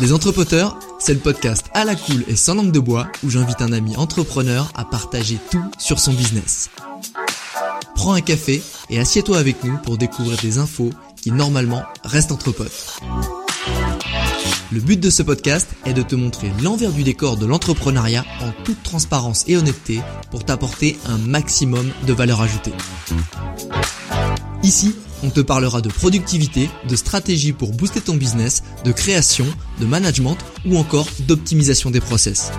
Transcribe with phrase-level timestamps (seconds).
[0.00, 3.60] Les Entrepoteurs, c'est le podcast à la cool et sans langue de bois où j'invite
[3.60, 6.70] un ami entrepreneur à partager tout sur son business.
[7.94, 12.50] Prends un café et assieds-toi avec nous pour découvrir des infos qui normalement restent entre
[12.50, 12.98] potes.
[14.72, 18.52] Le but de ce podcast est de te montrer l'envers du décor de l'entrepreneuriat en
[18.64, 22.72] toute transparence et honnêteté pour t'apporter un maximum de valeur ajoutée.
[24.62, 29.46] Ici, on te parlera de productivité, de stratégie pour booster ton business, de création,
[29.80, 32.52] de management ou encore d'optimisation des process.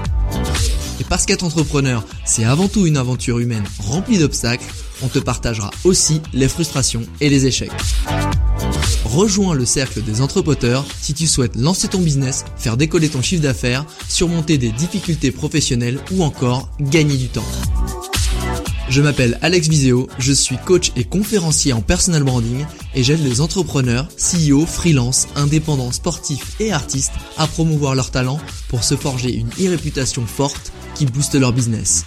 [0.99, 4.65] Et parce qu'être entrepreneur, c'est avant tout une aventure humaine remplie d'obstacles,
[5.03, 7.71] on te partagera aussi les frustrations et les échecs.
[9.05, 13.43] Rejoins le cercle des entrepoteurs si tu souhaites lancer ton business, faire décoller ton chiffre
[13.43, 17.45] d'affaires, surmonter des difficultés professionnelles ou encore gagner du temps.
[18.91, 23.39] Je m'appelle Alex Viseo, je suis coach et conférencier en personal branding et j'aide les
[23.39, 29.47] entrepreneurs, CEO, freelance, indépendants, sportifs et artistes à promouvoir leurs talents pour se forger une
[29.51, 32.03] e-réputation forte qui booste leur business.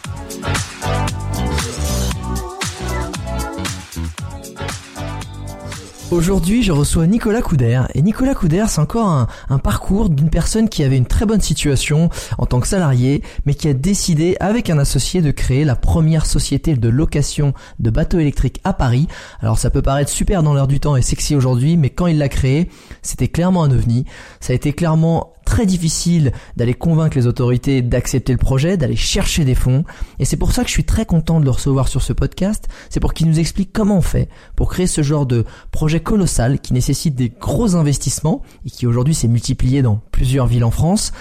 [6.15, 7.83] Aujourd'hui, je reçois Nicolas Couder.
[7.95, 11.41] Et Nicolas Couder, c'est encore un, un parcours d'une personne qui avait une très bonne
[11.41, 15.75] situation en tant que salarié, mais qui a décidé, avec un associé, de créer la
[15.75, 19.09] première société de location de bateaux électriques à Paris.
[19.41, 22.19] Alors ça peut paraître super dans l'heure du temps et sexy aujourd'hui, mais quand il
[22.19, 22.71] l'a créé,
[23.03, 24.05] c'était clairement un ovni.
[24.39, 29.44] Ça a été clairement très difficile d'aller convaincre les autorités d'accepter le projet, d'aller chercher
[29.44, 29.84] des fonds.
[30.19, 32.66] Et c'est pour ça que je suis très content de le recevoir sur ce podcast.
[32.91, 36.59] C'est pour qu'il nous explique comment on fait pour créer ce genre de projet colossal
[36.60, 41.12] qui nécessite des gros investissements et qui aujourd'hui s'est multiplié dans plusieurs villes en France.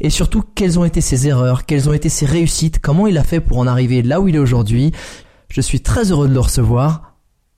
[0.00, 3.24] Et surtout, quelles ont été ses erreurs, quelles ont été ses réussites, comment il a
[3.24, 4.92] fait pour en arriver là où il est aujourd'hui.
[5.48, 7.16] Je suis très heureux de le recevoir.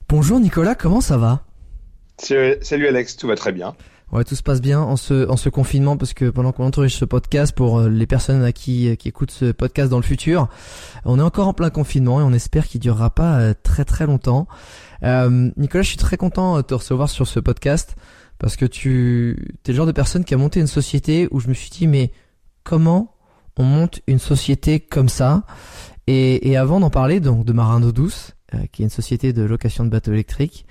[0.09, 1.43] Bonjour Nicolas, comment ça va?
[2.17, 3.75] Salut Alex, tout va très bien.
[4.11, 6.99] Ouais, tout se passe bien en ce, en ce confinement parce que pendant qu'on enregistre
[6.99, 10.03] ce podcast pour euh, les personnes à qui, euh, qui écoutent ce podcast dans le
[10.03, 10.49] futur,
[11.05, 14.05] on est encore en plein confinement et on espère qu'il durera pas euh, très très
[14.05, 14.49] longtemps.
[15.03, 17.95] Euh, Nicolas, je suis très content de te recevoir sur ce podcast
[18.37, 21.47] parce que tu es le genre de personne qui a monté une société où je
[21.47, 22.11] me suis dit mais
[22.65, 23.15] comment
[23.55, 25.43] on monte une société comme ça?
[26.07, 28.33] Et, et avant d'en parler donc de Marin d'eau douce,
[28.73, 30.65] qui est une société de location de bateaux électriques,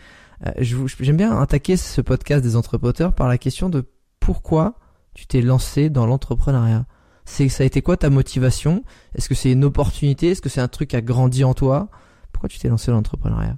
[0.59, 3.85] j'aime bien attaquer ce podcast des entrepreneurs par la question de
[4.21, 4.75] pourquoi
[5.15, 6.87] tu t'es lancé dans l'entrepreneuriat.
[7.25, 8.85] C'est ça a été quoi ta motivation?
[9.15, 10.31] Est-ce que c'est une opportunité?
[10.31, 11.89] Est-ce que c'est un truc qui a grandi en toi?
[12.33, 13.57] Pourquoi tu t'es lancé dans l'entrepreneuriat?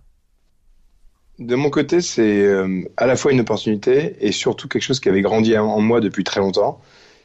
[1.39, 5.09] De mon côté, c'est euh, à la fois une opportunité et surtout quelque chose qui
[5.09, 6.81] avait grandi en moi depuis très longtemps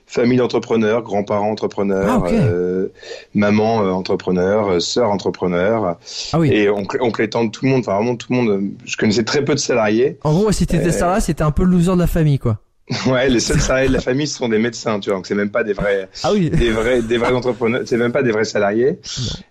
[0.07, 2.87] famille d'entrepreneurs, grands-parents entrepreneurs, ah, euh,
[3.35, 5.97] maman euh, entrepreneur, euh, sœur entrepreneur,
[6.31, 6.49] ah, oui.
[6.51, 8.69] et oncle, oncle et tante, tout le monde, enfin vraiment tout le monde.
[8.85, 10.17] Je connaissais très peu de salariés.
[10.23, 12.59] En gros, si t'étais salarié, c'était un peu le loser de la famille, quoi.
[13.05, 15.17] Ouais, les seuls salariés de la famille ce sont des médecins, tu vois.
[15.17, 16.49] Donc c'est même pas des vrais, ah oui.
[16.49, 17.81] des vrais, des vrais entrepreneurs.
[17.85, 18.97] C'est même pas des vrais salariés.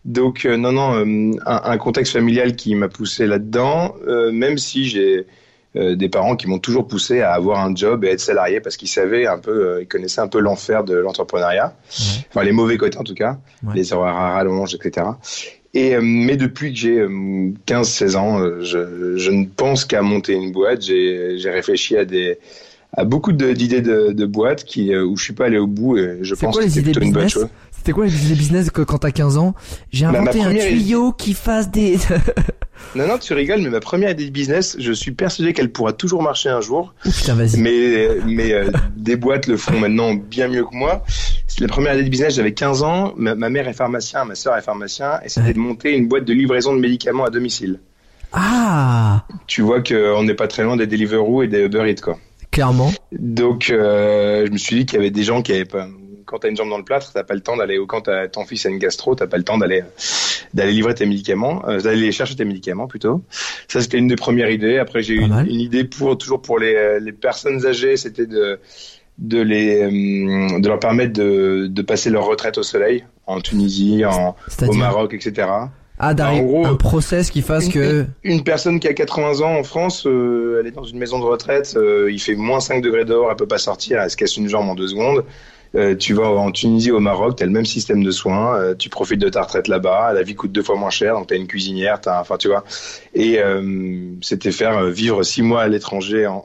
[0.07, 3.95] Donc non, non, un, un, contexte familial qui m'a poussé là-dedans,
[4.33, 5.27] même si j'ai euh,
[5.77, 8.89] des parents qui m'ont toujours poussé à avoir un job et être salarié parce qu'ils
[8.89, 11.75] savaient un peu, euh, ils connaissaient un peu l'enfer de l'entrepreneuriat,
[12.31, 13.39] enfin les mauvais côtés en tout cas,
[13.75, 15.07] les horaires à rallonge, etc.
[15.75, 17.07] Et, euh, mais depuis que j'ai
[17.67, 20.81] 15-16 ans, je, je, ne pense qu'à monter une boîte.
[20.83, 22.39] J'ai réfléchi à des
[22.97, 26.19] à beaucoup d'idées de, de, boîtes qui où je suis pas allé au bout et
[26.23, 27.49] je pense que c'est plutôt une bonne chose.
[27.87, 29.55] C'était quoi les idées business que quand t'as 15 ans?
[29.93, 31.99] J'ai bah, inventé un tuyau qui fasse des
[32.97, 35.93] Non, non, tu rigoles, mais ma première idée de business, je suis persuadé qu'elle pourra
[35.93, 36.95] toujours marcher un jour.
[37.05, 37.61] putain, vas-y.
[37.61, 41.05] Mais, mais euh, des boîtes le font maintenant bien mieux que moi.
[41.47, 44.57] C'est la première idée de business, j'avais 15 ans, ma, mère est pharmacien, ma sœur
[44.57, 47.79] est pharmacien, et c'était de monter une boîte de livraison de médicaments à domicile.
[48.33, 52.19] Ah Tu vois qu'on n'est pas très loin des Deliveroo et des Uber Eats, quoi.
[52.51, 52.91] Clairement.
[53.13, 55.87] Donc, euh, je me suis dit qu'il y avait des gens qui avaient pas
[56.27, 58.45] quand t'as une jambe dans le plâtre, t'as pas le temps d'aller, ou quand ton
[58.45, 59.83] fils a une gastro, t'as pas le temps d'aller
[60.53, 63.23] d'aller livrer tes médicaments, euh, d'aller chercher tes médicaments plutôt.
[63.69, 64.79] Ça c'était une des premières idées.
[64.79, 68.59] Après j'ai eu une, idée pour toujours pour les, les personnes âgées, c'était de
[69.19, 74.05] de les euh, de leur permettre de, de passer leur retraite au soleil en Tunisie,
[74.05, 74.37] en,
[74.67, 75.47] au Maroc, etc.
[75.99, 78.05] Ah, un process qui fasse que...
[78.23, 81.25] Une, personne qui a 80 ans en France, euh, elle est dans une maison de
[81.25, 84.37] retraite, euh, il fait moins 5 degrés dehors, elle peut pas sortir, elle se casse
[84.37, 85.25] une jambe en deux secondes.
[85.77, 88.75] Euh, tu vas en Tunisie, au Maroc, tu as le même système de soins, euh,
[88.75, 91.35] tu profites de ta retraite là-bas, la vie coûte deux fois moins cher, donc tu
[91.35, 92.65] as une cuisinière, as, enfin tu vois.
[93.15, 96.43] Et euh, c'était faire vivre six mois à l'étranger en,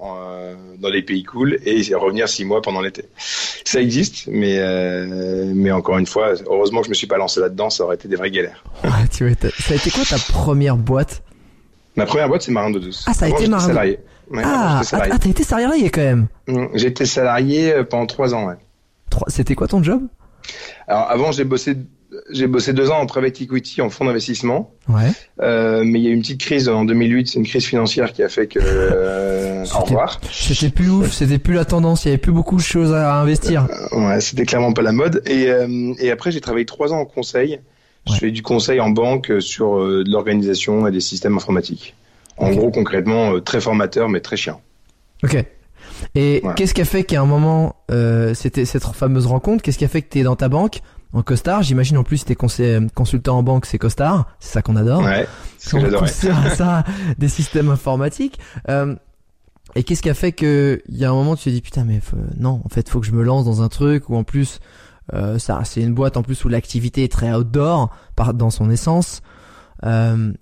[0.80, 3.06] dans les pays cool et revenir six mois pendant l'été.
[3.64, 4.60] Ça existe, mais
[5.54, 8.08] mais encore une fois, heureusement que je me suis pas lancé là-dedans, ça aurait été
[8.08, 8.64] des vraies galères.
[9.12, 11.24] tu ça a été quoi ta première boîte?
[11.96, 13.06] Ma première boîte, c'est Marin de Douce.
[13.08, 14.00] Ah, ça a été Marin salarié.
[14.44, 16.28] ah, ah, t'as été salarié quand même.
[16.48, 18.56] Mmh, j'ai été salarié pendant trois ans, ouais.
[19.28, 20.02] C'était quoi ton job?
[20.88, 21.76] Alors avant, j'ai bossé
[22.30, 24.72] j'ai bossé deux ans en private equity en fonds d'investissement.
[24.90, 25.12] Ouais.
[25.42, 28.12] Euh, mais il y a eu une petite crise en 2008, c'est une crise financière
[28.12, 30.20] qui a fait que euh, au revoir.
[30.30, 33.16] C'était plus ouf, c'était plus la tendance, il y avait plus beaucoup de choses à
[33.16, 33.68] investir.
[33.94, 35.24] Euh, ouais, c'était clairement pas la mode.
[35.26, 35.48] Et,
[36.00, 37.60] et après, j'ai travaillé trois ans en conseil.
[38.08, 41.96] Je fais du conseil en banque sur de l'organisation et des systèmes informatiques.
[42.38, 44.60] En gros, concrètement, très formateur, mais très chiant.
[45.24, 45.38] Ok.
[46.16, 49.86] Et qu'est-ce qui a fait qu'à un moment, euh, c'était cette fameuse rencontre, qu'est-ce qui
[49.86, 50.82] a fait que tu es dans ta banque
[51.14, 51.64] en costard?
[51.64, 55.04] J'imagine en plus tu es consultant en banque, c'est costard, c'est ça qu'on adore.
[55.04, 56.84] Ouais, c'est ce que ça
[57.18, 58.40] des systèmes informatiques.
[58.70, 58.96] Euh,
[59.76, 61.86] et qu'est-ce qui a fait que il y a un moment tu te dis putain
[61.86, 62.02] mais
[62.38, 64.60] non en fait faut que je me lance dans un truc où en plus
[65.14, 68.70] euh, ça c'est une boîte en plus où l'activité est très outdoor par dans son
[68.70, 69.22] essence.
[69.86, 70.34] Euh,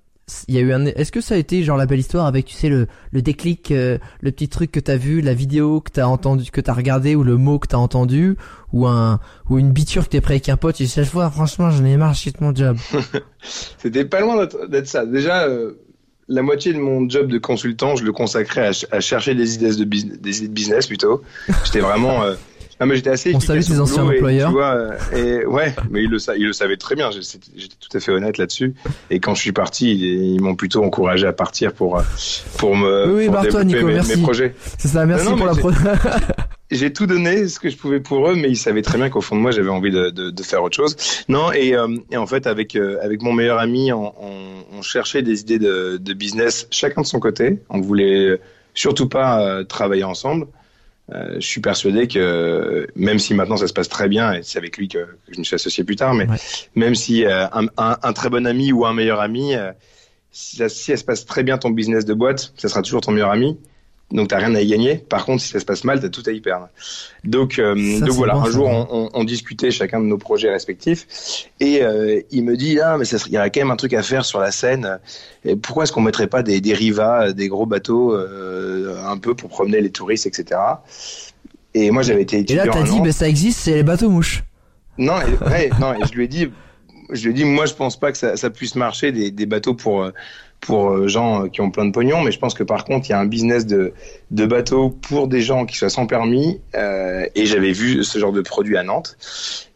[0.48, 2.46] il y a eu un est-ce que ça a été genre la belle histoire avec
[2.46, 5.92] tu sais le le déclic euh, le petit truc que t'as vu la vidéo que
[5.92, 8.36] t'as entendu que t'as regardé ou le mot que t'as entendu
[8.72, 11.72] ou un ou une biture que t'es prêt avec un pote et cette fois franchement
[11.72, 12.78] j'en ai marre de mon job.
[13.78, 15.06] C'était pas loin d'être ça.
[15.06, 15.74] Déjà euh,
[16.28, 19.84] la moitié de mon job de consultant je le consacrais à, chercher des idées de
[19.84, 21.24] business, des idées de business plutôt.
[21.66, 22.36] J'étais vraiment euh,
[22.80, 23.36] non, mais j'étais assez.
[23.36, 24.50] On salue tes anciens employeurs.
[24.50, 27.10] tu vois, et ouais, mais ils le, ils le savaient très bien.
[27.12, 28.74] J'étais tout à fait honnête là-dessus.
[29.10, 32.02] Et quand je suis parti, ils, m'ont plutôt encouragé à partir pour
[32.58, 34.16] pour me oui, pour développer Nico, mes, merci.
[34.16, 34.56] mes, projets.
[34.78, 35.54] C'est ça, merci pour la
[36.72, 39.22] J'ai tout donné ce que je pouvais pour eux, mais ils savaient très bien qu'au
[39.22, 40.96] fond de moi, j'avais envie de, de, de, faire autre chose.
[41.28, 44.82] Non, et, euh, et en fait, avec euh, avec mon meilleur ami, on, on, on
[44.84, 47.60] cherchait des idées de, de, business, chacun de son côté.
[47.70, 48.40] On voulait
[48.76, 50.46] surtout pas euh, travailler ensemble.
[51.12, 54.60] Euh, je suis persuadé que même si maintenant ça se passe très bien et c'est
[54.60, 56.28] avec lui que, que, je me suis associé plus tard, mais
[56.76, 59.72] même si euh, un, un, un, très bon ami ou un meilleur ami, euh,
[60.32, 63.02] si, ça, si elle se passe très bien ton business de boîte, ça sera toujours
[63.02, 63.58] ton meilleur ami
[64.12, 64.96] donc t'as rien à y gagner.
[64.96, 66.70] Par contre, si ça se passe mal, t'as tout à y perdre.
[67.24, 71.48] Donc, euh, donc voilà, un jour on, on, on, discutait chacun de nos projets respectifs,
[71.60, 74.02] et euh, il me dit ah mais il y a quand même un truc à
[74.02, 75.00] faire sur la Seine.
[75.46, 79.36] Et pourquoi est-ce qu'on mettrait pas des, des rivas, des gros bateaux, euh, un peu
[79.36, 80.60] pour promener les touristes, etc.
[81.74, 82.64] Et moi j'avais été étudiant.
[82.64, 84.44] Et là t'as dit, mais ça existe, c'est les bateaux mouches.
[84.98, 86.50] Non, et, ouais, non, et je lui ai dit,
[87.12, 89.46] je lui ai dit, moi je pense pas que ça, ça puisse marcher des, des
[89.46, 90.12] bateaux pour euh,
[90.62, 93.12] pour euh, gens qui ont plein de pognon, mais je pense que par contre, il
[93.12, 93.94] y a un business de,
[94.32, 96.60] de bateau pour des gens qui soient sans permis.
[96.76, 99.18] Euh, et j'avais vu ce genre de produit à Nantes.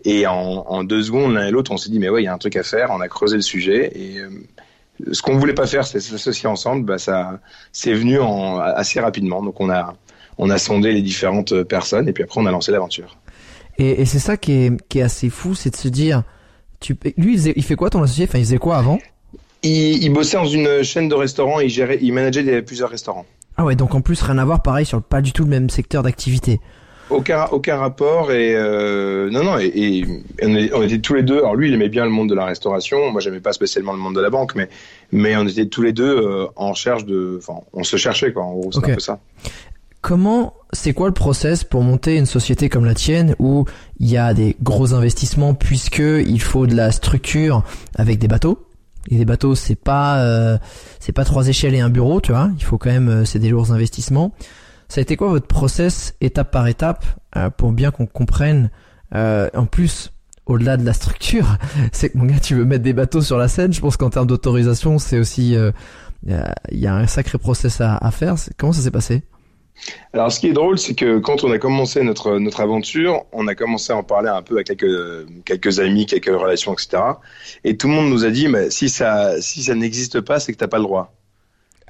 [0.04, 2.28] Et en, en deux secondes, l'un et l'autre, on s'est dit, mais ouais, il y
[2.28, 2.90] a un truc à faire.
[2.92, 3.92] On a creusé le sujet.
[3.96, 4.30] Et euh,
[5.14, 6.86] ce qu'on voulait pas faire, c'est s'associer ensemble.
[6.86, 7.40] Bah, ça,
[7.72, 9.42] c'est venu en, assez rapidement.
[9.42, 9.96] Donc on a,
[10.38, 12.10] on a sondé les différentes personnes.
[12.10, 13.18] Et puis après, on a lancé l'aventure.
[13.78, 16.24] Et, et c'est ça qui est, qui est assez fou, c'est de se dire,
[16.82, 18.26] tu, lui, il, il fait quoi ton associé?
[18.28, 19.00] Enfin, il faisait quoi avant?
[19.64, 22.90] Il, il, bossait dans une chaîne de restaurants et il gérait, il manageait des, plusieurs
[22.90, 23.26] restaurants.
[23.58, 25.70] Ah ouais, donc en plus rien à voir, pareil sur pas du tout le même
[25.70, 26.60] secteur d'activité.
[27.10, 30.06] Aucun, aucun rapport et euh, non non et, et
[30.74, 31.40] on, était tous les deux.
[31.40, 34.00] Alors lui il aimait bien le monde de la restauration, moi j'aimais pas spécialement le
[34.00, 34.70] monde de la banque, mais
[35.12, 38.44] mais on était tous les deux euh, en recherche de, enfin on se cherchait quoi.
[38.44, 38.92] En gros c'est okay.
[38.92, 39.20] un peu ça.
[40.02, 43.64] Comment, c'est quoi le process pour monter une société comme la tienne où
[44.00, 47.64] il y a des gros investissements puisque il faut de la structure
[47.96, 48.66] avec des bateaux
[49.10, 50.58] et bateaux, c'est pas euh,
[51.00, 52.50] c'est pas trois échelles et un bureau, tu vois.
[52.58, 54.34] Il faut quand même euh, c'est des lourds investissements.
[54.88, 57.06] Ça a été quoi votre process étape par étape
[57.36, 58.70] euh, pour bien qu'on comprenne
[59.16, 60.12] euh, en plus
[60.46, 61.58] au-delà de la structure,
[61.94, 63.72] c'est que mon gars, tu veux mettre des bateaux sur la scène.
[63.72, 66.34] Je pense qu'en termes d'autorisation, c'est aussi il
[66.72, 68.36] y, y, a un sacré process à, à faire.
[68.58, 69.24] Comment ça s'est passé?
[70.14, 73.48] Alors, ce qui est drôle, c'est que quand on a commencé notre notre aventure, on
[73.48, 77.04] a commencé à en parler un peu à quelques quelques amis, quelques relations, etc.
[77.64, 80.54] Et tout le monde nous a dit, mais si ça si ça n'existe pas, c'est
[80.54, 81.14] que t'as pas le droit.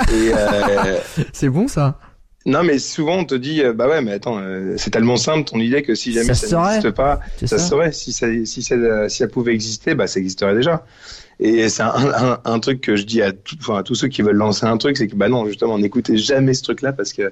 [0.09, 0.99] Euh...
[1.33, 1.99] c'est bon ça?
[2.45, 5.49] Non, mais souvent on te dit, euh, bah ouais, mais attends, euh, c'est tellement simple
[5.49, 7.91] ton idée que si jamais ça, ça n'existe pas, ça, ça, serait.
[7.93, 8.75] Si ça, si ça,
[9.07, 10.85] si ça pouvait exister, bah ça existerait déjà.
[11.39, 14.35] Et c'est un, un, truc que je dis à, enfin, à tous ceux qui veulent
[14.35, 17.31] lancer un truc, c'est que bah non, justement, n'écoutez jamais ce truc-là parce que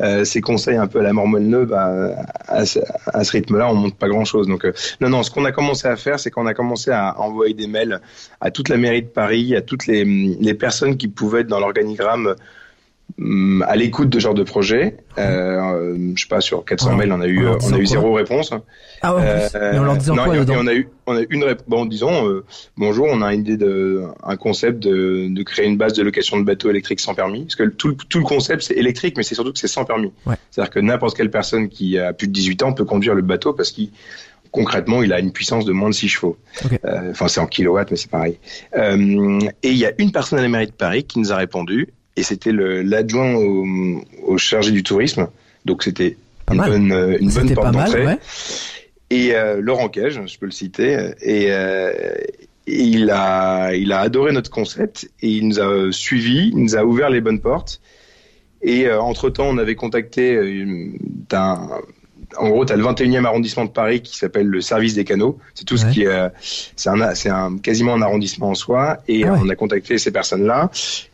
[0.00, 1.26] euh, ces conseils un peu à la mort
[1.66, 2.10] bah,
[2.48, 4.46] à, ce, à ce rythme-là, on monte pas grand-chose.
[4.46, 7.18] Donc euh, non, non, ce qu'on a commencé à faire, c'est qu'on a commencé à
[7.20, 8.00] envoyer des mails
[8.40, 11.60] à toute la mairie de Paris, à toutes les, les personnes qui pouvaient être dans
[11.60, 12.34] l'organigramme
[13.66, 14.98] à l'écoute de ce genre de projet.
[15.18, 18.12] Euh, je sais pas sur 400 ah, mails, on a eu on a eu zéro
[18.12, 18.52] réponse.
[19.00, 19.22] Ah ouais.
[19.54, 21.64] Euh, mais on leur quoi on a eu on a une réponse.
[21.66, 22.44] Bon, disons euh,
[22.76, 26.38] bonjour, on a une idée de un concept de, de créer une base de location
[26.38, 27.44] de bateaux électriques sans permis.
[27.44, 30.12] Parce que tout, tout le concept c'est électrique, mais c'est surtout que c'est sans permis.
[30.50, 33.54] C'est-à-dire que n'importe quelle personne qui a plus de 18 ans peut conduire le bateau
[33.54, 33.90] parce qu'il
[34.56, 36.36] concrètement, il a une puissance de moins de 6 chevaux.
[36.84, 38.38] Euh, enfin, c'est en kilowatts, mais c'est pareil.
[38.76, 41.36] Euh, et il y a une personne à la mairie de Paris qui nous a
[41.36, 43.66] répondu et c'était l'adjoint au,
[44.26, 45.28] au, chargé du tourisme.
[45.64, 46.16] Donc c'était
[46.50, 48.18] une bonne, euh, une bonne porte d'entrée.
[49.10, 51.92] Et euh, Laurent Cage, je peux le citer, et, euh,
[52.66, 56.84] il a, il a adoré notre concept et il nous a suivis, il nous a
[56.84, 57.80] ouvert les bonnes portes.
[58.62, 60.36] Et euh, entre temps, on avait contacté
[61.32, 61.68] un,
[62.38, 65.38] en gros, tu as le 21e arrondissement de Paris qui s'appelle le service des canaux.
[65.54, 68.98] C'est tout ce qui est, c'est un, c'est un, quasiment un arrondissement en soi.
[69.08, 70.70] Et ah on a contacté ces personnes-là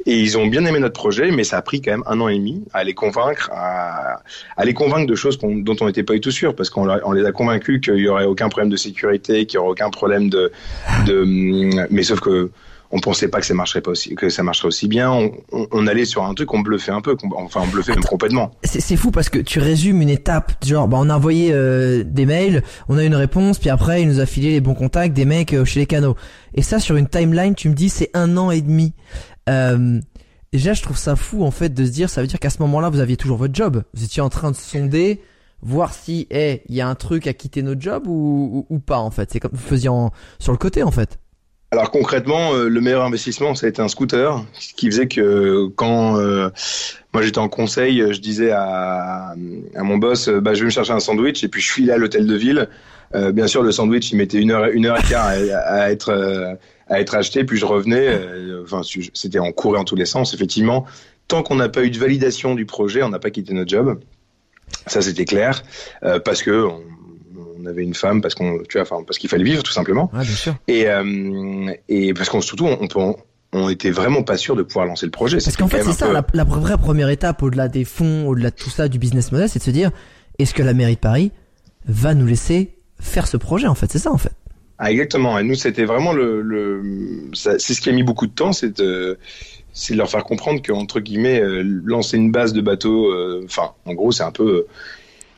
[0.07, 2.29] et ils ont bien aimé notre projet, mais ça a pris quand même un an
[2.29, 4.23] et demi à les convaincre, à,
[4.57, 7.12] à les convaincre de choses dont on n'était pas du tout sûr, parce qu'on on
[7.12, 10.29] les a convaincus qu'il y aurait aucun problème de sécurité, qu'il y aurait aucun problème
[10.29, 10.52] de,
[11.07, 11.25] de,
[11.91, 12.50] mais sauf que
[12.92, 15.11] on pensait pas que ça marcherait pas aussi, que ça marcherait aussi bien.
[15.11, 18.52] On, on, allait sur un truc, on bluffait un peu, enfin on bluffait même complètement.
[18.64, 22.26] C'est fou parce que tu résumes une étape, genre bah on a envoyé euh, des
[22.26, 25.25] mails, on a une réponse, puis après il nous a filé les bons contacts des
[25.25, 26.16] mecs euh, chez les canaux.
[26.54, 28.92] Et ça sur une timeline, tu me dis c'est un an et demi.
[29.49, 29.99] Euh,
[30.52, 32.58] déjà je trouve ça fou en fait de se dire, ça veut dire qu'à ce
[32.61, 35.22] moment-là vous aviez toujours votre job, vous étiez en train de sonder
[35.62, 38.99] voir si eh il y a un truc à quitter notre job ou, ou, pas
[38.99, 39.30] en fait.
[39.32, 39.90] C'est comme vous faisiez
[40.38, 41.22] sur le côté en fait.
[41.73, 45.69] Alors concrètement, euh, le meilleur investissement, ça a été un scooter, ce qui faisait que
[45.69, 46.50] quand euh,
[47.14, 49.35] moi j'étais en conseil, je disais à,
[49.75, 51.97] à mon boss, bah, je vais me chercher un sandwich et puis je filais à
[51.97, 52.69] l'hôtel de ville.
[53.14, 56.59] Euh, bien sûr, le sandwich, il mettait une heure, une heure et quart à, être
[56.88, 58.21] à être acheté, puis je revenais.
[58.62, 58.83] Enfin,
[59.14, 60.35] c'était en courait en tous les sens.
[60.35, 60.85] Effectivement,
[61.26, 63.99] tant qu'on n'a pas eu de validation du projet, on n'a pas quitté notre job.
[64.87, 65.62] Ça, c'était clair,
[66.25, 66.69] parce que
[67.66, 70.11] avait une femme parce qu'on, tu vois, enfin, parce qu'il fallait vivre tout simplement.
[70.12, 70.54] bien sûr.
[70.69, 73.16] Et, euh, et parce qu'on surtout, on, on,
[73.52, 75.38] on était vraiment pas sûr de pouvoir lancer le projet.
[75.38, 78.71] Parce qu'en fait, c'est ça, la, vraie première étape, au-delà des fonds, au-delà de tout
[78.71, 79.90] ça, du business model, c'est de se dire,
[80.38, 81.33] est-ce que la mairie de Paris
[81.87, 83.90] va nous laisser faire ce projet, en fait?
[83.90, 84.33] C'est ça, en fait.
[84.78, 85.38] Ah, exactement.
[85.38, 86.83] Et nous, c'était vraiment le, le
[87.35, 89.19] c'est ce qui a mis beaucoup de temps, c'est de,
[89.73, 93.73] c'est de leur faire comprendre qu'entre guillemets, euh, lancer une base de bateau, euh, enfin,
[93.85, 94.66] en gros, c'est un peu,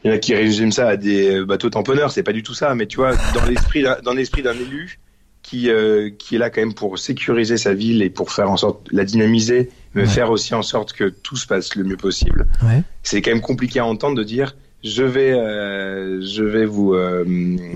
[0.05, 2.55] il y en a qui résument ça à des bateaux tamponneurs, c'est pas du tout
[2.55, 4.99] ça, mais tu vois, dans l'esprit, dans l'esprit d'un élu
[5.45, 8.57] qui euh, qui est là quand même pour sécuriser sa ville et pour faire en
[8.57, 12.49] sorte la dynamiser, mais faire aussi en sorte que tout se passe le mieux possible.
[12.63, 12.83] Ouais.
[13.05, 17.25] C'est quand même compliqué à entendre de dire je vais euh, je vais vous euh,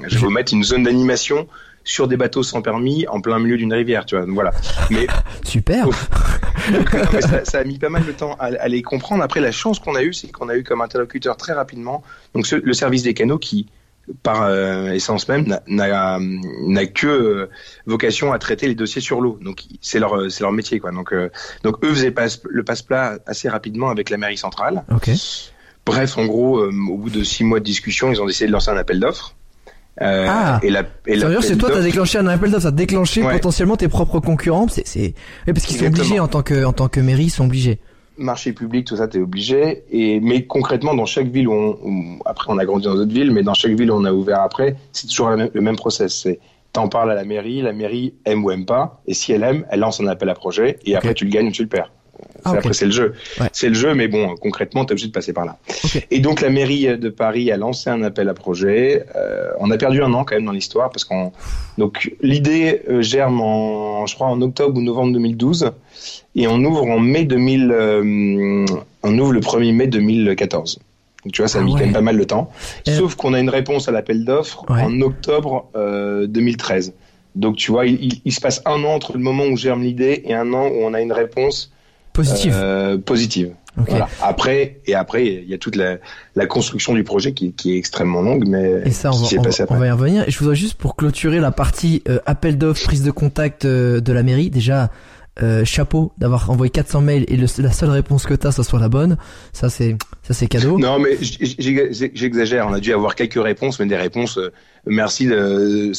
[0.09, 1.47] je vais vous mettre une zone d'animation
[1.85, 4.25] sur des bateaux sans permis en plein milieu d'une rivière, tu vois.
[4.29, 4.53] Voilà.
[4.91, 5.07] Mais
[5.45, 5.89] super.
[7.45, 9.23] Ça, a mis pas mal de temps à, les comprendre.
[9.23, 12.03] Après, la chance qu'on a eue, c'est qu'on a eu comme interlocuteur très rapidement
[12.35, 13.67] donc le service des canaux qui
[14.23, 17.51] par euh, essence même n'a que euh,
[17.87, 19.39] vocation à traiter les dossiers sur l'eau.
[19.43, 20.91] Donc c'est leur c'est leur métier quoi.
[20.93, 21.31] Donc euh,
[21.63, 22.15] donc eux faisaient
[22.49, 24.85] le passe-plat assez rapidement avec la mairie centrale.
[24.91, 25.11] Ok.
[25.85, 28.71] Bref en gros au bout de six mois de discussion ils ont décidé de lancer
[28.71, 29.35] un appel d'offres
[30.01, 33.77] euh, ah, et la, et c'est toi, t'as déclenché un appel d'offres, t'as déclenché potentiellement
[33.77, 34.69] tes propres concurrents.
[34.69, 35.15] C'est, c'est,
[35.47, 37.79] parce qu'ils sont obligés en tant que, en tant que mairie, ils sont obligés.
[38.17, 39.85] Marché public, tout ça, t'es obligé.
[39.91, 43.33] Et mais concrètement, dans chaque ville où, on, après on a grandi dans d'autres villes,
[43.33, 46.15] mais dans chaque ville où on a ouvert après, c'est toujours le même, process.
[46.23, 46.39] C'est
[46.73, 49.65] t'en parles à la mairie, la mairie aime ou aime pas, et si elle aime,
[49.71, 51.91] elle lance un appel à projet, et après tu le gagnes ou tu le perds.
[52.45, 53.15] Ah, après, c'est le jeu.
[53.53, 55.59] C'est le jeu, mais bon, concrètement, tu es obligé de passer par là.
[56.11, 59.05] Et donc, la mairie de Paris a lancé un appel à projet.
[59.17, 61.33] Euh, on a perdu un an quand même dans l'histoire parce qu'on.
[61.77, 65.73] Donc, l'idée euh, germe en, je crois, en octobre ou novembre 2012.
[66.37, 67.71] Et on ouvre en mai 2000.
[67.71, 68.67] Euh,
[69.03, 70.79] on ouvre le 1er mai 2014.
[71.25, 72.51] Donc, tu vois, ça a ah mis quand même pas mal de temps.
[72.87, 75.69] Sauf qu'on a une réponse à l'appel d'offres en octobre
[76.27, 76.95] 2013.
[77.35, 80.23] Donc, tu vois, il, il, se passe un an entre le moment où germe l'idée
[80.25, 81.71] et un an où on a une réponse
[82.19, 82.55] Positive.
[82.57, 83.53] Euh, positive.
[83.77, 84.09] Voilà.
[84.21, 85.99] Après et après il y a toute la,
[86.35, 89.29] la construction du projet qui, qui, est extrêmement longue, mais et ça on va,
[89.69, 90.25] on, va y revenir.
[90.27, 94.01] Et je voudrais juste pour clôturer la partie euh, appel d'offres, prise de contact euh,
[94.01, 94.51] de la mairie.
[94.51, 94.91] Déjà,
[95.41, 98.89] euh, chapeau d'avoir envoyé 400 mails et la seule réponse que t'as, ça soit la
[98.89, 99.17] bonne.
[99.53, 100.79] Ça c'est ça c'est cadeau.
[100.79, 102.67] Non mais j'exagère.
[102.67, 104.37] On a dû avoir quelques réponses, mais des réponses.
[104.39, 104.53] Euh,
[104.87, 105.35] merci, ça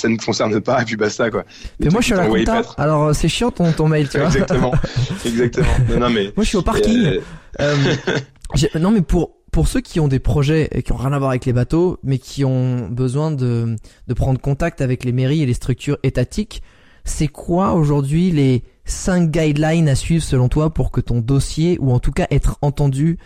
[0.07, 1.45] ne me concerne pas et puis basta quoi.
[1.79, 2.61] Mais moi je suis à la compta.
[2.77, 4.27] Alors euh, c'est chiant ton ton mail, tu vois.
[4.27, 4.73] Exactement,
[5.25, 5.67] exactement.
[5.97, 7.19] Non, mais moi je suis au parking.
[8.79, 11.29] non mais pour pour ceux qui ont des projets et qui ont rien à voir
[11.29, 13.77] avec les bateaux, mais qui ont besoin de
[14.07, 16.61] de prendre contact avec les mairies et les structures étatiques,
[17.05, 21.91] c'est quoi aujourd'hui les 5 guidelines à suivre selon toi pour que ton dossier, ou
[21.91, 23.17] en tout cas être entendu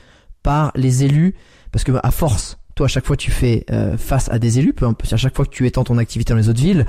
[0.44, 1.36] par les élus,
[1.72, 4.74] parce que à force, toi à chaque fois tu fais euh, face à des élus,
[4.74, 6.86] peu à chaque fois que tu étends ton activité dans les autres villes,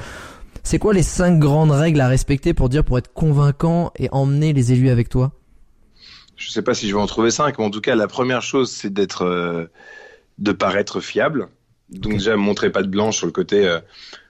[0.62, 4.52] c'est quoi les 5 grandes règles à respecter pour dire pour être convaincant et emmener
[4.52, 5.32] les élus avec toi?
[6.36, 8.42] Je sais pas si je vais en trouver 5, mais en tout cas la première
[8.42, 9.66] chose c'est d'être euh,
[10.38, 11.48] de paraître fiable.
[11.90, 13.68] Donc déjà montrer pas de blanche sur le côté.
[13.68, 13.78] Euh,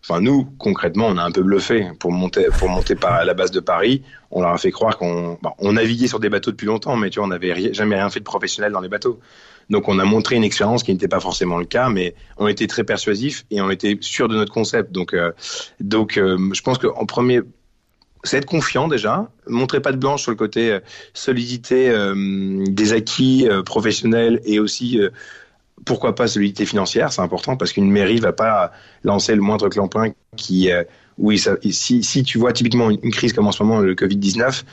[0.02, 3.50] enfin nous concrètement on a un peu bluffé pour monter pour monter par la base
[3.50, 4.02] de Paris.
[4.34, 7.18] On leur a fait croire qu'on on naviguait sur des bateaux depuis longtemps, mais tu
[7.18, 9.20] vois on n'avait jamais rien fait de professionnel dans les bateaux.
[9.70, 12.66] Donc on a montré une expérience qui n'était pas forcément le cas, mais on était
[12.66, 14.92] très persuasif et on était sûr de notre concept.
[14.92, 15.32] Donc euh,
[15.80, 17.40] donc euh, je pense qu'en premier
[18.24, 20.78] c'est être confiant déjà, montrer pas de blanche sur le côté
[21.12, 24.98] solidité des acquis professionnels et aussi
[25.84, 28.72] pourquoi pas solidité financière, c'est important parce qu'une mairie va pas
[29.02, 30.84] lancer le moindre clampin qui, euh,
[31.18, 34.16] oui, ça, si, si tu vois typiquement une crise comme en ce moment le Covid
[34.16, 34.64] 19,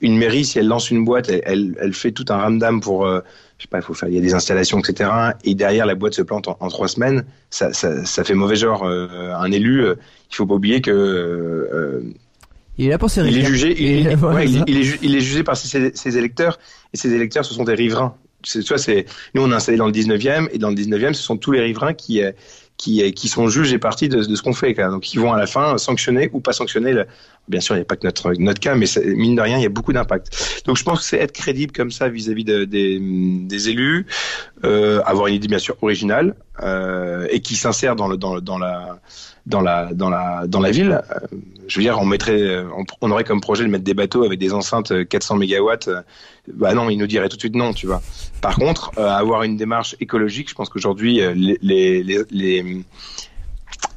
[0.00, 3.20] une mairie si elle lance une boîte, elle, elle, fait tout un ramdam pour, euh,
[3.58, 5.10] je sais pas, il faut faire, il y a des installations, etc.
[5.44, 8.84] Et derrière la boîte se plante en, trois semaines, ça, ça, ça, fait mauvais genre.
[8.84, 12.02] Euh, un élu, il faut pas oublier que
[12.76, 14.06] il est là pour ses il est jugé, il,
[14.66, 16.60] il, est, il, est, jugé par ses, ses, électeurs
[16.94, 19.86] et ses électeurs ce sont des riverains tu vois, c'est, nous, on est installé dans
[19.86, 22.32] le 19e, et dans le 19e, ce sont tous les riverains qui, euh,
[22.78, 24.72] qui, euh, qui sont juges et partis de, ce qu'on fait.
[24.74, 27.02] Donc, ils vont à la fin sanctionner ou pas sanctionner.
[27.48, 29.62] Bien sûr, il n'y a pas que notre, notre cas, mais mine de rien, il
[29.62, 30.62] y a beaucoup d'impact.
[30.64, 34.06] Donc, je pense que c'est être crédible comme ça vis-à-vis de, des, des élus,
[34.64, 38.58] euh, avoir une idée bien sûr originale euh, et qui s'insère dans, le, dans, dans
[38.58, 39.00] la
[39.48, 41.00] dans la dans la dans la ville.
[41.10, 41.36] Euh,
[41.66, 42.64] je veux dire, on mettrait,
[43.02, 45.90] on, aurait comme projet de mettre des bateaux avec des enceintes 400 mégawatts.
[46.54, 48.00] Bah non, il nous dirait tout de suite non, tu vois.
[48.40, 52.84] Par contre, euh, avoir une démarche écologique, je pense qu'aujourd'hui euh, les, les, les,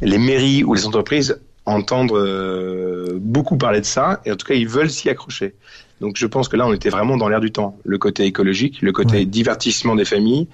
[0.01, 4.67] les mairies ou les entreprises entendent beaucoup parler de ça et en tout cas ils
[4.67, 5.53] veulent s'y accrocher.
[6.01, 8.81] Donc je pense que là on était vraiment dans l'air du temps, le côté écologique,
[8.81, 10.47] le côté divertissement des familles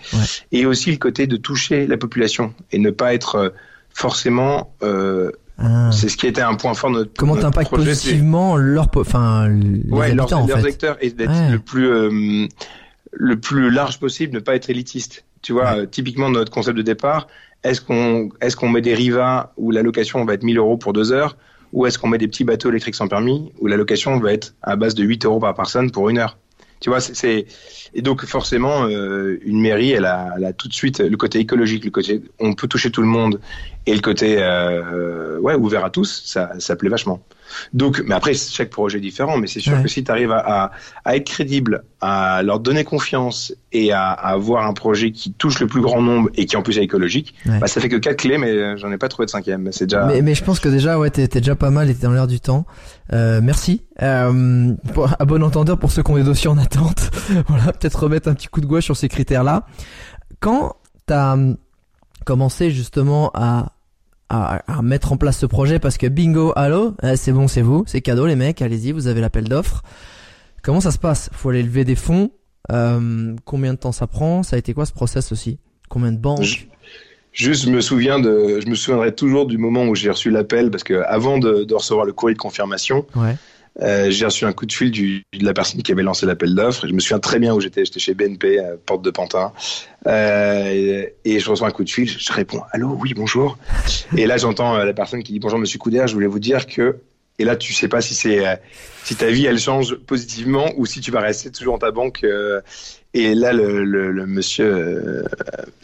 [0.52, 3.54] et aussi le côté de toucher la population et ne pas être
[3.98, 4.76] forcément.
[4.84, 5.90] Euh, ah.
[5.92, 9.90] C'est ce qui était un point fort de notre Comment t'impactes positivement leur, enfin, les
[9.90, 10.30] ouais, leurs,
[10.62, 12.48] secteurs et d'être le plus euh,
[13.12, 15.26] le plus large possible, ne pas être élitiste.
[15.42, 17.28] Tu vois, euh, typiquement notre concept de départ,
[17.64, 20.94] est-ce qu'on est-ce qu'on met des rivas où la location va être 1000 euros pour
[20.94, 21.36] deux heures,
[21.74, 24.54] ou est-ce qu'on met des petits bateaux électriques sans permis où la location va être
[24.62, 26.38] à base de 8 euros par personne pour une heure?
[26.80, 27.48] Tu vois, c'est
[27.94, 31.40] et donc forcément euh, une mairie, elle a, elle a, tout de suite le côté
[31.40, 33.40] écologique, le côté on peut toucher tout le monde
[33.88, 37.22] et le côté euh, ouvert à tous, ça, ça plaît vachement.
[37.74, 40.72] Donc, mais après chaque projet est différent, mais c'est sûr que si tu arrives à,
[41.06, 45.60] à, être crédible, à leur donner confiance et à, à, avoir un projet qui touche
[45.60, 48.18] le plus grand nombre et qui en plus est écologique, bah, ça fait que quatre
[48.18, 49.72] clés, mais j'en ai pas trouvé de cinquième.
[49.72, 50.06] C'est déjà.
[50.06, 52.40] Mais, mais je pense que déjà ouais t'es, déjà pas mal, t'es dans l'air du
[52.40, 52.66] temps.
[53.14, 53.84] Euh, merci.
[54.02, 54.74] Euh,
[55.20, 57.10] à bon entendeur pour ceux qui ont des dossiers en attente.
[57.48, 59.66] voilà, peut-être remettre un petit coup de gouache sur ces critères-là.
[60.40, 61.58] Quand t'as hum,
[62.26, 63.77] commencé justement à
[64.30, 67.84] à, mettre en place ce projet parce que bingo, allô, eh, c'est bon, c'est vous,
[67.88, 69.84] c'est cadeau les mecs, allez-y, vous avez l'appel d'offres.
[70.64, 71.30] Comment ça se passe?
[71.34, 72.32] Faut aller lever des fonds.
[72.72, 74.44] Euh, combien de temps ça prend?
[74.44, 75.60] Ça a été quoi ce process aussi?
[75.90, 76.68] Combien de banques?
[77.32, 80.72] Juste, je me souviens de, je me souviendrai toujours du moment où j'ai reçu l'appel
[80.72, 83.36] parce que avant de, de, recevoir le courrier de confirmation, ouais.
[83.82, 86.56] Euh, j'ai reçu un coup de fil du, de la personne qui avait lancé l'appel
[86.56, 86.88] d'offres.
[86.88, 87.86] Je me souviens très bien où j'étais.
[87.86, 89.54] J'étais chez BNP, à Porte de Pantin.
[90.08, 92.10] Euh, et, je reçois un coup de fil.
[92.10, 93.58] Je réponds Allô, oui, bonjour.
[94.16, 96.66] et là, j'entends euh, la personne qui dit Bonjour, monsieur Couder, je voulais vous dire
[96.66, 96.98] que.
[97.40, 98.56] Et là, tu sais pas si c'est euh,
[99.04, 102.26] si ta vie elle change positivement ou si tu vas rester toujours dans ta banque
[103.18, 105.24] et là, le, le, le monsieur euh,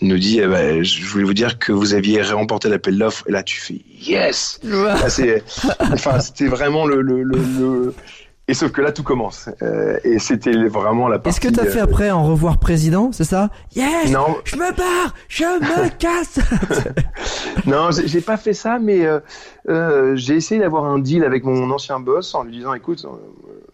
[0.01, 3.23] nous dit eh ben, Je voulais vous dire que vous aviez remporté l'appel d'offres.
[3.27, 4.59] Et là, tu fais Yes
[5.79, 7.93] Enfin, c'était vraiment le,
[8.47, 9.49] Et sauf que là, tout commence.
[9.61, 11.39] Euh, et c'était vraiment la partie.
[11.39, 13.49] Est-ce que tu as fait euh, après en revoir président C'est ça?
[13.75, 14.37] Yes Non.
[14.43, 16.39] Je me barre Je me casse
[17.65, 19.07] Non, j'ai pas fait ça, mais
[19.69, 23.05] euh, j'ai essayé d'avoir un deal avec mon ancien boss en lui disant Écoute,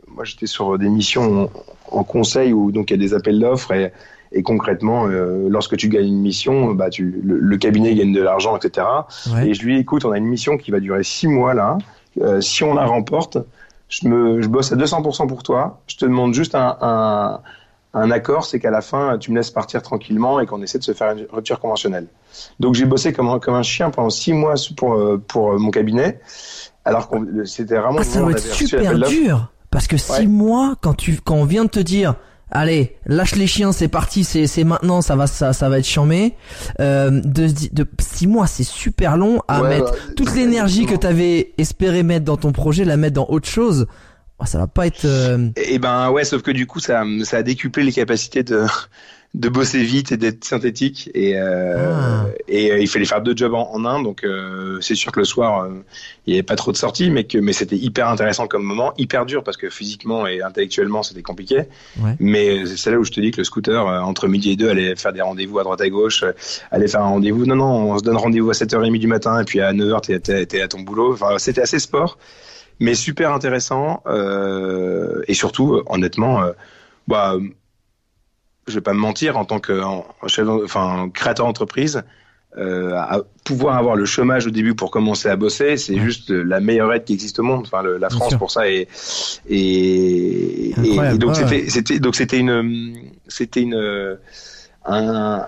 [0.07, 1.49] moi j'étais sur des missions
[1.91, 3.91] en conseil où donc il y a des appels d'offres et,
[4.31, 8.55] et concrètement, euh, lorsque tu gagnes une mission, bah tu, le, cabinet gagne de l'argent,
[8.55, 8.85] etc.
[9.43, 11.77] Et je lui dis, écoute, on a une mission qui va durer six mois là.
[12.21, 13.37] Euh, si on la remporte,
[13.87, 17.41] je, me, je bosse à 200% pour toi, je te demande juste un, un,
[17.93, 20.83] un accord, c'est qu'à la fin, tu me laisses partir tranquillement et qu'on essaie de
[20.83, 22.07] se faire une rupture conventionnelle.
[22.59, 26.19] Donc j'ai bossé comme un, comme un chien pendant six mois pour, pour mon cabinet,
[26.85, 27.99] alors que c'était vraiment...
[28.01, 31.65] Ah, ça doit être super dur, parce que six mois, quand, tu, quand on vient
[31.65, 32.15] de te dire
[32.51, 35.87] allez, lâche les chiens, c'est parti, c'est c'est maintenant, ça va ça ça va être
[35.87, 36.33] chambé.
[36.79, 42.03] Euh, de de six mois, c'est super long à mettre toute l'énergie que t'avais espéré
[42.03, 43.87] mettre dans ton projet, la mettre dans autre chose.
[44.39, 45.05] Oh, ça va pas être.
[45.05, 45.49] Euh...
[45.57, 48.65] Et eh ben ouais, sauf que du coup, ça ça a décuplé les capacités de
[49.35, 51.11] de bosser vite et d'être synthétique.
[51.13, 52.25] Et euh, ah.
[52.47, 54.01] et euh, il fallait faire deux jobs en, en un.
[54.01, 55.83] Donc euh, c'est sûr que le soir euh,
[56.25, 58.91] il y avait pas trop de sorties mais que mais c'était hyper intéressant comme moment
[58.97, 61.63] hyper dur parce que physiquement et intellectuellement c'était compliqué.
[62.01, 62.15] Ouais.
[62.19, 64.95] mais c'est là où je te dis que le scooter entre midi et deux allait
[64.95, 66.23] faire des rendez-vous à droite à gauche
[66.71, 67.45] allait faire un rendez-vous.
[67.45, 70.45] Non non on se donne rendez-vous à 7h30 du matin et puis à 9h t'es
[70.47, 71.13] t'es à ton boulot.
[71.13, 72.17] Enfin c'était assez sport
[72.79, 74.01] mais super intéressant
[75.27, 76.41] et surtout honnêtement
[77.07, 77.35] bah
[78.69, 79.81] je vais pas me mentir, en tant que
[80.27, 82.03] chef, enfin, créateur d'entreprise,
[82.57, 86.59] euh, à pouvoir avoir le chômage au début pour commencer à bosser, c'est juste la
[86.59, 87.65] meilleure aide qui existe au monde.
[87.67, 88.87] Enfin, le, la France pour ça est
[89.47, 94.17] et, et, donc c'était c'était donc c'était une c'était une
[94.85, 95.45] un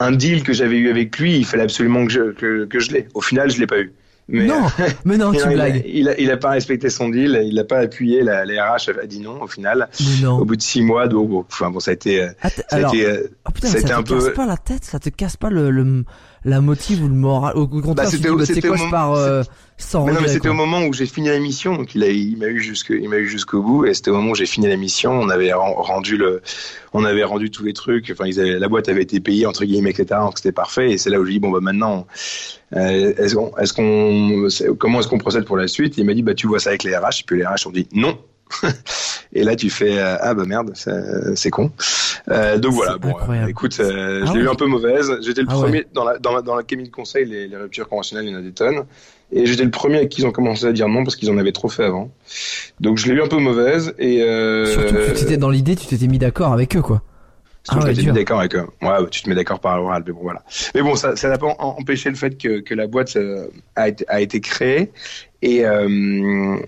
[0.00, 1.36] un deal que j'avais eu avec lui.
[1.36, 3.08] Il fallait absolument que je que, que je l'ai.
[3.14, 3.92] Au final, je l'ai pas eu.
[4.28, 4.62] Mais, non,
[5.04, 5.82] mais non, tu blagues.
[5.86, 8.90] Il a, il, a, pas respecté son deal, il a pas appuyé, la, la RH
[9.02, 9.88] a dit non au final.
[10.22, 10.38] Non.
[10.38, 12.80] Au bout de six mois, donc bon, enfin bon, ça a été, ah, ça a
[12.88, 14.18] été, euh, oh putain, ça, ça un peu.
[14.18, 16.04] casse pas la tête, ça te casse pas le, le
[16.44, 17.56] la motive ou le moral.
[17.56, 18.28] Au contraire, bah, c'était
[18.60, 19.42] bah, quoi, je pars euh,
[19.78, 20.04] sans.
[20.04, 22.36] Mais non, mais c'était au moment où j'ai fini la mission, donc il a, il
[22.36, 24.66] m'a eu jusque, il m'a eu jusqu'au bout, et c'était au moment où j'ai fini
[24.68, 26.42] la mission, on avait rendu le,
[26.92, 29.64] on avait rendu tous les trucs, enfin, ils avaient, la boîte avait été payée entre
[29.64, 30.20] guillemets, etc.
[30.20, 32.06] Donc c'était parfait, et c'est là où je dis bon bah maintenant,
[32.76, 35.96] euh, est-ce qu'on, comment est-ce qu'on procède pour la suite?
[35.96, 37.72] Il m'a dit bah tu vois ça avec les RH, et puis les RH ont
[37.72, 38.18] dit non.
[39.32, 41.70] Et là, tu fais euh, ah bah merde, c'est con.
[42.28, 42.98] Euh, donc voilà.
[42.98, 45.12] Bon, euh, écoute, euh, ah je l'ai eu un peu mauvaise.
[45.20, 45.86] J'étais le ah premier ouais.
[45.92, 48.34] dans la dans la dans la cabinet de conseil, les, les ruptures conventionnelles, il y
[48.34, 48.84] en a des tonnes.
[49.32, 51.38] Et j'étais le premier à qui ils ont commencé à dire non parce qu'ils en
[51.38, 52.10] avaient trop fait avant.
[52.80, 54.18] Donc je l'ai eu un peu mauvaise et.
[54.66, 57.02] Surtout que tu étais dans l'idée, tu t'étais mis d'accord avec eux quoi.
[57.68, 58.66] Ah ouais, je mis d'accord avec eux.
[58.82, 60.42] Ouais, tu te mets d'accord par l'oral, mais bon voilà.
[60.74, 63.18] Mais bon, ça ça n'a pas empêché le fait que que la boîte
[63.74, 64.92] a été a été créée
[65.40, 66.58] et euh,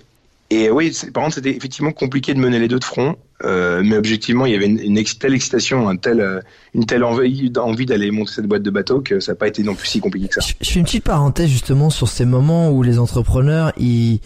[0.50, 3.96] et oui, par contre, c'était effectivement compliqué de mener les deux de front, euh, mais
[3.96, 6.40] objectivement, il y avait une, telle excitation, euh,
[6.72, 9.74] une telle envie, d'aller monter cette boîte de bateau que ça n'a pas été non
[9.74, 10.40] plus si compliqué que ça.
[10.61, 14.20] Je, fais une petite parenthèse justement sur ces moments où les entrepreneurs, ils,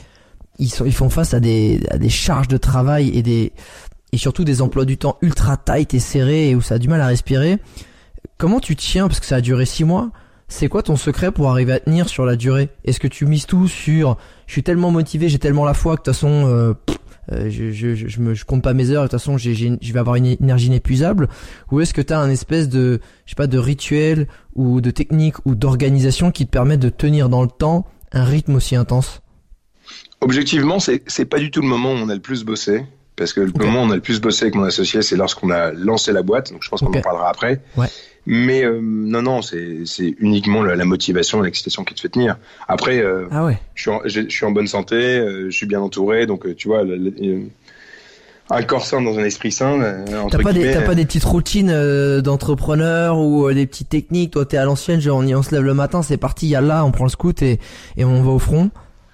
[0.59, 3.53] ils, font face à des, à des charges de travail et des
[4.13, 6.89] et surtout des emplois du temps ultra tight et serrés et où ça a du
[6.89, 7.59] mal à respirer.
[8.39, 10.11] Comment tu tiens parce que ça a duré six mois
[10.51, 12.69] c'est quoi ton secret pour arriver à tenir sur la durée?
[12.85, 16.03] Est-ce que tu mises tout sur je suis tellement motivé, j'ai tellement la foi que
[16.03, 16.75] de toute façon euh,
[17.33, 19.93] euh, je, je, je, me, je compte pas mes heures, de toute façon j'ai, je
[19.93, 21.29] vais avoir une énergie inépuisable?
[21.71, 24.91] Ou est-ce que tu as un espèce de je sais pas de rituel ou de
[24.91, 29.23] technique ou d'organisation qui te permet de tenir dans le temps un rythme aussi intense?
[30.21, 32.85] Objectivement, c'est c'est pas du tout le moment où on a le plus bossé
[33.17, 35.51] parce que le moment où on a le plus bossé avec mon associé, c'est lorsqu'on
[35.51, 36.53] a lancé la boîte.
[36.53, 37.61] Donc je pense qu'on en parlera après.
[37.77, 37.87] Ouais.
[38.27, 39.85] Mais euh, non, non, c'est
[40.19, 42.37] uniquement la, la motivation, l'excitation qui te fait tenir.
[42.69, 43.59] Après, euh, ah ouais.
[43.75, 46.69] je, suis en, je, suis en bonne santé, euh, je suis bien entouré, donc tu
[46.69, 47.43] vois, le, le,
[48.51, 50.05] un corps sain dans un esprit sain.
[50.31, 54.33] T'as pas, des, pas des petites routines d'entrepreneur ou des petites techniques?
[54.33, 56.61] Toi, t'es à l'ancienne, genre on, on se lève le matin, c'est parti, y a
[56.61, 57.59] là, on prend le scoot et,
[57.97, 58.71] et on va au front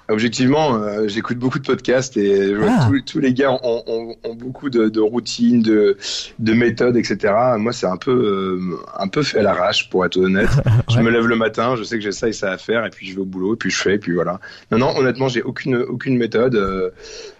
[0.09, 2.87] Objectivement, euh, j'écoute beaucoup de podcasts et ah.
[2.89, 5.97] tous, tous, les gars ont, ont, ont beaucoup de, de, routines, de,
[6.39, 7.35] de méthodes, etc.
[7.59, 10.49] Moi, c'est un peu, euh, un peu fait à l'arrache, pour être honnête.
[10.65, 10.73] ouais.
[10.95, 12.91] Je me lève le matin, je sais que j'ai ça et ça à faire, et
[12.91, 14.41] puis je vais au boulot, et puis je fais, et puis voilà.
[14.71, 16.55] Non, non, honnêtement, j'ai aucune, aucune méthode.
[16.55, 16.91] Euh,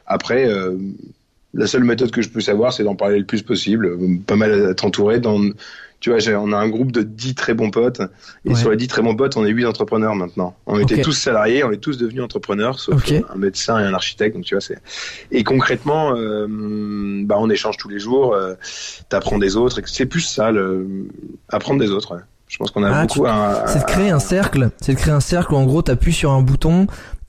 [0.07, 0.77] après, euh,
[1.55, 4.51] la seule méthode que je peux savoir, c'est d'en parler le plus possible, pas mal
[4.71, 5.41] être entouré dans
[6.01, 8.01] tu vois, on a un groupe de 10 très bons potes.
[8.45, 8.55] Et ouais.
[8.55, 10.57] sur les 10 très bons potes, on est 8 entrepreneurs maintenant.
[10.67, 10.95] On okay.
[10.95, 13.23] était tous salariés, on est tous devenus entrepreneurs, sauf okay.
[13.33, 14.37] un médecin et un architecte.
[14.37, 14.79] Donc, tu vois, c'est.
[15.31, 16.47] Et concrètement, euh,
[17.25, 18.55] bah, on échange tous les jours, euh,
[19.09, 19.81] t'apprends des autres.
[19.87, 21.09] C'est plus ça, le...
[21.49, 22.15] apprendre des autres.
[22.15, 22.23] Ouais.
[22.49, 23.27] Je pense qu'on a ah, beaucoup tu...
[23.27, 23.67] à, à...
[23.67, 24.71] C'est de créer un cercle.
[24.81, 26.87] C'est de créer un cercle où en gros t'appuies sur un bouton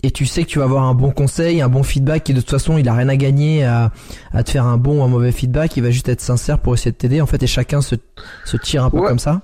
[0.07, 2.39] et tu sais que tu vas avoir un bon conseil, un bon feedback et de
[2.39, 3.91] toute façon il a rien à gagner à,
[4.31, 6.73] à te faire un bon ou un mauvais feedback, il va juste être sincère pour
[6.73, 7.95] essayer de t'aider en fait et chacun se,
[8.45, 9.07] se tire un peu ouais.
[9.09, 9.41] comme ça.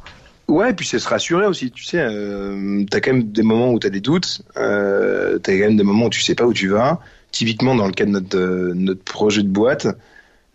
[0.48, 3.72] Ouais, et puis c'est se rassurer aussi, tu sais, euh, t'as quand même des moments
[3.72, 6.54] où t'as des doutes, euh, t'as quand même des moments où tu sais pas où
[6.54, 7.02] tu vas.
[7.32, 9.88] Typiquement dans le cas de notre, euh, notre projet de boîte,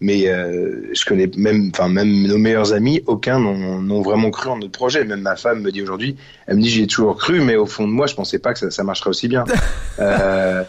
[0.01, 4.59] mais euh, je connais même, enfin même nos meilleurs amis, aucun n'ont vraiment cru en
[4.59, 5.05] notre projet.
[5.05, 7.67] Même ma femme me dit aujourd'hui, elle me dit j'y ai toujours cru, mais au
[7.67, 9.45] fond de moi, je pensais pas que ça, ça marcherait aussi bien.
[9.99, 10.63] euh,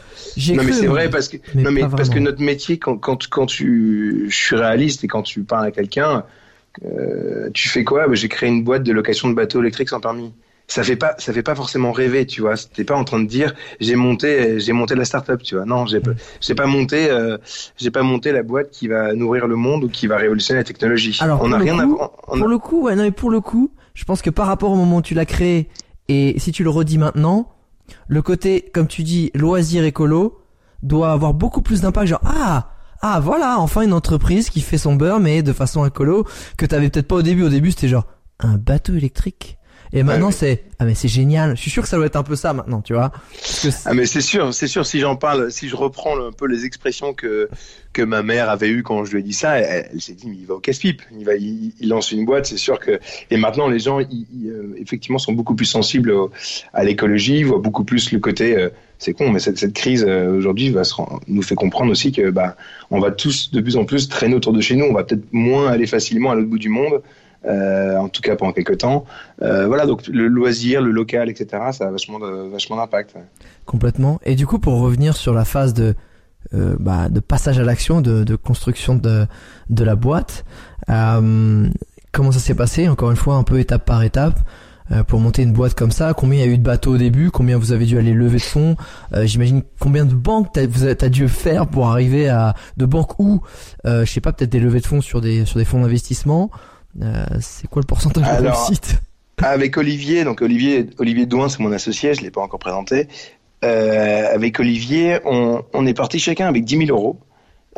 [0.53, 3.45] non mais c'est vrai parce que non mais parce que notre métier, quand quand quand
[3.45, 6.23] tu, je suis réaliste et quand tu parles à quelqu'un,
[6.85, 8.07] euh, tu fais quoi?
[8.07, 10.33] Bah, J'ai créé une boîte de location de bateaux électriques sans permis
[10.69, 12.53] ça fait pas ça fait pas forcément rêver tu vois.
[12.55, 15.65] T'es pas en train de dire j'ai monté j'ai monté la start-up tu vois.
[15.65, 15.99] Non j'ai
[16.39, 17.37] j'ai pas monté euh,
[17.75, 20.63] j'ai pas monté la boîte qui va nourrir le monde ou qui va révolutionner la
[20.63, 21.17] technologie.
[21.21, 23.71] Alors on a rien coup, à pour le coup ouais non mais pour le coup
[23.95, 25.69] je pense que par rapport au moment où tu l'as créé
[26.07, 27.51] et si tu le redis maintenant
[28.07, 30.39] le côté comme tu dis loisir écolo
[30.83, 32.07] doit avoir beaucoup plus d'impact.
[32.07, 32.69] Genre ah
[33.01, 36.27] ah voilà enfin une entreprise qui fait son beurre mais de façon écolo
[36.57, 37.43] que t'avais peut-être pas au début.
[37.43, 38.05] Au début c'était genre
[38.39, 39.58] un bateau électrique
[39.91, 41.57] et maintenant, c'est ah mais c'est génial.
[41.57, 43.11] Je suis sûr que ça doit être un peu ça maintenant, tu vois.
[43.85, 44.85] ah mais c'est sûr, c'est sûr.
[44.85, 47.49] Si j'en parle, si je reprends un peu les expressions que
[47.91, 50.35] que ma mère avait eues quand je lui ai dit ça, elle, s'est dit mais
[50.39, 52.99] il va au casse-pipe, il va, il, lance une boîte, c'est sûr que.
[53.31, 56.13] Et maintenant, les gens, ils, euh, effectivement, sont beaucoup plus sensibles
[56.73, 58.55] à l'écologie, voient beaucoup plus le côté.
[58.55, 60.75] Euh, c'est con, mais cette, cette crise euh, aujourd'hui
[61.27, 62.57] nous fait comprendre aussi que bah
[62.91, 64.85] on va tous de plus en plus traîner autour de chez nous.
[64.85, 67.01] On va peut-être moins aller facilement à l'autre bout du monde.
[67.45, 69.05] Euh, en tout cas pendant quelques temps.
[69.41, 73.15] Euh, voilà, donc le loisir, le local, etc., ça a vachement vachement d'impact.
[73.65, 74.19] Complètement.
[74.25, 75.95] Et du coup, pour revenir sur la phase de
[76.53, 79.25] euh, bah, de passage à l'action, de, de, construction de
[79.69, 80.43] de la boîte,
[80.87, 84.39] comment ça s'est passé Encore une fois, un peu étape par étape
[85.07, 86.15] pour monter une boîte comme ça?
[86.15, 87.29] Combien il y a eu de bateaux au début?
[87.29, 88.75] Combien vous avez dû aller lever de fonds?
[89.21, 93.41] J'imagine combien de banques t'as, as, dû faire pour arriver à de banques ou
[93.85, 96.49] je sais pas peut-être des levées de fonds sur des sur des fonds d'investissement?
[97.01, 98.99] Euh, c'est quoi le pourcentage de réussite
[99.37, 103.07] Avec Olivier, donc Olivier, Olivier Douin, c'est mon associé, je l'ai pas encore présenté.
[103.63, 107.19] Euh, avec Olivier, on, on, est parti chacun avec 10 000 euros.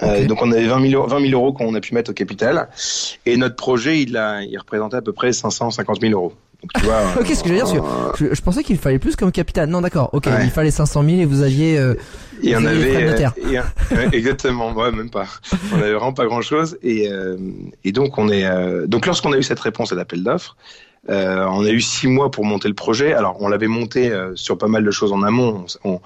[0.03, 2.69] Euh, donc on avait 20 000, 20 000 euros qu'on a pu mettre au capital.
[3.25, 6.33] Et notre projet, il, a, il représentait à peu près 550 000 euros.
[6.61, 8.99] Donc, tu vois, ok, ce que je veux dire, que je, je, pensais qu'il fallait
[8.99, 9.69] plus comme capital.
[9.69, 10.09] Non, d'accord.
[10.13, 11.77] Ok, il fallait 500 000 et vous aviez.
[11.77, 11.95] Euh,
[12.43, 13.21] et on avait.
[13.21, 13.63] Euh,
[14.11, 14.71] exactement.
[14.73, 15.27] Ouais, même pas.
[15.73, 16.77] On avait vraiment pas grand chose.
[16.83, 17.37] Et, euh,
[17.83, 18.45] et donc on est.
[18.45, 20.55] Euh, donc lorsqu'on a eu cette réponse à l'appel d'offres,
[21.09, 23.13] euh, on a eu six mois pour monter le projet.
[23.13, 25.65] Alors on l'avait monté sur pas mal de choses en amont.
[25.83, 26.01] On, on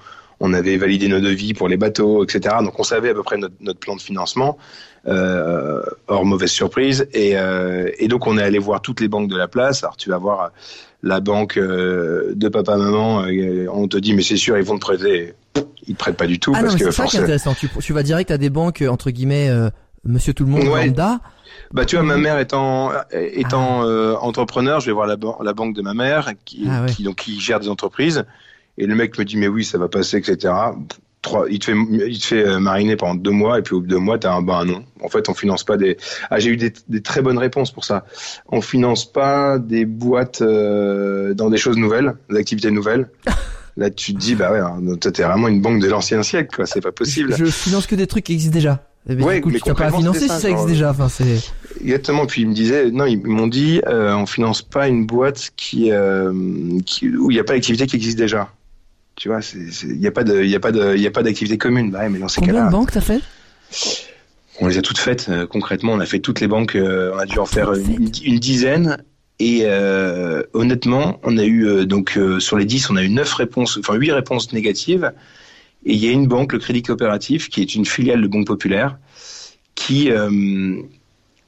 [0.52, 2.56] avait validé nos devis pour les bateaux, etc.
[2.62, 4.58] Donc on savait à peu près notre, notre plan de financement,
[5.06, 7.08] euh, hors mauvaise surprise.
[7.12, 9.82] Et, euh, et, donc on est allé voir toutes les banques de la place.
[9.82, 10.50] Alors tu vas voir
[11.02, 14.78] la banque euh, de papa maman, euh, on te dit mais c'est sûr ils vont
[14.78, 15.34] te prêter.
[15.88, 17.54] Ils te prêtent pas du tout ah parce non, que c'est ça qui est intéressant.
[17.54, 19.50] Tu, tu, vas direct à des banques entre guillemets
[20.04, 20.86] Monsieur tout le monde ouais.
[20.86, 21.20] lambda.
[21.72, 24.18] Bah tu vois, ma mère étant étant ah.
[24.20, 27.40] entrepreneur, je vais voir la, la banque de ma mère qui, ah qui donc qui
[27.40, 28.24] gère des entreprises.
[28.78, 30.52] Et le mec me dit, mais oui, ça va passer, etc.
[31.22, 31.76] Trois, il te fait,
[32.08, 34.18] il te fait euh, mariner pendant deux mois, et puis au bout de deux mois,
[34.18, 34.84] t'as un, ben non.
[35.02, 35.96] En fait, on finance pas des.
[36.30, 38.04] Ah, j'ai eu des, des, très bonnes réponses pour ça.
[38.48, 43.10] On finance pas des boîtes euh, dans des choses nouvelles, des activités nouvelles.
[43.78, 46.64] Là, tu te dis, bah ouais, hein, t'es vraiment une banque de l'ancien siècle, quoi.
[46.64, 47.34] C'est pas possible.
[47.36, 48.82] Je, finance que des trucs qui existent déjà.
[49.08, 50.90] Eh ben, ouais, mais tu pas à financer si ça existe déjà.
[50.90, 51.38] Enfin, c'est.
[51.82, 52.26] Exactement.
[52.26, 55.92] Puis ils me disaient, non, ils m'ont dit, euh, on finance pas une boîte qui,
[55.92, 56.32] euh,
[56.86, 58.50] qui où il n'y a pas d'activité qui existe déjà.
[59.16, 61.56] Tu vois, il n'y a pas de, il a pas de, il a pas d'activité
[61.56, 61.90] commune.
[61.90, 63.20] Bah, mais dans ces Combien de banques t'as fait?
[64.60, 65.28] On les a toutes faites.
[65.28, 66.76] Euh, concrètement, on a fait toutes les banques.
[66.76, 69.02] Euh, on a dû en faire une, dizaine.
[69.38, 73.78] Et euh, honnêtement, on a eu donc sur les 10, on a eu 9 réponses,
[73.78, 75.12] enfin 8 réponses négatives.
[75.84, 78.46] Et il y a une banque, le Crédit Coopératif, qui est une filiale de Banque
[78.46, 78.98] Populaire,
[79.74, 80.10] qui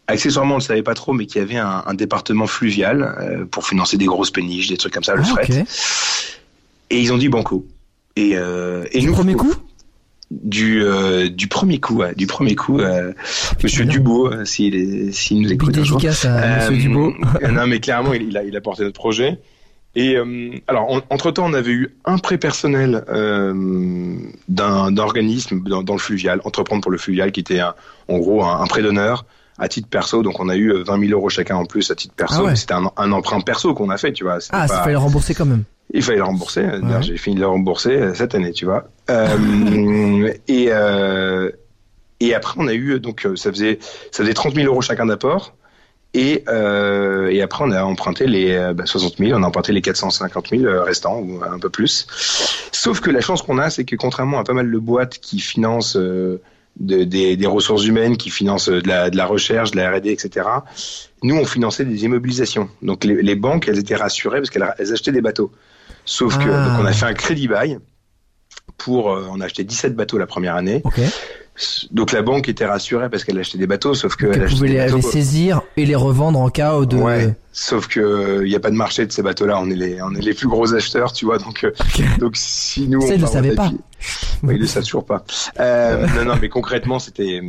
[0.07, 3.97] accessoirement, on le savait pas trop, mais qui avait un, un département fluvial pour financer
[3.97, 5.65] des grosses péniches, des trucs comme ça, le ah, fret.
[6.91, 7.67] Et ils ont dit banco.
[8.17, 9.55] Et, euh, et du nous, premier coup
[10.31, 13.13] du euh, du premier coup ouais, du premier coup euh,
[13.63, 17.15] monsieur Dubo euh, s'il s'il nous écoute un jour à monsieur Dubo
[17.51, 19.39] non mais clairement il, il, a il a porté notre projet.
[19.95, 24.17] Et euh, alors entre temps on avait eu un prêt personnel euh,
[24.49, 27.75] d'un organisme dans, dans, le fluvial entreprendre pour le fluvial qui était un,
[28.09, 29.25] en gros un, un prêt d'honneur
[29.59, 30.23] à titre perso.
[30.23, 32.47] Donc on a eu 20 000 euros chacun en plus à titre perso.
[32.47, 34.39] Ah C'était un, un, emprunt perso qu'on a fait, tu vois.
[34.51, 35.65] Ah, ça fallait le rembourser quand même.
[35.93, 36.67] Il fallait le rembourser.
[37.01, 38.89] J'ai fini de le rembourser euh, cette année, tu vois.
[39.11, 41.51] Euh, et euh,
[42.21, 43.79] et après on a eu donc euh, ça faisait
[44.11, 45.55] ça faisait 30 000 euros chacun d'apport.
[46.15, 49.83] Et, euh, et après, on a emprunté les bah, 60 000, on a emprunté les
[49.83, 52.07] 450 000 restants, ou un peu plus.
[52.73, 55.39] Sauf que la chance qu'on a, c'est que contrairement à pas mal de boîtes qui
[55.39, 56.41] financent euh,
[56.79, 60.11] de, des, des, ressources humaines, qui financent de la, de la recherche, de la R&D,
[60.11, 60.47] etc.,
[61.23, 62.69] nous, on finançait des immobilisations.
[62.81, 65.51] Donc les, les banques, elles étaient rassurées parce qu'elles achetaient des bateaux.
[66.05, 66.69] Sauf que ah.
[66.69, 67.79] donc on a fait un crédit bail
[68.77, 70.83] pour euh, on a acheté 17 bateaux la première année.
[71.91, 75.03] Donc la banque était rassurée parce qu'elle achetait des bateaux, sauf que elle pouvait les,
[75.03, 76.97] saisir et les revendre en cas de.
[76.97, 77.35] Ouais.
[77.61, 79.59] Sauf que il n'y a pas de marché de ces bateaux-là.
[79.61, 81.39] On est les on est les plus gros acheteurs, tu vois.
[81.39, 81.67] Donc
[82.21, 83.73] donc si nous on ne le savait pas.
[84.45, 85.25] Oui, il le savent toujours pas.
[85.59, 87.43] Euh, non non, mais concrètement c'était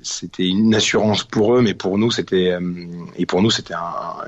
[0.00, 2.86] c'était une assurance pour eux, mais pour nous c'était euh,
[3.18, 3.74] et pour nous c'était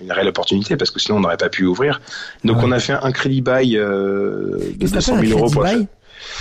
[0.03, 2.03] une réelle opportunité parce que sinon on n'aurait pas pu ouvrir.
[2.45, 5.65] Donc on a fait un crédit bail euh, de 200 000 euros pour.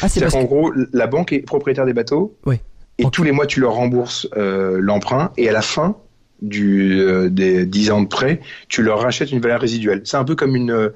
[0.02, 2.38] Ah, c'est qu'en gros la banque est propriétaire des bateaux.
[2.46, 2.58] Oui.
[2.98, 5.96] Et tous les mois tu leur rembourses euh, l'emprunt et à la fin
[6.42, 10.02] du des 10 ans de prêt, tu leur rachètes une valeur résiduelle.
[10.04, 10.92] C'est un peu comme une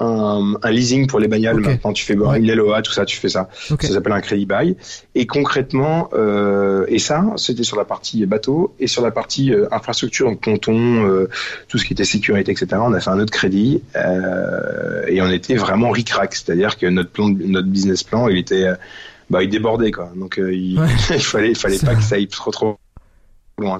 [0.00, 1.60] un, un, leasing pour les bagnoles.
[1.60, 2.38] Maintenant, tu fais ouais.
[2.38, 3.48] une LOA, tout ça, tu fais ça.
[3.52, 4.76] Ça s'appelle un crédit bail.
[5.14, 9.66] Et concrètement, euh, et ça, c'était sur la partie bateau et sur la partie euh,
[9.72, 11.28] infrastructure, donc ponton, euh,
[11.68, 12.66] tout ce qui était sécurité, etc.
[12.80, 17.10] On a fait un autre crédit euh, et on était vraiment ric-rac, c'est-à-dire que notre
[17.10, 18.68] plan, notre business plan, il était,
[19.30, 20.10] bah, il débordait quoi.
[20.16, 20.80] Donc euh, il,
[21.10, 22.78] il, fallait, il fallait pas que ça aille trop trop
[23.60, 23.78] loin.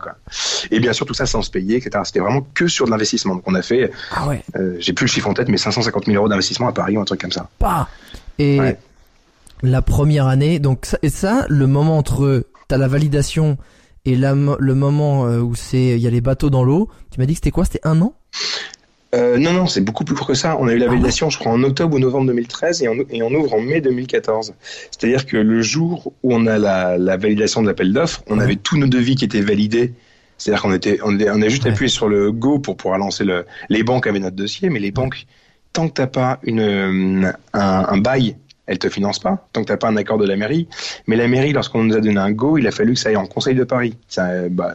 [0.70, 2.02] Et bien sûr tout ça sans se payer, etc.
[2.04, 3.34] C'était vraiment que sur de l'investissement.
[3.34, 4.42] Donc on a fait, ah ouais.
[4.56, 7.00] euh, j'ai plus le chiffre en tête, mais 550 000 euros d'investissement à Paris ou
[7.00, 7.48] un truc comme ça.
[7.58, 7.88] Pas.
[8.38, 8.78] Et ouais.
[9.62, 13.56] la première année, donc ça, et ça, le moment entre t'as la validation
[14.04, 17.20] et la, le moment euh, où c'est il y a les bateaux dans l'eau, tu
[17.20, 17.64] m'as dit que c'était quoi?
[17.64, 18.14] C'était un an?
[19.14, 20.56] Euh, non, non, c'est beaucoup plus court que ça.
[20.60, 23.22] On a eu la validation, je crois, en octobre ou novembre 2013 et on, et
[23.22, 24.54] on ouvre en mai 2014.
[24.90, 28.56] C'est-à-dire que le jour où on a la, la validation de l'appel d'offres, on avait
[28.56, 29.94] tous nos devis qui étaient validés.
[30.36, 31.70] C'est-à-dire qu'on était, on, on a juste ouais.
[31.70, 33.46] appuyé sur le go pour pouvoir lancer le.
[33.70, 35.26] Les banques avaient notre dossier, mais les banques,
[35.72, 38.36] tant que t'as pas une un, un bail
[38.68, 40.68] elle te finance pas tant que t'as pas un accord de la mairie.
[41.06, 43.16] Mais la mairie, lorsqu'on nous a donné un go, il a fallu que ça aille
[43.16, 43.96] en Conseil de Paris.
[44.50, 44.74] Bah,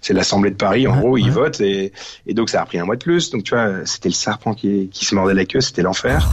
[0.00, 1.20] c'est l'Assemblée de Paris, en ouais, gros, ouais.
[1.20, 1.92] ils votent et,
[2.26, 3.30] et, donc ça a pris un mois de plus.
[3.30, 6.28] Donc tu vois, c'était le serpent qui, qui se mordait la queue, c'était l'enfer.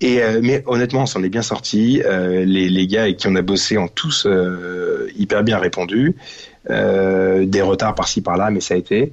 [0.00, 2.00] Et euh, mais honnêtement, on s'en est bien sorti.
[2.04, 6.16] Euh, les, les gars avec qui on a bossé ont tous euh, hyper bien répondu.
[6.68, 9.12] Des retards par-ci par-là, mais ça a été.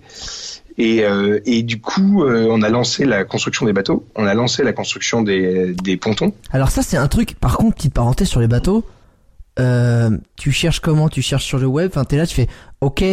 [0.78, 4.34] Et, euh, et, du coup, euh, on a lancé la construction des bateaux, on a
[4.36, 6.34] lancé la construction des, des pontons.
[6.52, 7.36] Alors ça, c'est un truc.
[7.40, 8.86] Par contre, petite parenthèse sur les bateaux.
[9.60, 11.10] Euh, tu cherches comment?
[11.10, 11.90] Tu cherches sur le web?
[11.92, 12.48] Enfin, t'es là, tu fais
[12.82, 13.04] OK.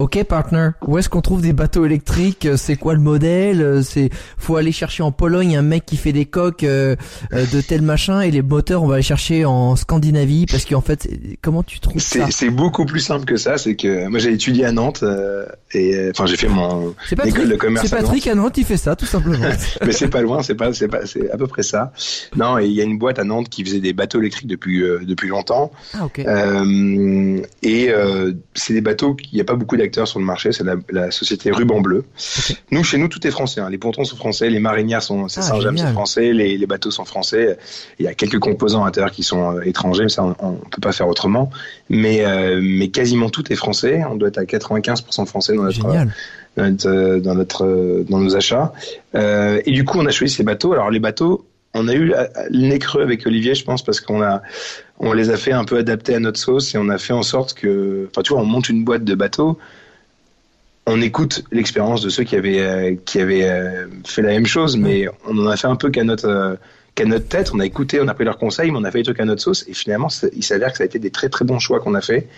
[0.00, 2.48] Ok partner, où est-ce qu'on trouve des bateaux électriques?
[2.56, 3.80] C'est quoi le modèle?
[3.84, 6.96] C'est faut aller chercher en Pologne un mec qui fait des coques euh,
[7.30, 11.08] de tel machin et les moteurs on va les chercher en Scandinavie parce qu'en fait
[11.40, 12.26] comment tu trouves ça?
[12.32, 13.56] C'est beaucoup plus simple que ça.
[13.56, 16.92] C'est que moi j'ai étudié à Nantes euh, et enfin j'ai fait mon
[17.24, 17.86] école de commerce.
[17.86, 18.38] C'est Patrick à Nantes.
[18.38, 19.46] à Nantes qui fait ça tout simplement.
[19.86, 21.92] Mais c'est pas loin, c'est pas c'est pas c'est à peu près ça.
[22.34, 24.82] Non et il y a une boîte à Nantes qui faisait des bateaux électriques depuis
[24.82, 25.70] euh, depuis longtemps.
[25.92, 26.18] Ah ok.
[27.62, 27.92] et
[28.54, 31.10] c'est des bateaux qu'il n'y a pas beaucoup acteurs sur le marché, c'est la, la,
[31.10, 32.04] société Ruban Bleu.
[32.38, 32.56] Okay.
[32.70, 33.60] Nous, chez nous, tout est français.
[33.60, 33.70] Hein.
[33.70, 37.58] Les pontons sont français, les marinières sont, ah, Saint-James, français, les, les, bateaux sont français.
[37.98, 40.56] Il y a quelques composants à l'intérieur qui sont euh, étrangers, mais ça, on, ne
[40.56, 41.50] peut pas faire autrement.
[41.88, 44.02] Mais, euh, mais quasiment tout est français.
[44.10, 46.14] On doit être à 95% français dans notre, Génial.
[46.56, 48.72] dans notre, euh, dans, notre, dans nos achats.
[49.14, 50.72] Euh, et du coup, on a choisi ces bateaux.
[50.72, 52.16] Alors, les bateaux, on a eu le
[52.50, 54.42] nez creux avec Olivier, je pense, parce qu'on a,
[54.98, 57.22] on les a fait un peu adapter à notre sauce et on a fait en
[57.22, 59.58] sorte que, enfin, tu vois, on monte une boîte de bateaux,
[60.86, 64.76] on écoute l'expérience de ceux qui avaient, euh, qui avaient euh, fait la même chose,
[64.76, 66.54] mais on en a fait un peu qu'à notre, euh,
[66.94, 67.50] qu'à notre tête.
[67.54, 69.24] On a écouté, on a pris leurs conseils, mais on a fait des trucs à
[69.24, 69.64] notre sauce.
[69.66, 72.02] Et finalement, il s'avère que ça a été des très très bons choix qu'on a
[72.02, 72.28] fait.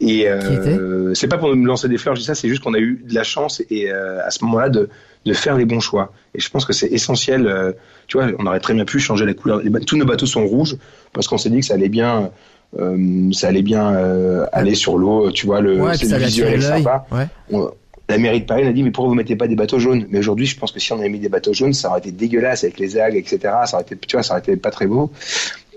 [0.00, 2.74] Et euh, c'est pas pour me lancer des fleurs, je dis ça, c'est juste qu'on
[2.74, 4.88] a eu de la chance et à ce moment-là de
[5.24, 6.12] de faire les bons choix.
[6.34, 7.46] Et je pense que c'est essentiel.
[7.46, 7.72] Euh,
[8.06, 9.62] tu vois, on aurait très bien pu changer la couleur.
[9.86, 10.76] Tous nos bateaux sont rouges
[11.12, 12.30] parce qu'on s'est dit que ça allait bien,
[12.78, 15.30] euh, ça allait bien euh, aller sur l'eau.
[15.30, 17.06] Tu vois, le, ouais, le visuel est sympa.
[17.10, 17.26] Ouais.
[17.52, 17.70] On,
[18.06, 20.06] la mairie de Paris a dit mais pourquoi vous mettez pas des bateaux jaunes?
[20.10, 22.12] Mais aujourd'hui, je pense que si on avait mis des bateaux jaunes, ça aurait été
[22.12, 23.38] dégueulasse avec les algues, etc.
[23.64, 25.10] Ça aurait été, tu vois, ça aurait été pas très beau.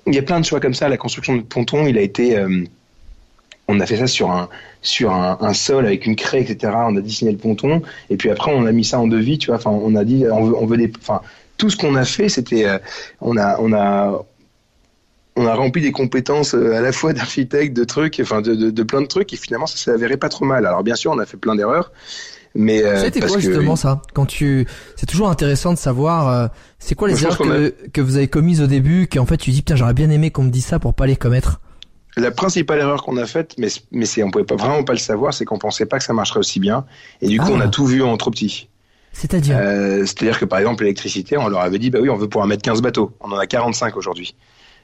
[0.05, 0.89] Il y a plein de choix comme ça.
[0.89, 2.37] La construction de ponton, il a été
[3.67, 4.49] on a fait ça sur un
[4.81, 6.73] sur un, un, sol avec une craie, etc.
[6.75, 9.47] On a dessiné le ponton et puis après on a mis ça en devis, tu
[9.47, 9.57] vois.
[9.57, 11.21] Enfin, on a dit on veut, on veut des, enfin
[11.57, 12.77] tout ce qu'on a fait, c'était euh,
[13.19, 14.25] on a on a
[15.37, 18.71] on a rempli des compétences euh, à la fois d'architecte, de trucs, enfin de, de,
[18.71, 20.65] de, plein de trucs et finalement ça s'est avéré pas trop mal.
[20.65, 21.91] Alors bien sûr on a fait plein d'erreurs.
[22.55, 23.79] Mais euh, c'était quoi justement que...
[23.79, 24.01] ça?
[24.13, 26.47] Quand tu, c'est toujours intéressant de savoir, euh,
[26.79, 27.89] c'est quoi les erreurs que, a...
[27.93, 30.43] que vous avez commises au début, qu'en fait tu dis putain j'aurais bien aimé qu'on
[30.43, 31.61] me dise ça pour pas les commettre.
[32.17, 34.99] La principale erreur qu'on a faite, mais, mais c'est, on pouvait pas, vraiment pas le
[34.99, 36.83] savoir, c'est qu'on pensait pas que ça marcherait aussi bien.
[37.21, 37.57] Et du coup, ah.
[37.57, 38.69] on a tout vu en trop petit.
[39.13, 42.27] C'est-à-dire euh, C'est-à-dire que par exemple, l'électricité, on leur avait dit, bah oui, on veut
[42.27, 43.15] pouvoir mettre 15 bateaux.
[43.19, 44.35] On en a 45 aujourd'hui.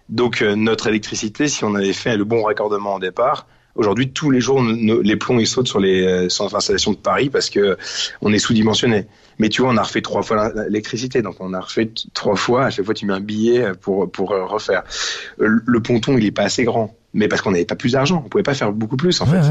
[0.09, 4.29] Donc, euh, notre électricité, si on avait fait le bon raccordement au départ, aujourd'hui, tous
[4.29, 7.77] les jours, nos, les plombs, ils sautent sur les centres d'installation de Paris parce que
[8.21, 9.07] on est sous-dimensionné.
[9.39, 12.65] Mais tu vois, on a refait trois fois l'électricité, donc on a refait trois fois.
[12.65, 14.83] À chaque fois, tu mets un billet pour pour refaire.
[15.37, 18.29] Le ponton, il est pas assez grand mais parce qu'on n'avait pas plus d'argent, on
[18.29, 19.41] pouvait pas faire beaucoup plus en fait.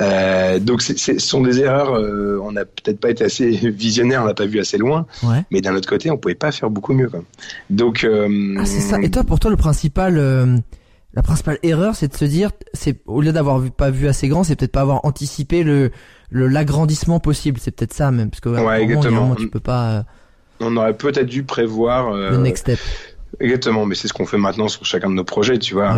[0.00, 1.94] Euh, donc ce sont des erreurs.
[1.94, 5.06] Euh, on n'a peut-être pas été assez visionnaire, on n'a pas vu assez loin,
[5.50, 7.08] mais d'un autre côté, on pouvait pas faire beaucoup mieux.
[7.08, 7.22] Quoi.
[7.70, 9.00] Donc euh, ah, c'est ça.
[9.00, 10.56] Et toi, pour toi, le principal, euh,
[11.14, 14.26] la principale erreur, c'est de se dire, c'est au lieu d'avoir vu, pas vu assez
[14.26, 15.92] grand, c'est peut-être pas avoir anticipé le
[16.32, 17.60] l'agrandissement possible.
[17.60, 19.36] C'est peut-être ça même, parce que ouais, exactement.
[19.36, 20.04] tu peux pas.
[20.60, 22.78] On aurait peut-être dû prévoir le next step.
[23.40, 25.96] Exactement, mais c'est ce qu'on fait maintenant sur chacun de nos projets, tu vois.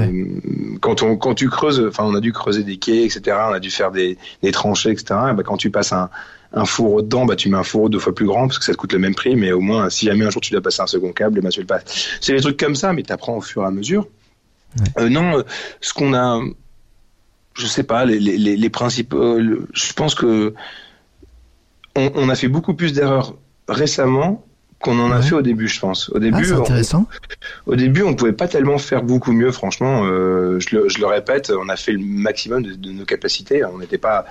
[0.81, 3.37] Quand on quand tu creuses, enfin on a dû creuser des quais, etc.
[3.49, 5.05] On a dû faire des, des tranchées, etc.
[5.11, 6.11] bah, quand tu passes un,
[6.53, 8.73] un fourreau dedans, bah tu mets un fourreau deux fois plus grand parce que ça
[8.73, 10.83] te coûte le même prix, mais au moins si jamais un jour tu dois passer
[10.83, 12.19] un second câble, bah tu le passes.
[12.21, 14.09] C'est des trucs comme ça, mais tu apprends au fur et à mesure.
[14.99, 15.43] Euh, non,
[15.81, 16.41] ce qu'on a,
[17.55, 20.55] je sais pas, les, les, les principaux, je pense que
[21.97, 23.35] on, on a fait beaucoup plus d'erreurs
[23.69, 24.45] récemment
[24.81, 26.11] qu'on en a fait au début, je pense.
[26.11, 27.07] Au début, ah, intéressant.
[27.67, 30.05] On, au début, on pouvait pas tellement faire beaucoup mieux, franchement.
[30.05, 33.65] Euh, je, le, je, le, répète, on a fait le maximum de, de nos capacités.
[33.65, 34.27] On n'était pas.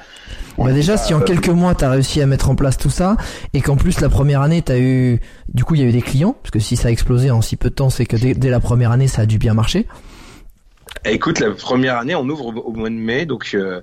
[0.57, 3.17] bah déjà, si en quelques mois tu as réussi à mettre en place tout ça,
[3.53, 5.19] et qu'en plus la première année tu as eu,
[5.49, 7.41] du coup, il y a eu des clients, parce que si ça a explosé en
[7.41, 9.87] si peu de temps, c'est que dès, la première année, ça a dû bien marcher.
[11.05, 13.81] Écoute, la première année, on ouvre au, mois de mai, donc euh,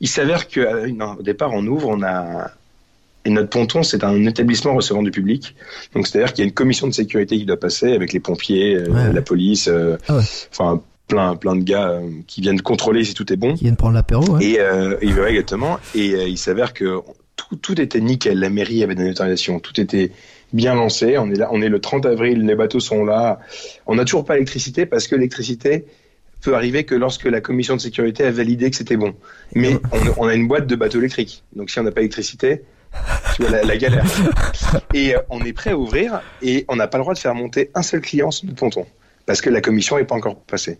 [0.00, 2.50] il s'avère que, euh, non, au départ, on ouvre, on a
[3.24, 5.54] et notre ponton, c'est un établissement recevant du public.
[5.94, 8.76] Donc, c'est-à-dire qu'il y a une commission de sécurité qui doit passer avec les pompiers,
[8.76, 10.20] euh, la police, euh, ah
[10.50, 13.54] enfin plein plein de gars euh, qui viennent contrôler si tout est bon.
[13.54, 14.38] Qui viennent prendre l'apéro.
[14.40, 15.78] Et euh, exactement.
[15.94, 17.00] Et il s'avère que
[17.36, 18.40] tout, tout était nickel.
[18.40, 20.10] La mairie avait des autorisations, tout était
[20.52, 21.16] bien lancé.
[21.16, 23.38] On est là, on est le 30 avril, les bateaux sont là.
[23.86, 25.84] On n'a toujours pas l'électricité parce que l'électricité
[26.40, 29.14] peut arriver que lorsque la commission de sécurité a validé que c'était bon.
[29.54, 31.44] Mais on, on, a une boîte de bateaux électriques.
[31.54, 32.62] Donc si on n'a pas d'électricité,
[33.34, 34.04] tu vois la, galère.
[34.94, 37.34] Et euh, on est prêt à ouvrir et on n'a pas le droit de faire
[37.34, 38.86] monter un seul client sur notre ponton
[39.26, 40.78] parce que la commission n'est pas encore passée.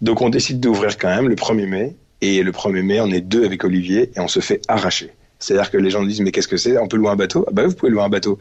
[0.00, 3.20] Donc on décide d'ouvrir quand même le 1er mai et le 1er mai on est
[3.20, 5.12] deux avec Olivier et on se fait arracher.
[5.38, 6.78] C'est-à-dire que les gens disent mais qu'est-ce que c'est?
[6.78, 7.44] On peut louer un bateau?
[7.48, 8.38] Ah bah vous pouvez louer un bateau.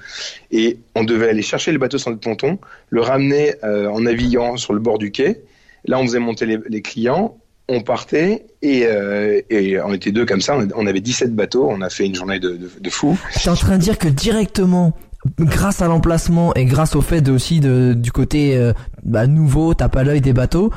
[0.51, 2.57] Et on devait aller chercher le bateau sur notre ponton,
[2.89, 5.41] le ramener euh, en naviguant sur le bord du quai.
[5.85, 7.37] Là on faisait monter les clients
[7.67, 10.57] on partait et, euh, et, on était deux comme ça.
[10.75, 11.67] On avait 17 bateaux.
[11.69, 13.17] On a fait une journée de, de, de fou.
[13.41, 14.93] T'es en train de dire que directement,
[15.39, 19.89] grâce à l'emplacement et grâce au fait aussi de, du côté euh, bah, nouveau, t'as
[19.89, 20.71] pas l'œil des bateaux,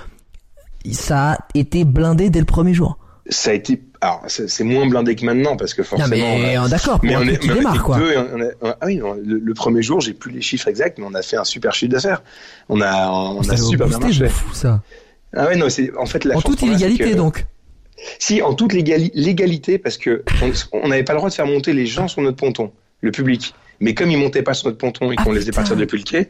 [0.93, 2.99] ça a été blindé dès le premier jour.
[3.28, 6.39] Ça a été alors c'est moins blindé que maintenant parce que forcément.
[6.39, 7.01] mais d'accord.
[7.03, 7.99] Mais on est, qui démarre, quoi.
[8.62, 11.45] ah oui, le, premier jour, j'ai plus les chiffres exacts, mais on a fait un
[11.45, 12.22] super chiffre d'affaires.
[12.68, 14.28] On a, on a super bien marché.
[14.28, 14.82] Fou, ça.
[15.35, 17.47] Ah ouais, non, c'est en fait la En toute illégalité donc.
[18.18, 20.22] Si, en toute légalité, parce que
[20.72, 22.70] on n'avait pas le droit de faire monter les gens sur notre ponton,
[23.01, 23.55] le public.
[23.81, 25.99] Mais comme ils montaient pas sur notre ponton et qu'on ah, les faisait partir depuis
[25.99, 26.24] le quai.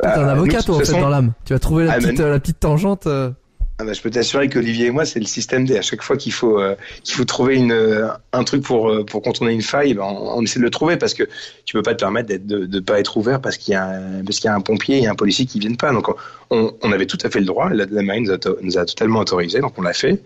[0.00, 1.32] T'es un bah, avocat, toi, en fait, dans l'âme.
[1.44, 3.06] Tu vas trouver la, ah, petite, la petite tangente.
[3.06, 3.30] Euh.
[3.82, 5.76] Ah bah, je peux t'assurer qu'Olivier et moi, c'est le système D.
[5.76, 9.04] À chaque fois qu'il faut euh, qu'il faut trouver une euh, un truc pour euh,
[9.04, 11.24] pour contourner une faille, ben, on, essaie de le trouver parce que
[11.64, 14.22] tu peux pas te permettre de, de pas être ouvert parce qu'il y a un,
[14.22, 15.90] y a un pompier et un policier qui viennent pas.
[15.90, 16.06] Donc
[16.50, 17.70] on, avait tout à fait le droit.
[17.70, 20.22] La, marine nous a, nous a, totalement autorisé, donc on l'a fait.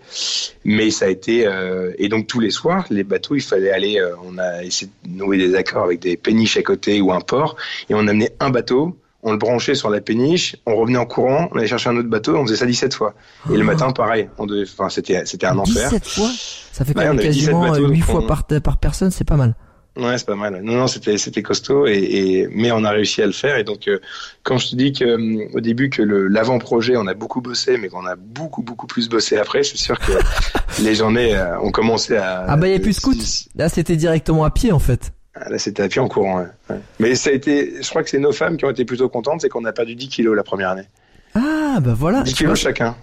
[0.63, 1.49] Mais ça a été
[1.97, 3.99] et donc tous les soirs, les bateaux, il fallait aller.
[4.23, 7.55] on a essayé de nouer des accords avec des péniches à côté ou un port
[7.89, 8.95] et on amenait un bateau
[9.27, 12.07] on le branchait sur la péniche, on revenait en courant, on allait chercher un autre
[12.07, 13.13] bateau, on faisait ça 17 fois.
[13.51, 13.65] Et le oh.
[13.65, 14.29] matin, pareil.
[14.37, 15.89] On devait, enfin, c'était, c'était un enfer.
[15.89, 16.29] 17 fois
[16.71, 19.53] Ça fait quand même quasiment 8 fois par, par personne, c'est pas mal.
[19.97, 20.61] Ouais, c'est pas mal.
[20.61, 23.63] Non, non, c'était c'était costaud et, et, mais on a réussi à le faire et
[23.63, 23.97] donc euh,
[24.43, 27.77] quand je te dis que euh, au début que le l'avant-projet on a beaucoup bossé
[27.77, 30.11] mais qu'on a beaucoup beaucoup plus bossé après, c'est sûr que
[30.83, 33.17] les journées euh, ont commencé à Ah bah il y a plus scout.
[33.55, 35.13] Là, c'était directement à pied en fait.
[35.41, 36.45] Ah, là, c'était à pied en courant.
[36.69, 36.75] Ouais.
[36.99, 39.41] Mais ça a été, je crois que c'est nos femmes qui ont été plutôt contentes,
[39.41, 40.87] c'est qu'on a perdu 10 kilos la première année.
[41.35, 42.23] Ah, bah voilà.
[42.23, 42.95] 10 kilos chacun.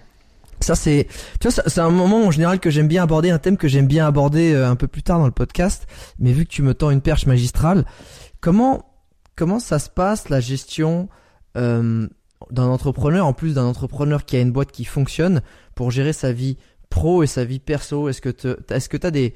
[0.60, 1.08] Ça c'est,
[1.40, 3.86] tu vois, c'est un moment en général que j'aime bien aborder, un thème que j'aime
[3.86, 5.86] bien aborder euh, un peu plus tard dans le podcast.
[6.18, 7.84] Mais vu que tu me tends une perche magistrale,
[8.40, 8.86] comment
[9.36, 11.08] comment ça se passe la gestion
[11.56, 12.08] euh,
[12.50, 15.42] d'un entrepreneur, en plus d'un entrepreneur qui a une boîte qui fonctionne,
[15.74, 16.56] pour gérer sa vie
[16.88, 18.08] pro et sa vie perso?
[18.08, 19.34] Est-ce que est-ce que t'as des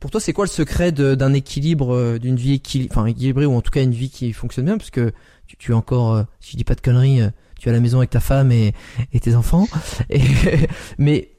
[0.00, 3.60] pour toi, c'est quoi le secret d'un équilibre, euh, d'une vie enfin équilibrée ou en
[3.60, 5.12] tout cas une vie qui fonctionne bien, parce que
[5.46, 7.74] tu, tu es encore, euh, si je dis pas de conneries, euh, tu es à
[7.74, 8.74] la maison avec ta femme et,
[9.20, 9.66] tes enfants.
[10.98, 11.32] Mais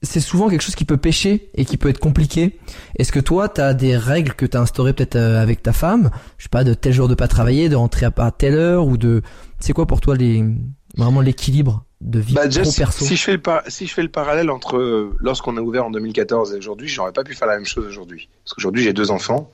[0.00, 2.58] c'est souvent quelque chose qui peut pêcher et qui peut être compliqué.
[2.96, 6.10] Est-ce que toi, tu as des règles que tu as instaurées peut-être avec ta femme?
[6.38, 8.86] Je sais pas, de tel jour de pas travailler, de rentrer à, à telle heure
[8.86, 9.22] ou de...
[9.60, 10.44] C'est quoi pour toi les
[10.96, 11.84] vraiment l'équilibre?
[12.00, 15.16] De vie bah, perso si, je fais le si je fais le parallèle entre euh,
[15.20, 18.28] lorsqu'on a ouvert en 2014 et aujourd'hui, j'aurais pas pu faire la même chose aujourd'hui.
[18.44, 19.50] Parce qu'aujourd'hui, j'ai deux enfants.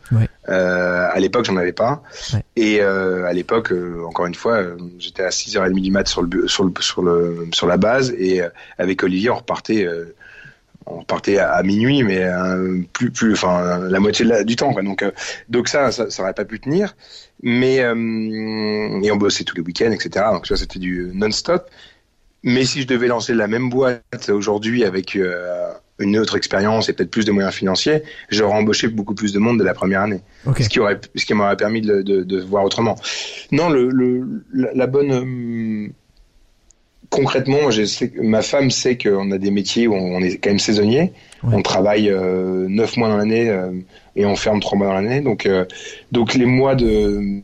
[0.49, 2.03] Euh, à l'époque, j'en avais pas.
[2.57, 4.63] Et euh, à l'époque, euh, encore une fois,
[4.99, 8.43] j'étais à 6h30 du mat sur le sur le sur le sur la base et
[8.79, 9.89] avec Olivier, on repartait
[10.87, 12.29] on repartait à, minuit, mais
[12.93, 14.75] plus, plus, enfin, la moitié du temps.
[14.75, 14.83] Quoi.
[14.83, 15.03] Donc,
[15.49, 16.95] donc ça, ça, ça aurait pas pu tenir.
[17.43, 20.27] Mais et on bossait tous les week-ends, etc.
[20.33, 21.71] Donc ça, c'était du non-stop.
[22.45, 26.93] Mais si je devais lancer la même boîte aujourd'hui avec euh, une autre expérience et
[26.93, 30.21] peut-être plus de moyens financiers, j'aurais embauché beaucoup plus de monde de la première année.
[30.59, 32.97] Ce qui aurait, ce qui m'aurait permis de, de, de, voir autrement.
[33.51, 35.89] Non, le, le la, bonne euh,
[37.09, 40.59] concrètement, je sais, ma femme sait qu'on a des métiers où on est quand même
[40.59, 41.13] saisonnier.
[41.43, 43.71] On travaille euh, neuf mois dans l'année euh,
[44.17, 45.23] et on ferme trois mois dans l'année.
[45.23, 45.49] Donc,
[46.13, 47.41] donc les mois de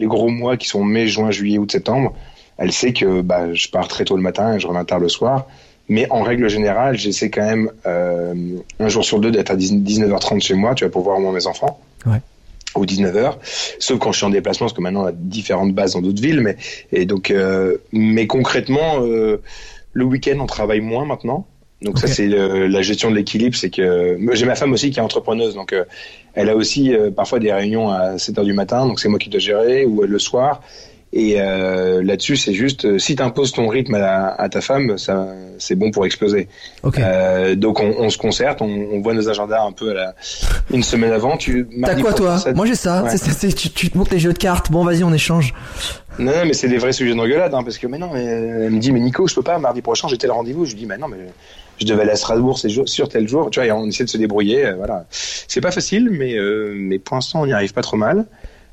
[0.00, 2.14] les gros mois qui sont mai, juin, juillet, août, septembre,
[2.58, 5.08] elle sait que bah, je pars très tôt le matin et je reviens tard le
[5.08, 5.46] soir.
[5.88, 8.34] Mais en règle générale, j'essaie quand même euh,
[8.78, 11.32] un jour sur deux d'être à 19h30 chez moi, tu vas pour voir au moins
[11.32, 11.80] mes enfants.
[12.04, 12.18] Ouais.
[12.76, 13.36] Ou 19h,
[13.78, 16.20] sauf quand je suis en déplacement, parce que maintenant on a différentes bases dans d'autres
[16.20, 16.42] villes.
[16.42, 16.56] Mais
[16.92, 19.40] et donc, euh, mais concrètement, euh,
[19.94, 21.46] le week-end on travaille moins maintenant.
[21.80, 25.02] Donc ça c'est la gestion de l'équilibre, c'est que j'ai ma femme aussi qui est
[25.02, 25.84] entrepreneuse, donc euh,
[26.34, 29.28] elle a aussi euh, parfois des réunions à 7h du matin, donc c'est moi qui
[29.28, 30.60] dois gérer, ou le soir.
[31.12, 35.26] Et euh, là-dessus, c'est juste, euh, si tu imposes ton rythme à, ta femme, ça,
[35.58, 36.48] c'est bon pour exploser.
[36.84, 40.14] Euh, donc on, on, se concerte, on, on, voit nos agendas un peu à la,
[40.70, 41.38] une semaine avant.
[41.38, 43.08] Tu T'as quoi toi Moi j'ai ça.
[43.08, 44.70] c'est tu, tu, te montres les jeux de cartes.
[44.70, 45.54] Bon, vas-y, on échange.
[46.18, 48.92] Non, non mais c'est des vrais sujets d'engueulade, hein, parce que maintenant, elle me dit,
[48.92, 49.58] mais Nico, je peux pas.
[49.58, 50.66] Mardi prochain, j'ai tel rendez-vous.
[50.66, 51.16] Je lui dis, mais non, mais
[51.80, 53.48] je devais aller à Strasbourg c'est sur tel jour.
[53.50, 54.66] Tu vois, et on essaie de se débrouiller.
[54.66, 56.36] Euh, voilà, c'est pas facile, mais
[56.74, 58.24] mais pour l'instant, on y arrive pas trop mal euh,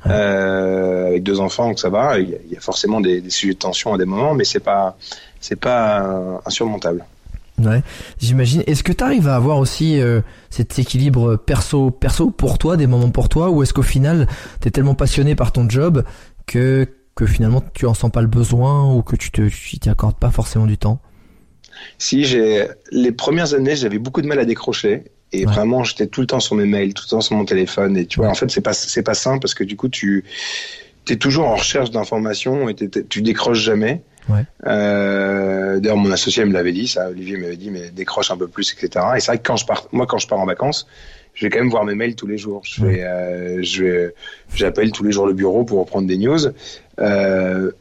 [0.05, 2.19] avec deux enfants, donc ça va.
[2.19, 4.97] Il y a, forcément des, des, sujets de tension à des moments, mais c'est pas
[5.39, 7.05] c'est pas insurmontable.
[7.57, 7.81] Ouais,
[8.19, 8.63] j'imagine.
[8.67, 12.87] Est-ce que tu arrives à avoir aussi euh, cet équilibre perso perso pour toi, des
[12.87, 14.27] moments pour toi, ou est-ce qu'au final
[14.61, 16.03] tu es tellement passionné par ton job
[16.47, 19.89] que que finalement tu en sens pas le besoin ou que tu te tu t'y
[19.89, 20.99] accordes pas forcément du temps?
[21.97, 25.05] Si j'ai les premières années, j'avais beaucoup de mal à décrocher
[25.39, 27.97] et vraiment, j'étais tout le temps sur mes mails, tout le temps sur mon téléphone.
[27.97, 30.23] Et tu vois, en fait, c'est pas c'est pas simple parce que du coup, tu
[31.07, 34.01] es toujours en recherche d'informations et tu décroches jamais.
[34.29, 34.43] Ouais.
[34.65, 37.09] Euh, D'ailleurs, mon associé me l'avait dit, ça.
[37.09, 39.05] Olivier m'avait dit, mais décroche un peu plus, etc.
[39.15, 40.88] Et c'est vrai que quand je pars, moi, quand je pars en vacances,
[41.33, 42.61] je vais quand même voir mes mails tous les jours.
[42.63, 44.15] Je vais, euh, je vais,
[44.55, 46.39] j'appelle tous les jours le bureau pour reprendre des news.
[46.99, 47.71] Euh,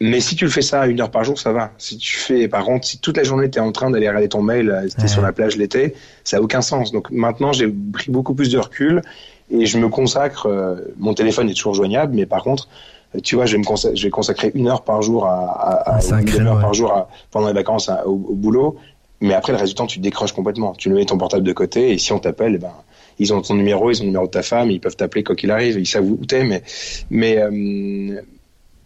[0.00, 1.70] mais si tu le fais ça une heure par jour, ça va.
[1.78, 4.28] Si tu fais, par contre, si toute la journée tu es en train d'aller regarder
[4.28, 6.92] ton mail, euh, tu es sur la plage l'été, ça a aucun sens.
[6.92, 9.02] Donc maintenant, j'ai pris beaucoup plus de recul
[9.50, 10.46] et je me consacre.
[10.46, 12.68] Euh, mon téléphone est toujours joignable, mais par contre,
[13.14, 15.92] euh, tu vois, je vais me consacrer, je vais consacrer une heure par jour à,
[15.92, 18.76] à, à une heure par jour pendant les vacances au, boulot.
[19.22, 20.74] Mais après, le résultat, tu décroches complètement.
[20.74, 22.72] Tu mets ton portable de côté et si on t'appelle, eh ben,
[23.18, 25.34] ils ont ton numéro, ils ont le numéro de ta femme, ils peuvent t'appeler quoi
[25.34, 26.62] qu'il arrive, ils savent où t'es, mais,
[27.08, 27.40] mais,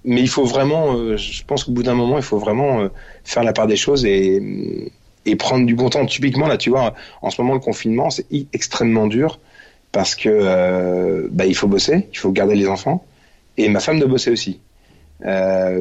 [0.04, 2.88] mais il faut vraiment, euh, je pense qu'au bout d'un moment, il faut vraiment euh,
[3.24, 4.90] faire la part des choses et,
[5.26, 6.06] et prendre du bon temps.
[6.06, 9.38] Typiquement, là, tu vois, en ce moment, le confinement, c'est extrêmement dur
[9.92, 13.04] parce que euh, bah, il faut bosser, il faut garder les enfants
[13.56, 14.60] et ma femme doit bosser aussi.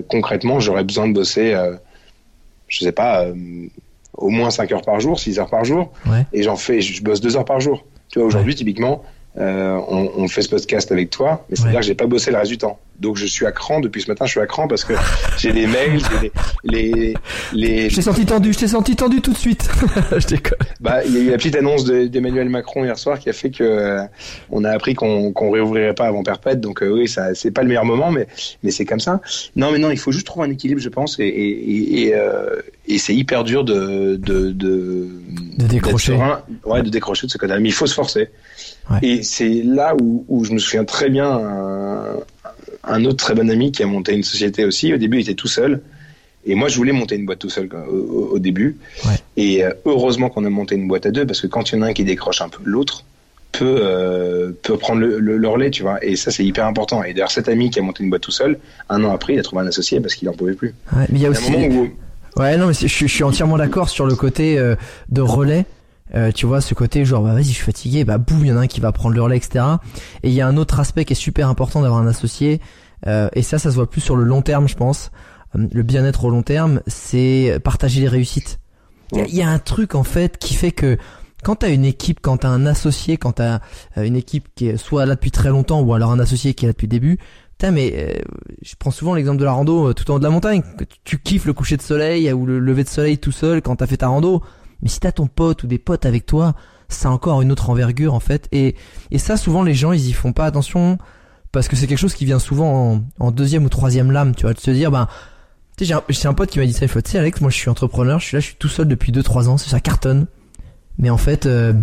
[0.10, 1.56] Concrètement, j'aurais besoin de bosser,
[2.68, 3.26] je sais pas,
[4.16, 6.26] au moins 5 heures par jour, 6 heures par jour, ouais.
[6.34, 7.86] et j'en fais, je bosse 2 heures par jour.
[8.10, 9.02] Tu vois, aujourd'hui, typiquement,
[9.40, 12.38] euh, on, on, fait ce podcast avec toi, mais c'est-à-dire que j'ai pas bossé le
[12.38, 12.80] reste du temps.
[13.00, 14.94] Donc je suis à cran depuis ce matin, je suis à cran parce que
[15.38, 16.32] j'ai des mails, j'ai
[16.64, 17.14] les
[17.54, 17.90] les.
[17.90, 19.70] Je t'ai senti tendu, je t'ai senti tendu tout de suite.
[20.18, 20.58] je déconne.
[20.82, 23.50] Bah il y a eu la petite annonce d'Emmanuel Macron hier soir qui a fait
[23.50, 24.04] que euh,
[24.50, 26.60] on a appris qu'on qu'on réouvrirait pas avant perpète.
[26.60, 28.28] Donc euh, oui, ça c'est pas le meilleur moment, mais
[28.64, 29.22] mais c'est comme ça.
[29.56, 32.62] Non mais non, il faut juste trouver un équilibre, je pense, et et et, euh,
[32.88, 35.08] et c'est hyper dur de de de,
[35.58, 36.14] de décrocher.
[36.14, 37.60] Serein, ouais, de décrocher de ce côté-là.
[37.60, 38.30] Mais il faut se forcer.
[39.02, 42.18] Et c'est là où, où, je me souviens très bien un,
[42.84, 44.94] un, autre très bon ami qui a monté une société aussi.
[44.94, 45.82] Au début, il était tout seul.
[46.46, 48.78] Et moi, je voulais monter une boîte tout seul au, au début.
[49.06, 49.16] Ouais.
[49.38, 51.80] Et euh, heureusement qu'on a monté une boîte à deux parce que quand il y
[51.80, 53.04] en a un qui décroche un peu, l'autre
[53.52, 56.04] peut euh, peut prendre le, le, relais, tu vois.
[56.04, 57.04] Et ça, c'est hyper important.
[57.04, 58.60] Et d'ailleurs, cet ami qui a monté une boîte tout seul,
[58.90, 60.74] un an après, il a trouvé un associé parce qu'il en pouvait plus.
[60.96, 61.52] Ouais, mais il y a aussi.
[61.52, 61.90] Où...
[62.40, 64.76] Ouais, non, mais je, je, suis entièrement d'accord sur le côté euh,
[65.10, 65.66] de relais.
[66.16, 68.52] Euh, tu vois ce côté genre bah vas-y je suis fatigué bah boum il y
[68.52, 69.64] en a un qui va prendre le relais etc
[70.24, 72.62] et il y a un autre aspect qui est super important d'avoir un associé
[73.06, 75.12] euh, et ça ça se voit plus sur le long terme je pense
[75.56, 78.60] euh, le bien-être au long terme c'est partager les réussites
[79.12, 80.98] il y, a un truc en fait qui fait que
[81.44, 83.60] quand t'as une équipe, quand t'as un associé, quand t'as
[83.98, 86.66] euh, une équipe qui est soit là depuis très longtemps ou alors un associé qui
[86.66, 87.18] est là depuis le début,
[87.58, 88.22] putain mais euh,
[88.62, 90.64] je prends souvent l'exemple de la rando euh, tout en haut de la montagne.
[91.04, 93.88] Tu, kiffes le coucher de soleil ou le lever de soleil tout seul quand t'as
[93.88, 94.44] fait ta rando.
[94.82, 96.56] Mais si t'as ton pote ou des potes avec toi,
[96.88, 98.48] ça a encore une autre envergure en fait.
[98.52, 98.76] Et,
[99.12, 100.98] et ça souvent les gens ils y font pas attention
[101.52, 104.44] parce que c'est quelque chose qui vient souvent en, en, deuxième ou troisième lame, tu
[104.44, 105.08] vois, de se dire ben
[105.78, 107.42] tu sais j'ai un, un, pote qui m'a dit ça, il faut tu sais Alex,
[107.42, 109.80] moi je suis entrepreneur, je suis là, je suis tout seul depuis 2-3 ans, ça
[109.80, 110.28] cartonne
[111.00, 111.74] mais en fait, euh,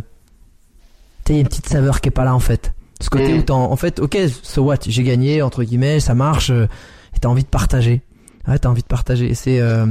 [1.25, 2.75] tu il y a une petite saveur qui est pas là en fait.
[3.01, 3.39] Ce côté mm.
[3.39, 6.69] où t'en, en fait, ok, so what, j'ai gagné entre guillemets, ça marche, euh,
[7.15, 8.03] et t'as envie de partager.
[8.47, 9.35] Ouais, t'as envie de partager.
[9.35, 9.59] C'est.
[9.61, 9.87] Euh,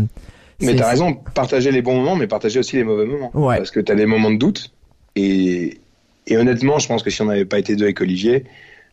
[0.62, 3.32] mais t'as raison, partager les bons moments, mais partager aussi les mauvais moments.
[3.34, 3.58] Ouais.
[3.58, 4.72] Parce que t'as des moments de doute,
[5.16, 5.80] et,
[6.28, 8.46] et honnêtement, je pense que si on n'avait pas été deux avec Olivier,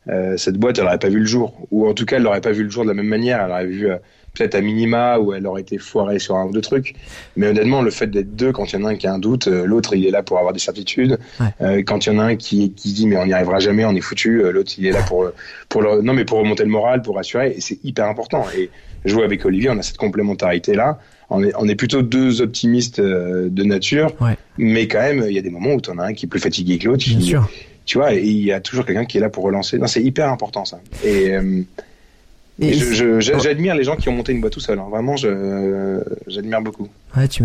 [0.08, 2.40] euh, cette boîte, elle n'aurait pas vu le jour, ou en tout cas, elle n'aurait
[2.40, 3.40] pas vu le jour de la même manière.
[3.44, 3.96] Elle aurait vu euh,
[4.34, 6.94] peut-être à minima où elle aurait été foirée sur un ou deux trucs.
[7.36, 9.18] Mais honnêtement, le fait d'être deux, quand il y en a un qui a un
[9.18, 11.18] doute, euh, l'autre il est là pour avoir des certitudes.
[11.60, 13.84] Euh, quand il y en a un qui, qui dit mais on n'y arrivera jamais,
[13.84, 15.30] on est foutu, l'autre il est là pour
[15.68, 17.54] pour le, non mais pour remonter le moral, pour rassurer.
[17.56, 18.46] Et c'est hyper important.
[18.56, 18.70] Et
[19.04, 20.98] jouer avec Olivier, on a cette complémentarité là.
[21.34, 24.14] On est, on est plutôt deux optimistes de nature,
[24.58, 26.28] mais quand même, il y a des moments où tu en as un qui est
[26.28, 27.04] plus fatigué que l'autre.
[27.84, 29.78] Tu vois, et il y a toujours quelqu'un qui est là pour relancer.
[29.78, 30.80] Non, c'est hyper important ça.
[31.04, 31.36] Et
[33.20, 34.78] j'admire les gens qui ont monté une boîte tout seul.
[34.78, 34.86] Hein.
[34.90, 36.88] Vraiment, j'admire beaucoup.
[37.16, 37.44] Ouais, tu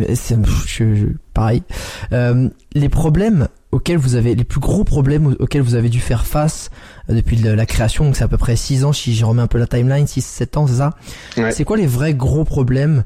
[0.67, 1.63] je, pareil.
[2.11, 6.25] Euh, les problèmes auxquels vous avez, les plus gros problèmes auxquels vous avez dû faire
[6.25, 6.69] face
[7.09, 9.47] euh, depuis la création, donc c'est à peu près 6 ans, si je remets un
[9.47, 10.95] peu la timeline, 6-7 ans, c'est ça?
[11.51, 13.03] C'est quoi les vrais gros problèmes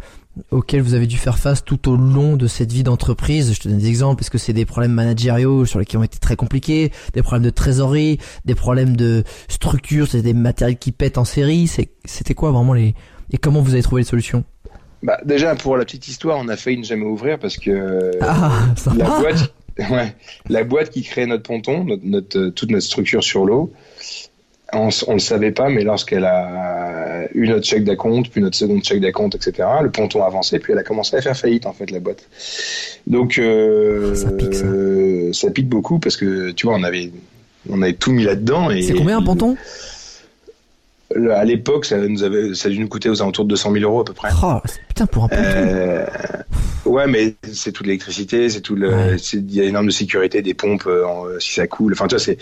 [0.50, 3.54] auxquels vous avez dû faire face tout au long de cette vie d'entreprise.
[3.54, 4.24] Je te donne des exemples.
[4.24, 7.50] Est-ce que c'est des problèmes managériaux sur lesquels ont été très compliqués, des problèmes de
[7.50, 11.70] trésorerie, des problèmes de structure, c'est des matériels qui pètent en série.
[12.06, 12.96] C'était quoi vraiment les
[13.32, 14.44] et comment vous avez trouvé les solutions?
[15.04, 18.52] Bah, déjà pour la petite histoire, on a failli ne jamais ouvrir parce que ah,
[18.96, 19.54] la boîte,
[19.90, 20.16] ouais,
[20.50, 23.74] la boîte qui crée notre ponton, notre, toute notre structure sur l'eau,
[24.74, 28.84] on, ne le savait pas, mais lorsqu'elle a eu notre chèque d'acompte, puis notre seconde
[28.84, 31.74] chèque d'acompte, etc., le ponton a avancé, puis elle a commencé à faire faillite, en
[31.74, 32.24] fait, la boîte.
[33.08, 37.12] Donc, euh, ça, pique, beaucoup parce que, tu vois, on avait,
[37.70, 38.70] on avait tout mis là-dedans.
[38.82, 39.58] C'est combien un ponton?
[41.32, 43.84] À l'époque, ça nous avait, ça a dû nous coûter aux alentours de 200 000
[43.86, 44.30] euros à peu près.
[44.44, 44.56] Oh,
[44.88, 45.44] putain pour un ponton.
[45.44, 46.06] Euh,
[46.86, 50.42] ouais, mais c'est toute l'électricité, c'est tout le, il y a une norme de sécurité,
[50.42, 51.94] des pompes euh, si ça coule.
[51.94, 52.38] Enfin, tu vois, c'est,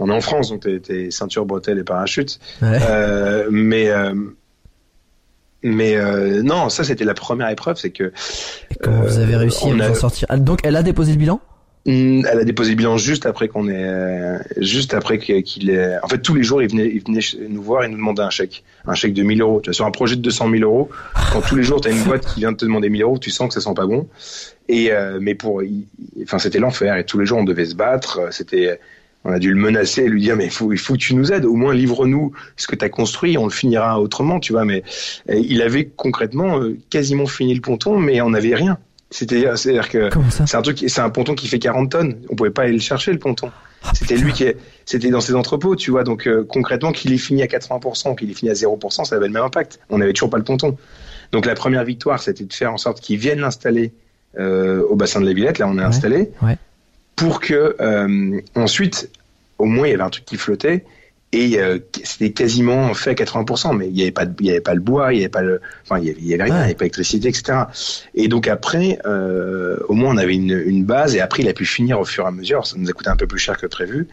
[0.00, 2.38] on est en France, donc t'es, ceinture, bretelles et parachute.
[2.62, 4.14] Euh, mais euh,
[5.62, 8.12] mais euh, non, ça c'était la première épreuve, c'est que.
[8.82, 10.26] comment vous avez réussi à en sortir?
[10.28, 11.40] Ah, Donc, elle a déposé le bilan?
[11.84, 15.96] Hmm, elle a déposé le bilan juste après qu'on est, juste après qu'il est.
[16.04, 18.30] En fait, tous les jours, il venait, il venait nous voir et nous demander un
[18.30, 19.60] chèque, un chèque de 1000 euros.
[19.60, 20.90] Tu vois, sur un projet de 200 000 euros,
[21.32, 23.30] quand tous les jours tu as une boîte qui vient te demander 1000 euros, tu
[23.30, 24.08] sens que ça sent pas bon.
[24.68, 25.60] Et euh, mais pour,
[26.22, 26.96] enfin, c'était l'enfer.
[26.96, 28.28] Et tous les jours, on devait se battre.
[28.30, 28.78] C'était,
[29.24, 31.16] on a dû le menacer et lui dire mais il faut, il faut que tu
[31.16, 31.44] nous aides.
[31.44, 33.36] Au moins, livre-nous ce que tu as construit.
[33.38, 34.64] On le finira autrement, tu vois.
[34.64, 34.84] Mais
[35.28, 38.78] il avait concrètement euh, quasiment fini le ponton, mais on n'avait rien.
[39.12, 42.16] C'était, c'est-à-dire que c'est un truc, c'est un ponton qui fait 40 tonnes.
[42.30, 43.50] On pouvait pas aller le chercher le ponton.
[43.84, 44.46] Ah, c'était lui qui,
[44.86, 46.02] c'était dans ses entrepôts, tu vois.
[46.02, 49.26] Donc euh, concrètement, qu'il ait fini à 80%, qu'il ait fini à 0%, ça avait
[49.26, 49.80] le même impact.
[49.90, 50.76] On n'avait toujours pas le ponton.
[51.32, 53.92] Donc la première victoire, c'était de faire en sorte qu'ils viennent l'installer
[54.38, 55.58] euh, au bassin de la Villette.
[55.58, 56.30] Là, on est installé
[57.16, 59.10] pour que euh, ensuite,
[59.58, 60.84] au moins, il y avait un truc qui flottait
[61.32, 64.60] et euh, c'était quasiment fait à 80%, mais il n'y avait pas, il y avait
[64.60, 66.42] pas le bois, il y avait pas le, enfin il y avait, il y avait
[66.44, 67.64] rien, il n'y avait pas l'électricité, etc.
[68.14, 71.54] Et donc après, euh, au moins on avait une, une, base, et après il a
[71.54, 72.66] pu finir au fur et à mesure.
[72.66, 74.08] Ça nous a coûté un peu plus cher que prévu,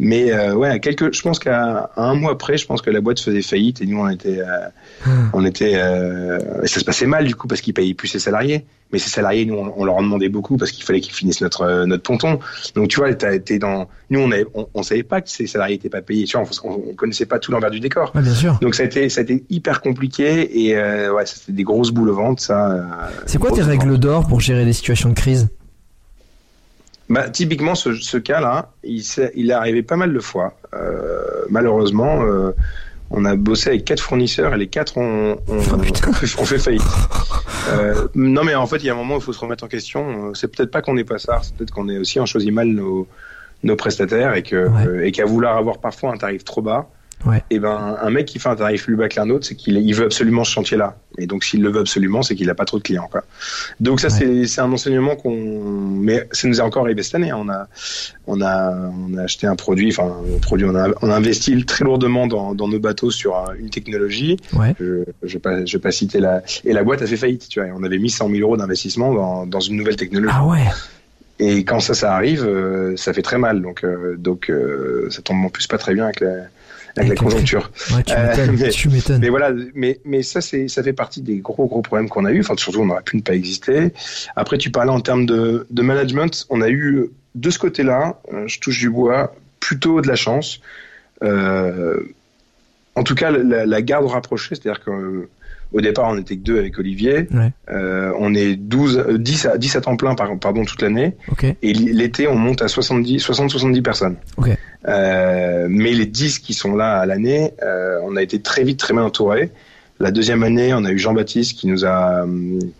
[0.00, 3.20] mais euh, ouais, quelques, je pense qu'à un mois après, je pense que la boîte
[3.20, 4.68] faisait faillite et nous on était, euh,
[5.06, 5.30] hmm.
[5.34, 8.66] on était, euh, ça se passait mal du coup parce qu'ils payaient plus ses salariés
[8.92, 11.62] mais ces salariés, nous, on, leur en demandait beaucoup parce qu'il fallait qu'ils finissent notre
[11.62, 12.38] euh, notre ponton.
[12.74, 15.88] Donc tu vois, t'es dans, nous, on, avait, on, savait pas que ces salariés étaient
[15.88, 16.24] pas payés.
[16.24, 18.12] Tu vois, on, on connaissait pas tout l'envers du décor.
[18.14, 18.58] bien sûr.
[18.60, 21.90] Donc ça a été ça a été hyper compliqué et euh, ouais, c'était des grosses
[21.90, 22.42] boules au ventre.
[22.42, 22.70] Ça.
[22.70, 22.82] Euh,
[23.26, 25.48] C'est quoi tes règles d'or pour gérer les situations de crise?
[27.08, 29.02] Bah, typiquement, ce, ce cas-là, il,
[29.36, 30.54] il est arrivé pas mal de fois.
[30.74, 32.50] Euh, malheureusement, euh,
[33.10, 36.82] on a bossé avec quatre fournisseurs et les quatre ont, ont, oh, fait, faillite.
[37.68, 39.64] Euh, non, mais en fait, il y a un moment où il faut se remettre
[39.64, 40.32] en question.
[40.34, 42.68] C'est peut-être pas qu'on est pas ça, c'est peut-être qu'on est aussi en choisit mal
[42.68, 43.08] nos,
[43.64, 46.88] nos prestataires et que et qu'à vouloir avoir parfois un tarif trop bas,
[47.26, 47.42] Ouais.
[47.50, 49.76] Et ben un mec qui fait un tarif plus bas que l'un autre, c'est qu'il
[49.76, 50.96] il veut absolument ce chantier-là.
[51.18, 53.08] Et donc s'il le veut absolument, c'est qu'il a pas trop de clients.
[53.10, 53.24] Quoi.
[53.80, 57.30] Donc ça c'est c'est un enseignement qu'on, mais ça nous est encore arrivé cette année.
[57.30, 57.38] Hein.
[57.40, 57.66] On a
[58.28, 61.64] on a on a acheté un produit, enfin un produit, on a on a investi
[61.64, 64.36] très lourdement dans, dans nos bateaux sur une technologie.
[64.52, 64.74] Ouais.
[64.78, 67.48] Je je vais pas je vais pas citer la et la boîte a fait faillite.
[67.48, 70.32] Tu vois, on avait mis 100 000 euros d'investissement dans dans une nouvelle technologie.
[70.36, 70.64] Ah ouais.
[71.40, 72.48] et quand ça, ça arrive,
[72.96, 73.62] ça fait très mal.
[73.62, 73.84] Donc,
[74.16, 74.52] donc
[75.10, 76.46] ça tombe en plus pas très bien avec la,
[76.96, 77.70] avec, la conjoncture.
[77.94, 78.02] Ouais,
[78.70, 79.20] tu m'étonnes.
[79.20, 82.32] mais, voilà, mais, mais ça, c'est, ça fait partie des gros, gros problèmes qu'on a
[82.32, 82.40] eu.
[82.40, 83.92] Enfin, surtout, on aurait pu ne pas exister.
[84.34, 86.46] Après, tu parlais en termes de, de management.
[86.50, 90.60] On a eu, de ce côté-là, je touche du bois, plutôt de la chance.
[91.22, 92.00] Euh,
[92.94, 95.28] en tout cas, la, la garde rapprochée, c'est-à-dire que
[95.72, 97.28] au départ, on était que deux avec Olivier.
[97.70, 101.16] Euh, on est 12, 10 à 10 à temps plein pardon toute l'année.
[101.62, 104.16] Et l'été, on monte à 70, 60, 70 personnes.
[104.88, 108.78] Euh, mais les 10 qui sont là à l'année, euh, on a été très vite
[108.78, 109.50] très bien entourés.
[109.98, 112.26] La deuxième année, on a eu Jean-Baptiste qui nous a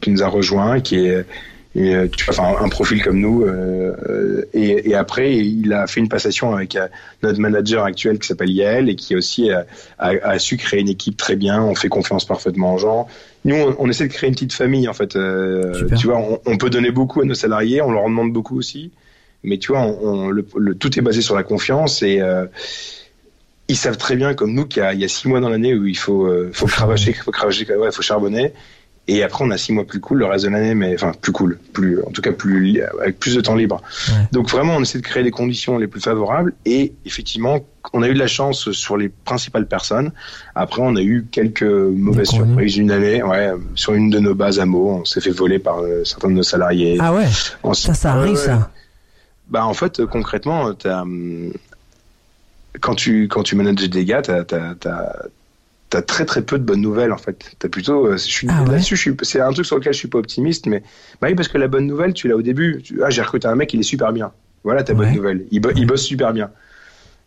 [0.00, 1.24] qui nous a rejoint, qui est
[1.76, 3.42] et, euh, tu vois, enfin, un profil comme nous.
[3.42, 6.78] Euh, euh, et, et, après, il a fait une passation avec
[7.22, 9.66] notre manager actuel qui s'appelle Yael et qui aussi a,
[9.98, 11.62] a, su créer une équipe très bien.
[11.62, 13.08] On fait confiance parfaitement aux gens.
[13.44, 15.18] Nous, on, essaie de créer une petite famille en fait.
[15.98, 18.56] tu vois, on, on, peut donner beaucoup à nos salariés, on leur en demande beaucoup
[18.56, 18.90] aussi.
[19.44, 22.22] Mais tu vois, on, le, tout est basé sur la confiance et
[23.68, 25.84] ils savent très bien, comme nous, qu'il y, y, a six mois dans l'année où
[25.86, 28.52] il faut, faut cravacher, faut cravacher, ouais, faut charbonner.
[29.08, 31.30] Et après, on a six mois plus cool le reste de l'année, mais enfin plus
[31.30, 33.80] cool, plus en tout cas plus avec plus de temps libre.
[34.32, 36.54] Donc vraiment, on essaie de créer les conditions les plus favorables.
[36.64, 37.60] Et effectivement,
[37.92, 40.10] on a eu de la chance sur les principales personnes.
[40.56, 43.22] Après, on a eu quelques mauvaises surprises une année.
[43.22, 46.28] Ouais, sur une de nos bases à mots, on s'est fait voler par euh, certains
[46.28, 46.98] de nos salariés.
[47.00, 47.26] Ah ouais?
[47.74, 48.70] ça, ça arrive ça.
[49.48, 51.04] Bah en fait, concrètement, as,
[52.80, 55.26] quand tu quand tu manages des gars, t'as as,
[55.96, 57.56] t'as très très peu de bonnes nouvelles en fait.
[57.58, 60.18] T'as plutôt, euh, je suis ah là-dessus, c'est un truc sur lequel je suis pas
[60.18, 60.82] optimiste, mais
[61.20, 62.82] bah oui parce que la bonne nouvelle, tu l'as au début.
[62.82, 64.32] Tu, ah j'ai recruté un mec, il est super bien.
[64.62, 65.46] Voilà ta bonne nouvelle.
[65.50, 66.50] Il, il, bosse super bien.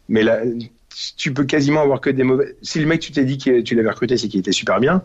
[0.07, 0.41] Mais là,
[1.17, 2.57] tu peux quasiment avoir que des mauvais.
[2.61, 5.01] Si le mec tu t'es dit que tu l'avais recruté, c'est qu'il était super bien.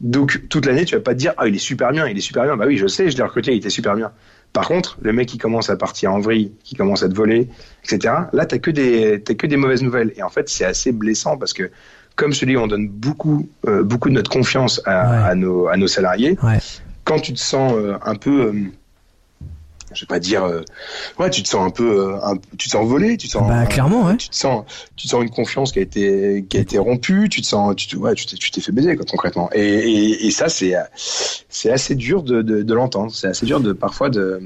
[0.00, 2.20] Donc toute l'année, tu vas pas te dire ah il est super bien, il est
[2.20, 2.56] super bien.
[2.56, 4.12] Bah oui, je sais, je l'ai recruté, il était super bien.
[4.52, 7.48] Par contre, le mec qui commence à partir en vrille, qui commence à te voler,
[7.82, 8.14] etc.
[8.32, 10.12] Là, t'as que des que des mauvaises nouvelles.
[10.16, 11.72] Et en fait, c'est assez blessant parce que
[12.16, 15.76] comme celui où on donne beaucoup, euh, beaucoup de notre confiance à, à, nos, à
[15.76, 16.58] nos salariés, ouais.
[17.04, 18.52] quand tu te sens euh, un peu, euh,
[19.92, 20.42] je vais pas dire,
[21.18, 23.66] ouais, tu te sens un peu, un, tu te sens volé, tu te sens, bah,
[23.66, 24.16] clairement, ouais.
[24.16, 24.64] tu te sens,
[24.96, 27.74] tu te sens une confiance qui a été, qui a été rompue, tu te sens,
[27.76, 29.50] tu te, ouais, tu t'es, tu t'es fait baiser quoi, concrètement.
[29.52, 33.60] Et, et, et ça, c'est, c'est assez dur de, de, de l'entendre, c'est assez dur
[33.60, 34.40] de parfois de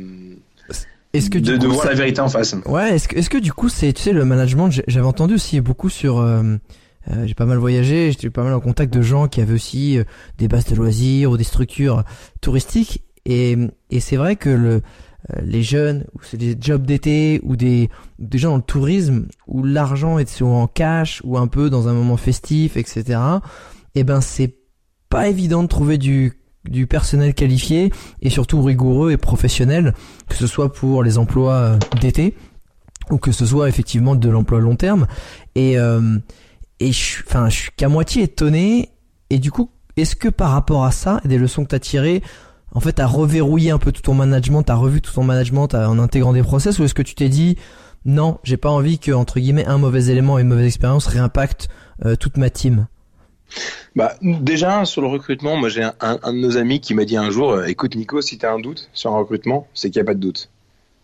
[1.14, 2.54] est-ce que de, coup, de voir la vérité en face.
[2.66, 5.60] Ouais, est-ce que, est-ce que du coup, c'est, tu sais, le management, j'avais entendu aussi
[5.60, 6.56] beaucoup sur, euh,
[7.24, 10.04] j'ai pas mal voyagé, j'étais pas mal en contact de gens qui avaient aussi euh,
[10.38, 12.04] des bases de loisirs ou des structures
[12.40, 13.02] touristiques.
[13.24, 13.56] Et,
[13.90, 14.82] et c'est vrai que le,
[15.30, 17.88] euh, les jeunes, ou c'est des jobs d'été, ou des,
[18.18, 21.88] des gens dans le tourisme, où l'argent est souvent en cash, ou un peu dans
[21.88, 23.02] un moment festif, etc.
[23.94, 24.54] Et eh ben c'est
[25.08, 26.34] pas évident de trouver du
[26.68, 27.90] du personnel qualifié
[28.20, 29.94] et surtout rigoureux et professionnel,
[30.28, 32.34] que ce soit pour les emplois d'été
[33.10, 35.06] ou que ce soit effectivement de l'emploi long terme.
[35.54, 36.18] Et, euh,
[36.80, 38.90] et je, enfin, je suis qu'à moitié étonné.
[39.30, 42.22] Et du coup, est-ce que par rapport à ça, des leçons que t'as tirées,
[42.72, 45.98] en fait, t'as reverrouillé un peu tout ton management, t'as revu tout ton management en
[45.98, 47.56] intégrant des process, ou est-ce que tu t'es dit,
[48.04, 51.68] non, j'ai pas envie que entre guillemets un mauvais élément et une mauvaise expérience réimpacte
[52.04, 52.86] euh, toute ma team?
[53.96, 57.16] Bah, déjà, sur le recrutement, moi j'ai un, un, de nos amis qui m'a dit
[57.16, 60.06] un jour, euh, écoute Nico, si t'as un doute sur un recrutement, c'est qu'il n'y
[60.06, 60.50] a pas de doute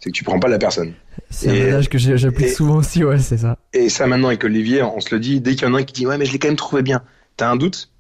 [0.05, 0.93] c'est que tu prends pas la personne.
[1.31, 3.59] C'est un adage que j'applique souvent aussi, ouais, c'est ça.
[3.73, 5.83] Et ça maintenant avec Olivier, on se le dit, dès qu'il y en a un
[5.83, 7.03] qui dit ouais mais je l'ai quand même trouvé bien,
[7.37, 7.91] t'as un doute,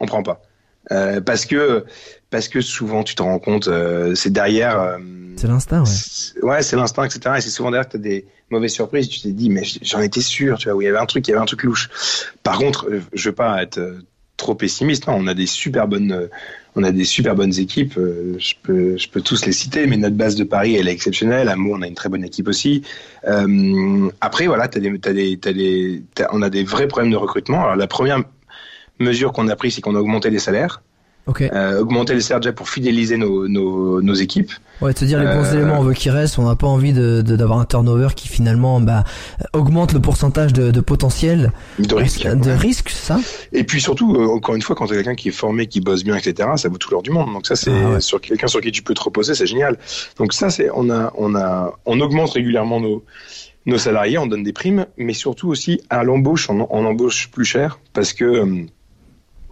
[0.00, 0.42] on prend pas.
[0.92, 1.84] Euh, parce que
[2.30, 4.78] parce que souvent tu te rends compte, euh, c'est derrière.
[4.78, 4.98] Euh,
[5.36, 6.42] c'est l'instinct, ouais.
[6.42, 7.36] Ouais, c'est l'instinct, etc.
[7.38, 9.08] Et c'est souvent derrière que t'as des mauvaises surprises.
[9.08, 11.26] Tu t'es dit mais j'en étais sûr, tu vois, où il y avait un truc,
[11.26, 11.88] il y avait un truc louche.
[12.42, 13.80] Par contre, je veux pas être
[14.36, 15.06] trop pessimiste.
[15.06, 16.28] Non, on a des super bonnes
[16.76, 17.96] on a des super bonnes équipes.
[17.98, 20.92] Euh, je peux, je peux tous les citer, mais notre base de Paris, elle est
[20.92, 21.48] exceptionnelle.
[21.48, 22.82] À Meaux, on a une très bonne équipe aussi.
[23.26, 27.62] Euh, après, voilà, des, des, des, on a des vrais problèmes de recrutement.
[27.62, 28.22] Alors, la première
[28.98, 30.82] mesure qu'on a prise, c'est qu'on a augmenté les salaires.
[31.26, 31.50] Okay.
[31.54, 34.52] Euh, augmenter les salaires déjà pour fidéliser nos, nos, nos équipes.
[34.82, 36.38] Ouais, te dire les bons euh, éléments, on veut qu'ils restent.
[36.38, 39.04] On n'a pas envie de d'avoir un turnover qui finalement bah,
[39.54, 43.18] augmente le pourcentage de, de potentiel de risque, de risque, ça.
[43.52, 45.80] Et puis surtout, euh, encore une fois, quand tu as quelqu'un qui est formé, qui
[45.80, 47.32] bosse bien, etc., ça vaut tout l'heure du monde.
[47.32, 49.78] Donc ça, c'est ah sur quelqu'un sur qui tu peux te reposer, c'est génial.
[50.18, 53.02] Donc ça, c'est on a on a on augmente régulièrement nos
[53.64, 57.46] nos salariés, on donne des primes, mais surtout aussi à l'embauche, on, on embauche plus
[57.46, 58.66] cher parce que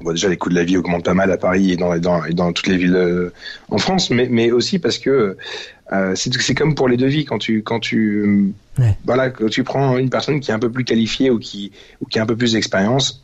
[0.03, 2.23] Bon, déjà, les coûts de la vie augmentent pas mal à Paris et dans, dans,
[2.31, 3.33] dans toutes les villes euh,
[3.71, 5.37] en France, mais, mais aussi parce que
[5.93, 8.55] euh, c'est comme pour les devis quand tu quand tu
[9.05, 12.07] voilà quand tu prends une personne qui est un peu plus qualifiée ou qui ou
[12.07, 13.21] qui a un peu plus d'expérience.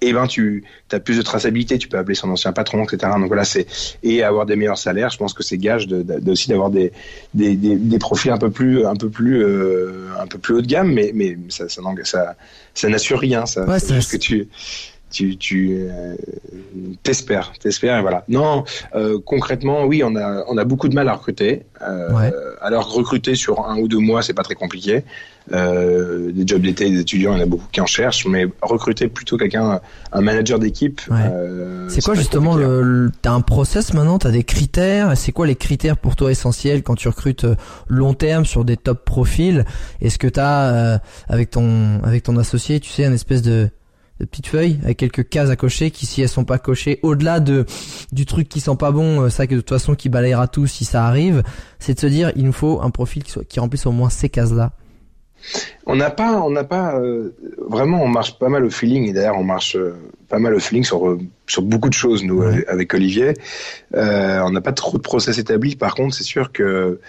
[0.00, 3.12] et ben tu as plus de traçabilité, tu peux appeler son ancien patron, etc.
[3.18, 3.66] Donc voilà, c'est
[4.02, 6.92] et avoir des meilleurs salaires, je pense que c'est gage de, de, aussi d'avoir des,
[7.34, 10.62] des, des, des, profils un peu plus un peu plus euh, un peu plus haut
[10.62, 12.34] de gamme, mais mais ça ça ça,
[12.74, 13.64] ça n'assure rien, ça.
[13.64, 14.48] Ouais, c'est juste que tu
[15.12, 16.16] tu tu euh,
[17.02, 18.24] t'espères t'espères et voilà.
[18.28, 21.62] Non euh, concrètement oui on a on a beaucoup de mal à recruter.
[21.82, 25.04] Euh, alors recruter sur un ou deux mois c'est pas très compliqué.
[25.52, 28.46] Euh, des jobs d'été des étudiants il y en a beaucoup qui en cherchent mais
[28.62, 29.80] recruter plutôt quelqu'un
[30.12, 34.18] un manager d'équipe euh, c'est quoi justement le, t'as un process maintenant?
[34.18, 35.16] T'as des critères?
[35.16, 37.44] C'est quoi les critères pour toi essentiels quand tu recrutes
[37.88, 39.64] long terme sur des top profils?
[40.00, 43.68] Est-ce que t'as avec ton avec ton associé tu sais un espèce de
[44.20, 47.40] de petites feuilles avec quelques cases à cocher qui si elles sont pas cochées au-delà
[47.40, 47.64] de
[48.12, 50.66] du truc qui sent pas bon euh, ça que de toute façon qui balayera tout
[50.66, 51.42] si ça arrive
[51.78, 54.10] c'est de se dire il nous faut un profil qui, soit, qui remplisse au moins
[54.10, 54.72] ces cases là
[55.86, 57.34] on n'a pas on n'a pas euh,
[57.68, 59.96] vraiment on marche pas mal au feeling et d'ailleurs on marche euh,
[60.28, 63.34] pas mal au feeling sur sur beaucoup de choses nous avec Olivier.
[63.92, 67.00] On n'a pas trop de process établi par contre c'est sûr que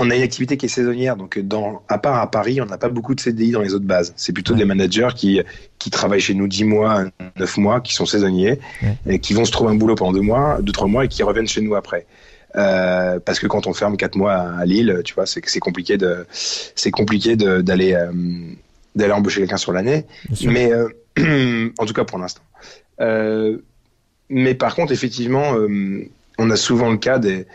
[0.00, 2.78] on a une activité qui est saisonnière, donc dans, à part à Paris, on n'a
[2.78, 4.14] pas beaucoup de CDI dans les autres bases.
[4.16, 5.42] C'est plutôt des managers qui,
[5.78, 7.04] qui travaillent chez nous 10 mois,
[7.38, 8.58] 9 mois, qui sont saisonniers,
[9.06, 11.46] et qui vont se trouver un boulot pendant 2 mois, 2-3 mois et qui reviennent
[11.46, 12.06] chez nous après.
[12.56, 15.98] Euh, parce que quand on ferme 4 mois à Lille, tu vois, c'est c'est compliqué
[15.98, 18.10] de c'est compliqué d'aller euh,
[18.96, 20.06] d'aller embaucher quelqu'un sur l'année.
[20.44, 22.42] Mais euh, en tout cas pour l'instant.
[23.00, 23.58] Euh,
[24.30, 25.54] mais par contre, effectivement,
[26.38, 27.46] on a souvent le cas des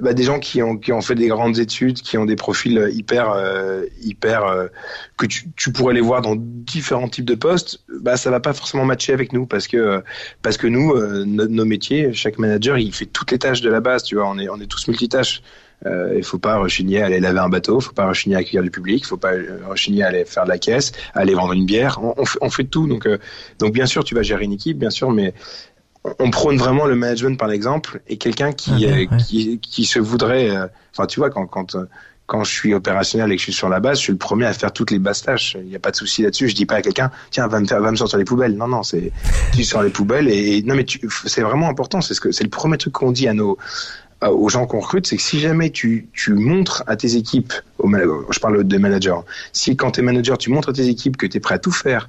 [0.00, 2.88] bah, des gens qui ont, qui ont fait des grandes études, qui ont des profils
[2.92, 4.66] hyper, euh, hyper euh,
[5.16, 8.52] que tu, tu, pourrais les voir dans différents types de postes, bah ça va pas
[8.52, 10.02] forcément matcher avec nous parce que
[10.42, 13.80] parce que nous, euh, nos, métiers, chaque manager, il fait toutes les tâches de la
[13.80, 15.42] base, tu vois, on est on est tous multitâches.
[15.86, 18.62] Euh, il faut pas rechigner à aller laver un bateau, faut pas rechigner à accueillir
[18.62, 19.32] le public, faut pas
[19.68, 21.98] rechigner à aller faire de la caisse, à aller vendre une bière.
[22.02, 22.86] On, on, fait, on fait, tout.
[22.86, 23.06] Donc,
[23.58, 25.34] donc bien sûr, tu vas gérer une équipe, bien sûr, mais
[26.18, 29.98] on prône vraiment le management par l'exemple et quelqu'un qui, ah, euh, qui, qui se
[29.98, 31.88] voudrait, euh, enfin tu vois quand quand euh,
[32.26, 34.46] quand je suis opérationnel et que je suis sur la base, je suis le premier
[34.46, 35.58] à faire toutes les basses tâches.
[35.60, 36.48] Il n'y a pas de souci là-dessus.
[36.48, 38.56] Je dis pas à quelqu'un, tiens, va me faire, va me sortir les poubelles.
[38.56, 39.12] Non, non, c'est,
[39.54, 40.86] tu sors les poubelles et, non, mais
[41.26, 42.00] c'est vraiment important.
[42.00, 43.58] C'est ce que, c'est le premier truc qu'on dit à nos,
[44.22, 47.90] aux gens qu'on recrute, c'est que si jamais tu, tu montres à tes équipes, au,
[47.90, 49.20] je parle des managers,
[49.52, 51.58] si quand tu es manager, tu montres à tes équipes que tu es prêt à
[51.58, 52.08] tout faire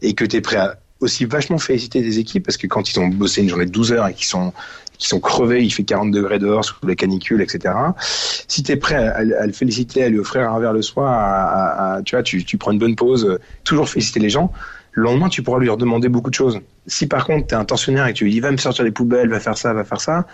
[0.00, 2.98] et que tu es prêt à aussi vachement féliciter des équipes parce que quand ils
[3.00, 4.52] ont bossé une journée de 12 heures et qu'ils sont
[4.98, 7.74] qui sont crevés, il fait 40 degrés dehors sous les canicules, etc.
[8.46, 12.02] Si tu es prêt à, le féliciter, à lui offrir un verre le soir, à,
[12.04, 14.52] tu vois, tu, tu, prends une bonne pause, toujours féliciter les gens,
[14.92, 16.60] le lendemain, tu pourras lui redemander beaucoup de choses.
[16.86, 18.84] Si par contre, tu es un tensionnaire et que tu lui dis, va me sortir
[18.84, 20.26] les poubelles, va faire ça, va faire ça,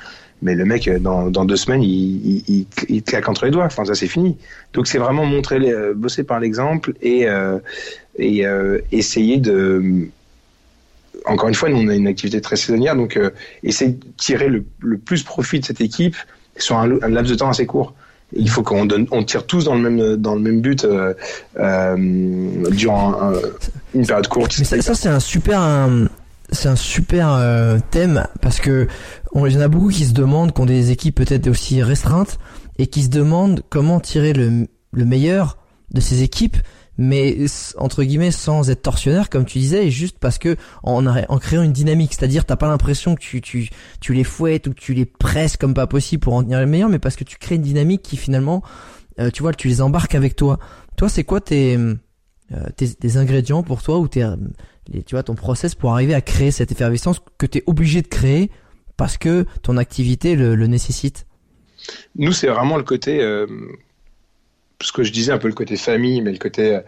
[0.43, 3.64] mais le mec, dans, dans deux semaines, il, il, il, te claque entre les doigts.
[3.64, 4.37] Enfin, ça, c'est fini.
[4.73, 7.59] Donc, c'est vraiment montrer, euh, bosser par l'exemple et, euh,
[8.19, 10.09] et euh, essayer de
[11.27, 13.31] encore une fois, nous, on a une activité très saisonnière, donc euh,
[13.62, 14.64] essayer de tirer le,
[14.99, 16.16] plus profit de cette équipe
[16.57, 17.95] sur un, laps de temps assez court.
[18.35, 21.14] Il faut qu'on on tire tous dans le même dans le même but euh,
[21.59, 21.97] euh,
[22.71, 23.33] durant
[23.95, 24.53] une période courte.
[24.53, 25.89] Ça, c'est un super
[26.51, 27.41] c'est un super
[27.91, 28.87] thème parce que
[29.35, 32.39] y en a beaucoup qui se demandent, qui ont des équipes peut-être aussi restreintes
[32.77, 35.57] et qui se demandent comment tirer le, le meilleur
[35.95, 36.59] de ces équipes
[36.99, 37.46] mais
[37.76, 41.72] entre guillemets sans être tortionnaire comme tu disais juste parce que en, en créant une
[41.72, 42.12] dynamique.
[42.12, 43.70] C'est-à-dire t'as pas l'impression que tu, tu,
[44.01, 46.66] tu les fouettes ou que tu les presses comme pas possible pour en tenir le
[46.66, 48.62] meilleur mais parce que tu crées une dynamique qui finalement
[49.20, 50.59] euh, tu vois tu les embarques avec toi.
[50.96, 51.94] Toi c'est quoi tes, euh,
[52.76, 54.28] tes, tes ingrédients pour toi ou tes
[54.88, 58.03] les, tu vois ton process pour arriver à créer cette effervescence que tu es obligé
[58.03, 58.51] de créer
[58.96, 61.26] parce que ton activité le, le nécessite?
[62.16, 63.46] Nous c'est vraiment le côté euh
[64.83, 66.81] ce que je disais un peu le côté famille, mais le côté euh,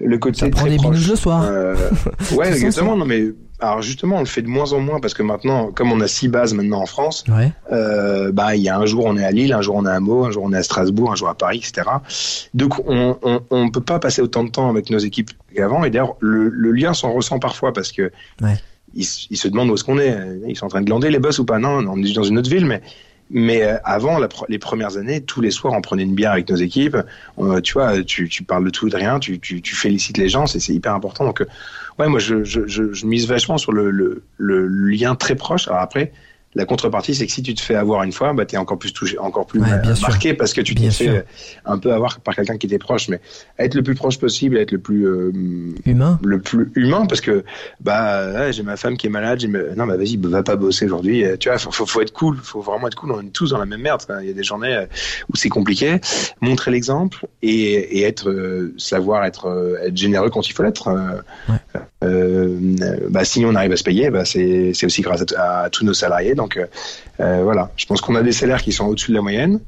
[0.00, 1.08] le côté ça prend des proche.
[1.08, 1.44] le soir.
[1.44, 1.76] Euh,
[2.36, 2.96] ouais, exactement.
[2.96, 3.26] Non, mais
[3.60, 6.08] alors justement, on le fait de moins en moins parce que maintenant, comme on a
[6.08, 7.52] six bases maintenant en France, ouais.
[7.72, 9.90] euh, bah il y a un jour on est à Lille, un jour on est
[9.90, 11.88] à Meaux, un jour on est à Strasbourg, un jour à Paris, etc.
[12.54, 15.84] Donc on on, on peut pas passer autant de temps avec nos équipes qu'avant.
[15.84, 18.10] Et d'ailleurs, le, le lien s'en ressent parfois parce que
[18.42, 18.54] ouais.
[18.94, 20.16] ils, ils, se demandent où est-ce qu'on est.
[20.46, 22.38] Ils sont en train de glander les boss ou pas Non, on est dans une
[22.38, 22.80] autre ville, mais
[23.30, 26.48] mais euh, avant, la, les premières années, tous les soirs, on prenait une bière avec
[26.50, 26.96] nos équipes.
[27.38, 30.18] Euh, tu vois, tu, tu, parles de tout et de rien, tu, tu, tu félicites
[30.18, 31.24] les gens, c'est hyper important.
[31.24, 31.46] Donc, euh,
[31.98, 35.68] ouais, moi, je, je, je, je, mise vachement sur le, le, le, lien très proche.
[35.68, 36.12] Alors après,
[36.54, 38.78] la contrepartie, c'est que si tu te fais avoir une fois, bah, tu es encore
[38.78, 41.24] plus touché, encore plus marqué parce que tu t'es fait
[41.64, 43.08] un peu avoir par quelqu'un qui était proche.
[43.08, 43.20] Mais
[43.58, 45.32] être le plus proche possible, être le plus euh,
[45.84, 47.44] humain, le plus humain, parce que
[47.80, 51.24] bah j'ai ma femme qui est malade, j'ai non bah vas-y, va pas bosser aujourd'hui.
[51.40, 53.12] Tu vois, faut, faut, faut, être cool, faut vraiment être cool.
[53.12, 54.02] On est tous dans la même merde.
[54.20, 54.86] Il y a des journées euh,
[55.32, 56.00] où c'est compliqué.
[56.40, 60.88] Montrer l'exemple et, et, être euh, savoir être être généreux quand il faut l'être.
[61.48, 61.80] Ouais.
[63.10, 66.34] bah, si on arrive à se payer, bah, c'est aussi grâce à, tous nos salariés.
[66.34, 66.43] Donc
[67.18, 69.60] voilà, je pense qu'on a des salaires qui sont au-dessus de la moyenne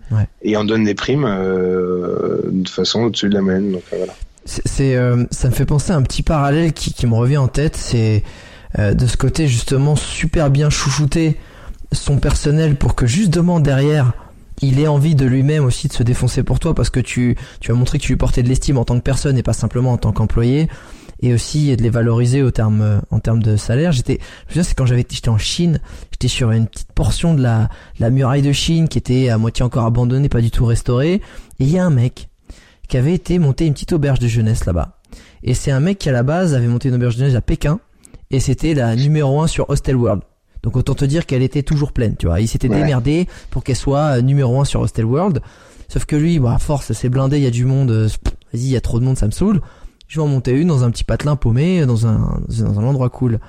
[0.42, 3.72] et on donne des primes de façon au-dessus de la moyenne.
[3.72, 4.14] Donc voilà.
[4.44, 4.96] C'est,
[5.30, 7.76] ça me fait penser à un petit parallèle qui, qui me revient en tête.
[7.76, 8.22] C'est
[8.78, 11.36] de ce côté justement super bien chouchouté
[11.92, 14.12] son personnel pour que justement derrière
[14.62, 17.70] il ait envie de lui-même aussi de se défoncer pour toi parce que tu, tu
[17.70, 19.92] as montré que tu lui portais de l'estime en tant que personne et pas simplement
[19.92, 20.68] en tant qu'employé
[21.20, 23.92] et aussi de les valoriser au terme, en termes de salaire.
[23.92, 25.80] J'étais, je c'est quand j'avais, j'étais en Chine,
[26.12, 29.64] j'étais sur une petite portion de la, la muraille de Chine qui était à moitié
[29.64, 31.14] encore abandonnée, pas du tout restaurée.
[31.14, 31.22] Et
[31.60, 32.28] il y a un mec
[32.88, 34.98] qui avait été monter une petite auberge de jeunesse là-bas.
[35.42, 37.40] Et c'est un mec qui à la base avait monté une auberge de jeunesse à
[37.40, 37.80] Pékin
[38.30, 40.22] et c'était la numéro un sur Hostel World.
[40.62, 42.40] Donc autant te dire qu'elle était toujours pleine, tu vois.
[42.40, 45.40] Il s'était démerdé pour qu'elle soit euh, numéro un sur Hostel World.
[45.88, 48.08] Sauf que lui, bah, à force, c'est blindé, il y a du monde, euh,
[48.52, 49.60] vas-y, il y a trop de monde, ça me saoule.
[50.08, 53.10] Je vais en monter une dans un petit patelin paumé, dans un, dans un endroit
[53.10, 53.40] cool.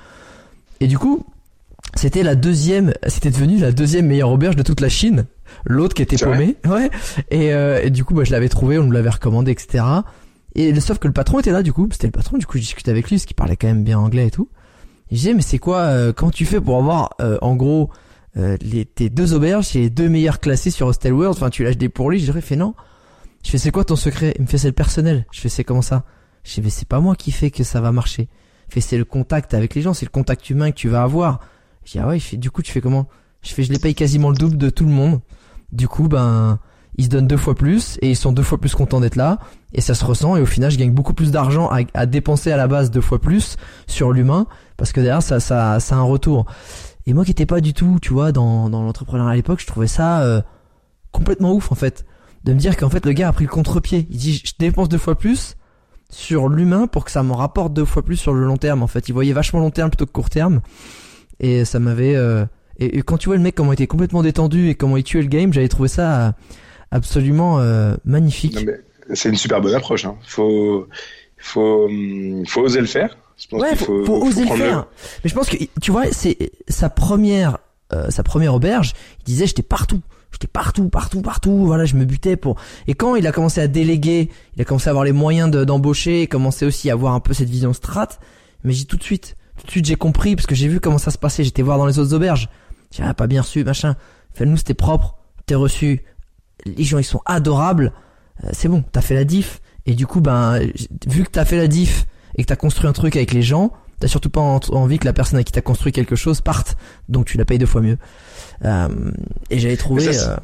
[0.80, 1.24] Et du coup,
[1.94, 5.26] c'était la deuxième, c'était devenu la deuxième meilleure auberge de toute la Chine.
[5.64, 6.90] L'autre qui était paumé, ouais.
[7.30, 9.84] Et, euh, et, du coup, bah, je l'avais trouvé, on me l'avait recommandé, etc.
[10.54, 12.38] Et sauf que le patron était là, du coup, c'était le patron.
[12.38, 14.48] Du coup, je discutais avec lui, parce qu'il parlait quand même bien anglais et tout
[15.10, 17.90] je disais mais c'est quoi euh, comment tu fais pour avoir euh, en gros
[18.36, 21.36] euh, les tes deux auberges c'est les deux meilleurs classés sur Hostel World?
[21.36, 22.74] Enfin tu lâches des pourlis je fait non
[23.44, 24.34] je fais c'est quoi ton secret?
[24.36, 26.04] Il me fait c'est le personnel je fais c'est comment ça?
[26.44, 28.28] Je fais mais c'est pas moi qui fait que ça va marcher.
[28.68, 31.02] Je fais c'est le contact avec les gens c'est le contact humain que tu vas
[31.02, 31.40] avoir.
[31.84, 33.08] Je dis ah ouais fais du coup tu fais comment?
[33.42, 35.20] Je fais je les paye quasiment le double de tout le monde.
[35.72, 36.58] Du coup ben
[36.96, 39.38] ils se donnent deux fois plus et ils sont deux fois plus contents d'être là.
[39.72, 42.56] Et ça se ressent et au final je gagne beaucoup plus d'argent à, dépenser à
[42.56, 46.02] la base deux fois plus sur l'humain parce que derrière ça ça ça a un
[46.02, 46.46] retour.
[47.06, 49.66] Et moi qui étais pas du tout tu vois dans dans l'entrepreneuriat à l'époque je
[49.66, 50.42] trouvais ça euh,
[51.12, 52.04] complètement ouf en fait.
[52.44, 54.06] De me dire qu'en fait le gars a pris le contre-pied.
[54.10, 55.56] Il dit je dépense deux fois plus
[56.10, 58.86] sur l'humain pour que ça me rapporte deux fois plus sur le long terme en
[58.86, 60.60] fait il voyait vachement long terme plutôt que court terme
[61.38, 62.46] et ça m'avait euh,
[62.78, 65.20] et, quand tu vois le mec comment il était complètement détendu et comment il tuait
[65.20, 66.34] le game j'avais trouvé ça
[66.90, 68.58] absolument euh, magnifique.
[69.14, 70.04] C'est une super bonne approche.
[70.04, 70.16] Hein.
[70.26, 70.86] Faut,
[71.36, 73.16] faut, hum, faut oser le faire.
[73.36, 74.86] Je pense ouais, faut, faut, oser le faire.
[75.22, 76.36] Mais je pense que tu vois, c'est
[76.68, 77.58] sa première,
[77.92, 78.94] euh, sa première auberge.
[79.20, 80.00] Il disait, j'étais partout.
[80.32, 81.66] J'étais partout, partout, partout.
[81.66, 82.56] Voilà, je me butais pour.
[82.86, 86.22] Et quand il a commencé à déléguer, il a commencé à avoir les moyens d'embaucher,
[86.22, 88.08] et commencé aussi à avoir un peu cette vision strat.
[88.64, 90.98] Mais j'ai tout de suite, tout de suite, j'ai compris parce que j'ai vu comment
[90.98, 91.44] ça se passait.
[91.44, 92.48] J'étais voir dans les autres auberges.
[92.90, 93.96] J'ai ah, pas bien reçu, machin.
[94.34, 95.16] Fais-nous, c'était propre.
[95.46, 96.02] T'es reçu
[96.64, 97.92] les gens ils sont adorables,
[98.44, 99.60] euh, c'est bon, t'as fait la diff.
[99.86, 100.60] Et du coup, ben,
[101.06, 102.06] vu que t'as fait la diff
[102.36, 105.12] et que t'as construit un truc avec les gens, t'as surtout pas envie que la
[105.12, 106.76] personne à qui t'as construit quelque chose parte,
[107.08, 107.98] donc tu la payes deux fois mieux.
[108.64, 108.88] Euh,
[109.50, 110.08] et j'avais trouvé.
[110.08, 110.36] Euh,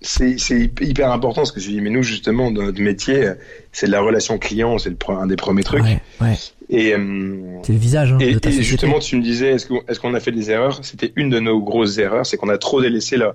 [0.00, 0.36] c'est
[0.80, 3.32] hyper important ce que tu dis, mais nous justement dans notre métier,
[3.70, 5.84] c'est la relation client, c'est un des premiers trucs.
[5.84, 6.36] Ouais, ouais.
[6.70, 6.90] Et
[7.62, 8.12] c'est le visage.
[8.12, 10.84] Hein, et, et justement, tu me disais, est-ce qu'on est a fait des erreurs?
[10.84, 13.34] C'était une de nos grosses erreurs, c'est qu'on a trop délaissé la,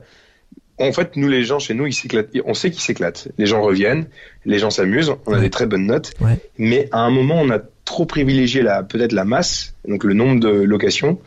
[0.80, 2.30] en fait, nous, les gens chez nous, ils s'éclatent.
[2.46, 3.30] On sait qu'ils s'éclatent.
[3.38, 4.08] Les gens reviennent,
[4.46, 6.14] les gens s'amusent, on a des très bonnes notes.
[6.58, 10.42] Mais à un moment, on a trop privilégié la peut-être la masse, donc le nombre
[10.42, 11.20] de locations,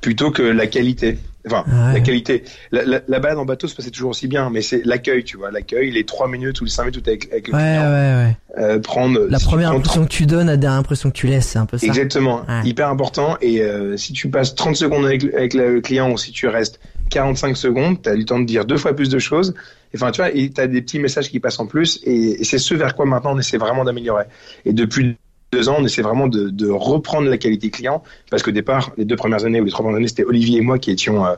[0.00, 1.18] plutôt que la qualité.
[1.46, 2.42] Enfin, la qualité.
[2.72, 5.52] La, la, balade en bateau se passait toujours aussi bien, mais c'est l'accueil, tu vois,
[5.52, 7.82] l'accueil, les trois minutes ou les cinq minutes avec, avec le client.
[7.82, 9.20] Ouais, euh, prendre.
[9.28, 11.78] La première impression que tu donnes, la dernière impression que tu laisses, c'est un peu
[11.78, 11.86] ça.
[11.86, 13.36] Exactement, hyper important.
[13.42, 16.80] Et euh, si tu passes 30 secondes avec, avec le client ou si tu restes
[17.10, 19.54] 45 secondes, tu as du temps de dire deux fois plus de choses.
[19.94, 22.74] Enfin, tu vois, tu as des petits messages qui passent en plus, et, c'est ce
[22.74, 24.24] vers quoi maintenant on essaie vraiment d'améliorer.
[24.64, 25.16] Et depuis
[25.56, 29.04] deux ans, on essaie vraiment de, de, reprendre la qualité client, parce qu'au départ, les
[29.04, 31.34] deux premières années ou les trois premières années, c'était Olivier et moi qui étions, euh,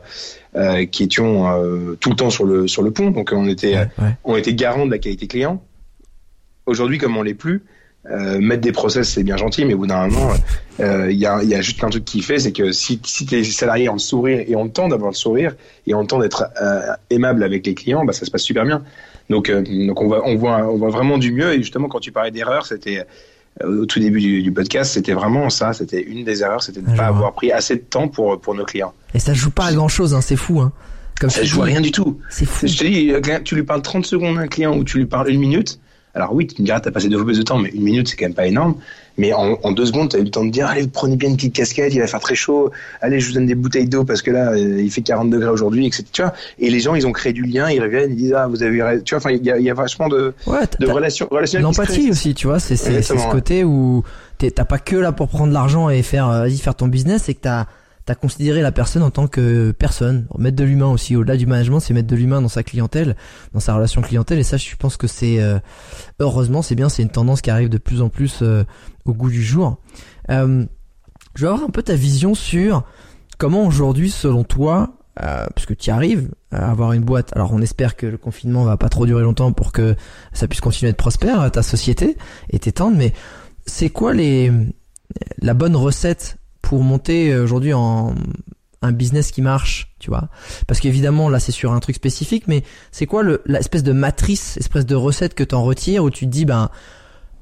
[0.55, 3.75] euh qui étions euh, tout le temps sur le sur le pont, donc on était
[4.23, 5.63] on était garant de la qualité client.
[6.65, 7.63] Aujourd'hui, comme on l'est plus,
[8.09, 10.33] euh, mettre des process, c'est bien gentil, mais au bout d'un moment,
[10.79, 13.25] il euh, y, a, y, a, juste un truc qui fait, c'est que si, si
[13.25, 15.55] tes salariés ont le sourire et ont le temps d'avoir le sourire
[15.85, 18.65] et ont le temps d'être euh, aimable avec les clients, bah, ça se passe super
[18.65, 18.83] bien.
[19.29, 21.53] Donc, donc on, va, on, voit, on voit vraiment du mieux.
[21.53, 23.05] Et justement, quand tu parlais d'erreur, c'était
[23.63, 25.73] au tout début du, du podcast, c'était vraiment ça.
[25.73, 28.55] C'était une des erreurs, c'était de ne pas avoir pris assez de temps pour, pour
[28.55, 28.93] nos clients.
[29.13, 30.59] Et ça joue pas à grand chose, hein, c'est fou.
[30.59, 30.71] Hein.
[31.19, 32.19] Comme ça joue à rien du tout.
[32.29, 32.67] C'est fou.
[32.67, 35.29] Je te dis, tu lui parles 30 secondes à un client ou tu lui parles
[35.29, 35.79] une minute,
[36.15, 38.07] alors oui, tu me diras, t'as passé deux fois plus de temps, mais une minute,
[38.07, 38.75] c'est quand même pas énorme.
[39.17, 41.35] Mais en, deux secondes, tu as eu le temps de dire, allez, prenez bien une
[41.35, 42.71] petite casquette, il va faire très chaud.
[43.01, 45.49] Allez, je vous donne des bouteilles d'eau parce que là, euh, il fait 40 degrés
[45.49, 46.29] aujourd'hui, etc.
[46.57, 49.03] Et les gens, ils ont créé du lien, ils reviennent, ils disent, ah, vous avez,
[49.03, 50.33] tu vois, enfin, il y a, vachement de,
[50.79, 51.59] de relations, relations.
[51.59, 54.03] L'empathie aussi, tu vois, c'est, c'est, ce côté où
[54.37, 57.33] t'as pas que là pour prendre l'argent et faire, euh, vas-y, faire ton business, c'est
[57.33, 57.65] que t'as,
[58.09, 61.15] t'as considéré la personne en tant que personne, mettre de l'humain aussi.
[61.15, 63.15] Au-delà du management, c'est mettre de l'humain dans sa clientèle,
[63.53, 64.39] dans sa relation clientèle.
[64.39, 65.59] Et ça, je pense que c'est euh,
[66.17, 68.63] heureusement, c'est bien, c'est une tendance qui arrive de plus en plus euh,
[69.05, 69.77] au goût du jour.
[70.31, 70.65] Euh,
[71.35, 72.83] je veux avoir un peu ta vision sur
[73.37, 77.31] comment aujourd'hui, selon toi, euh, parce que tu arrives à avoir une boîte.
[77.35, 79.95] Alors on espère que le confinement va pas trop durer longtemps pour que
[80.33, 82.17] ça puisse continuer de prospère ta société
[82.49, 82.97] et t'étendre.
[82.97, 83.13] Mais
[83.67, 84.51] c'est quoi les
[85.41, 88.15] la bonne recette pour monter aujourd'hui en
[88.81, 90.29] un business qui marche, tu vois
[90.67, 94.85] Parce qu'évidemment là c'est sur un truc spécifique, mais c'est quoi l'espèce de matrice, espèce
[94.85, 96.69] de recette que t'en retires où tu te dis ben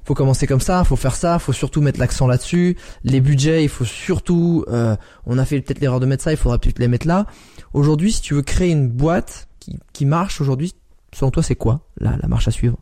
[0.08, 2.78] faut commencer comme ça, faut faire ça, faut surtout mettre l'accent là-dessus.
[3.04, 4.96] Les budgets, il faut surtout, euh,
[5.26, 7.26] on a fait peut-être l'erreur de mettre ça, il faudra peut-être les mettre là.
[7.74, 10.74] Aujourd'hui, si tu veux créer une boîte qui, qui marche aujourd'hui,
[11.14, 12.78] selon toi, c'est quoi la, la marche à suivre?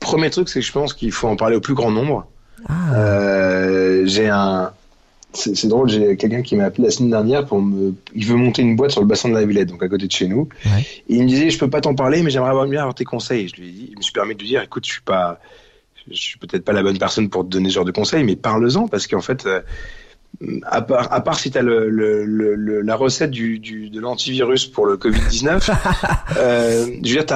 [0.00, 2.26] Premier truc, c'est que je pense qu'il faut en parler au plus grand nombre.
[2.66, 2.94] Ah.
[2.94, 4.72] Euh, j'ai un,
[5.34, 8.62] c'est drôle, j'ai quelqu'un qui m'a appelé la semaine dernière pour me, il veut monter
[8.62, 10.48] une boîte sur le bassin de la Villette, donc à côté de chez nous.
[10.64, 10.80] Ouais.
[11.08, 13.48] Et il me disait, je peux pas t'en parler, mais j'aimerais bien avoir tes conseils.
[13.48, 15.38] Je lui ai dit, je me suis permis de lui dire, écoute, je suis pas,
[16.10, 18.36] je suis peut-être pas la bonne personne pour te donner ce genre de conseils, mais
[18.36, 19.60] parle-en parce qu'en fait, euh,
[20.64, 24.66] à part, à part si tu as le, le, la recette du, du de l'antivirus
[24.66, 25.70] pour le Covid-19,
[26.38, 27.26] euh, je veux dire,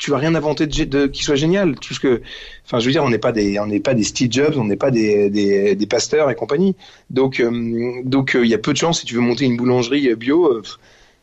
[0.00, 1.76] tu vas rien inventer de, de, qui soit génial.
[1.76, 2.22] Tout ce que,
[2.64, 4.64] enfin, je veux dire, on n'est pas des, on n'est pas des Steve Jobs, on
[4.64, 6.74] n'est pas des, des, des, pasteurs et compagnie.
[7.10, 10.14] Donc, euh, donc, il y a peu de chance si tu veux monter une boulangerie
[10.16, 10.62] bio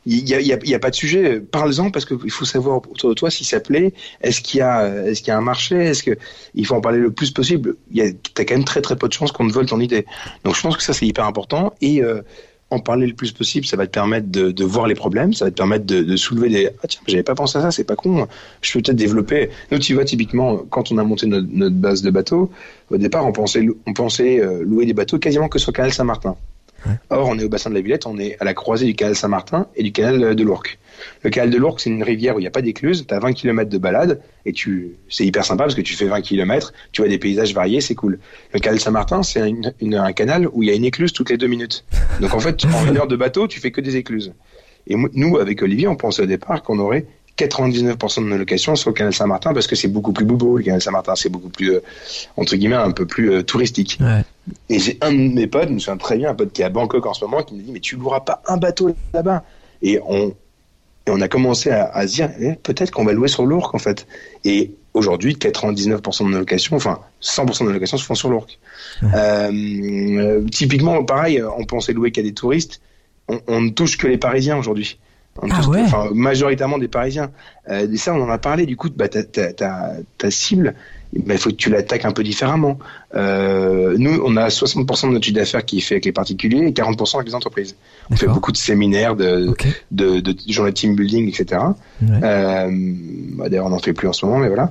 [0.06, 1.38] il n'y a, y a, y a, pas de sujet.
[1.38, 3.92] Parle-en parce qu'il faut savoir autour de toi si ça plaît.
[4.22, 5.76] Est-ce qu'il y a, est-ce qu'il y a un marché?
[5.76, 6.16] Est-ce que
[6.54, 8.96] il faut en parler le plus possible Il y a, t'as quand même très très
[8.96, 10.06] peu de chances qu'on te vole ton idée.
[10.44, 12.22] Donc je pense que ça c'est hyper important et euh,
[12.70, 15.50] en parler le plus possible, ça va te permettre de, voir les problèmes, ça va
[15.50, 18.28] te permettre de, soulever des ah tiens j'avais pas pensé à ça, c'est pas con,
[18.60, 19.50] je peux peut-être développer.
[19.70, 22.50] Nous tu vois typiquement quand on a monté notre, base de bateaux,
[22.90, 26.36] au départ on pensait on pensait euh, louer des bateaux quasiment que sur canal Saint-Martin.
[27.10, 29.16] Or, on est au bassin de la Villette, on est à la croisée du canal
[29.16, 30.78] Saint-Martin et du canal de l'Ourcq.
[31.22, 33.18] Le canal de l'Ourcq, c'est une rivière où il n'y a pas d'écluse, tu as
[33.18, 36.72] 20 km de balade et tu, c'est hyper sympa parce que tu fais 20 km,
[36.92, 38.18] tu vois des paysages variés, c'est cool.
[38.52, 41.46] Le canal Saint-Martin, c'est un, canal où il y a une écluse toutes les deux
[41.46, 41.84] minutes.
[42.20, 44.32] Donc en fait, en une heure de bateau, tu fais que des écluses.
[44.86, 47.06] Et nous, avec Olivier, on pensait au départ qu'on aurait
[47.38, 50.58] 99% de nos locations sur le canal Saint-Martin parce que c'est beaucoup plus beau.
[50.58, 51.82] Le canal Saint-Martin, c'est beaucoup plus, euh,
[52.36, 53.98] entre guillemets, un peu plus euh, touristique.
[54.00, 54.24] Ouais.
[54.68, 56.64] Et j'ai un de mes potes, je me souviens très bien, un pote qui est
[56.64, 59.44] à Bangkok en ce moment, qui me dit, mais tu loueras pas un bateau là-bas?
[59.82, 60.28] Et on,
[61.06, 63.74] et on a commencé à, à se dire, eh, peut-être qu'on va louer sur l'Ourcq,
[63.74, 64.06] en fait.
[64.44, 68.30] Et aujourd'hui, 99% de nos locations, enfin, 100% de nos locations se font sur.
[68.30, 68.44] Ouais.
[69.14, 72.80] Euh, typiquement, pareil, on pensait louer qu'à des touristes.
[73.28, 74.98] On, on ne touche que les Parisiens aujourd'hui.
[75.50, 75.82] Ah ouais.
[75.82, 77.30] enfin, majoritairement des Parisiens.
[77.68, 78.66] Euh, et ça, on en a parlé.
[78.66, 80.74] Du coup, bah, ta, cible,
[81.12, 82.78] il bah, faut que tu l'attaques un peu différemment.
[83.14, 86.66] Euh, nous, on a 60% de notre chiffre d'affaires qui est fait avec les particuliers
[86.66, 87.76] et 40% avec les entreprises.
[88.10, 89.72] On fait beaucoup de séminaires, de, okay.
[89.90, 91.62] de, de, de journées de team building, etc.
[92.02, 92.08] Ouais.
[92.22, 92.68] Euh,
[93.34, 94.70] bah, D'ailleurs, on n'en fait plus en ce moment, mais voilà.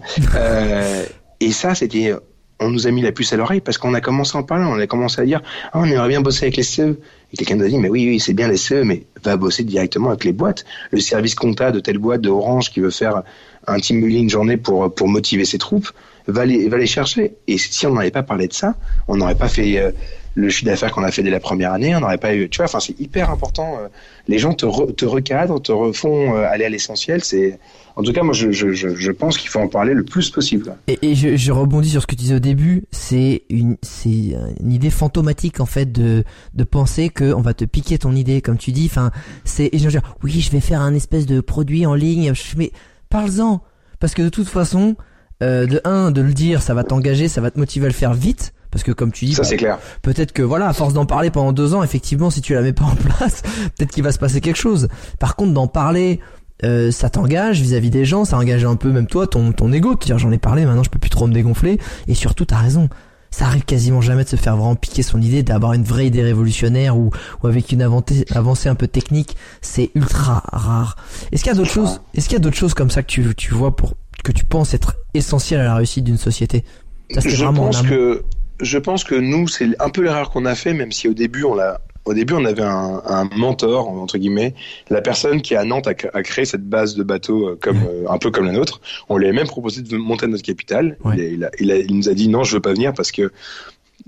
[1.39, 2.13] et ça, c'était
[2.59, 4.65] on nous a mis la puce à l'oreille parce qu'on a commencé à en parler,
[4.67, 5.41] on a commencé à dire
[5.73, 6.97] ah, on aimerait bien bosser avec les CE.
[7.33, 9.63] Et quelqu'un nous a dit mais oui, oui c'est bien les CE, mais va bosser
[9.63, 10.65] directement avec les boîtes.
[10.91, 13.23] Le service compta de telle boîte de Orange qui veut faire
[13.67, 15.89] un team building journée pour pour motiver ses troupes,
[16.27, 17.35] va les va les chercher.
[17.47, 18.75] Et si on n'avait pas parlé de ça,
[19.07, 19.91] on n'aurait pas fait euh,
[20.35, 22.47] le chiffre d'affaires qu'on a fait dès la première année, on n'aurait pas eu.
[22.49, 23.77] Tu vois, enfin c'est hyper important.
[23.79, 23.87] Euh,
[24.27, 27.23] les gens te te recadrent, te refont euh, aller à l'essentiel.
[27.23, 27.59] C'est
[27.97, 30.75] en tout cas, moi, je, je, je pense qu'il faut en parler le plus possible.
[30.87, 32.83] Et, et je, je, rebondis sur ce que tu disais au début.
[32.91, 36.23] C'est une, c'est une idée fantomatique en fait de
[36.53, 38.85] de penser que on va te piquer ton idée, comme tu dis.
[38.85, 39.09] Enfin,
[39.45, 42.31] c'est et je dire, oui, je vais faire un espèce de produit en ligne.
[42.55, 42.71] Mais
[43.09, 43.63] parle-en,
[43.99, 44.95] parce que de toute façon,
[45.41, 47.95] euh, de un, de le dire, ça va t'engager, ça va te motiver à le
[47.95, 48.53] faire vite.
[48.69, 49.79] Parce que comme tu dis, ça c'est clair.
[50.03, 52.73] Peut-être que voilà, à force d'en parler pendant deux ans, effectivement, si tu la mets
[52.73, 53.41] pas en place,
[53.75, 54.87] peut-être qu'il va se passer quelque chose.
[55.19, 56.19] Par contre, d'en parler
[56.63, 59.95] euh, ça t'engage vis-à-vis des gens, ça engage un peu même toi ton ton ego,
[59.95, 61.79] de dire j'en ai parlé, maintenant je peux plus trop me dégonfler.
[62.07, 62.89] Et surtout, t'as raison.
[63.29, 66.23] Ça arrive quasiment jamais de se faire vraiment piquer son idée, d'avoir une vraie idée
[66.23, 67.11] révolutionnaire ou,
[67.43, 69.35] ou avec une avancée, avancée un peu technique.
[69.61, 70.95] C'est ultra rare.
[71.31, 73.07] Est-ce qu'il y a d'autres choses, est-ce qu'il y a d'autres choses comme ça que
[73.07, 76.63] tu, tu vois pour, que tu penses être essentielles à la réussite d'une société?
[77.11, 78.23] Ça, je pense que,
[78.61, 81.43] je pense que nous, c'est un peu l'erreur qu'on a fait, même si au début
[81.43, 84.55] on l'a, au début, on avait un, un, mentor entre guillemets,
[84.89, 88.09] la personne qui à Nantes a, a créé cette base de bateaux euh, comme euh,
[88.09, 88.79] un peu comme la nôtre.
[89.09, 90.97] On lui a même proposé de monter notre capitale.
[91.03, 91.17] Ouais.
[91.17, 93.31] Il, a, il, a, il, nous a dit non, je veux pas venir parce que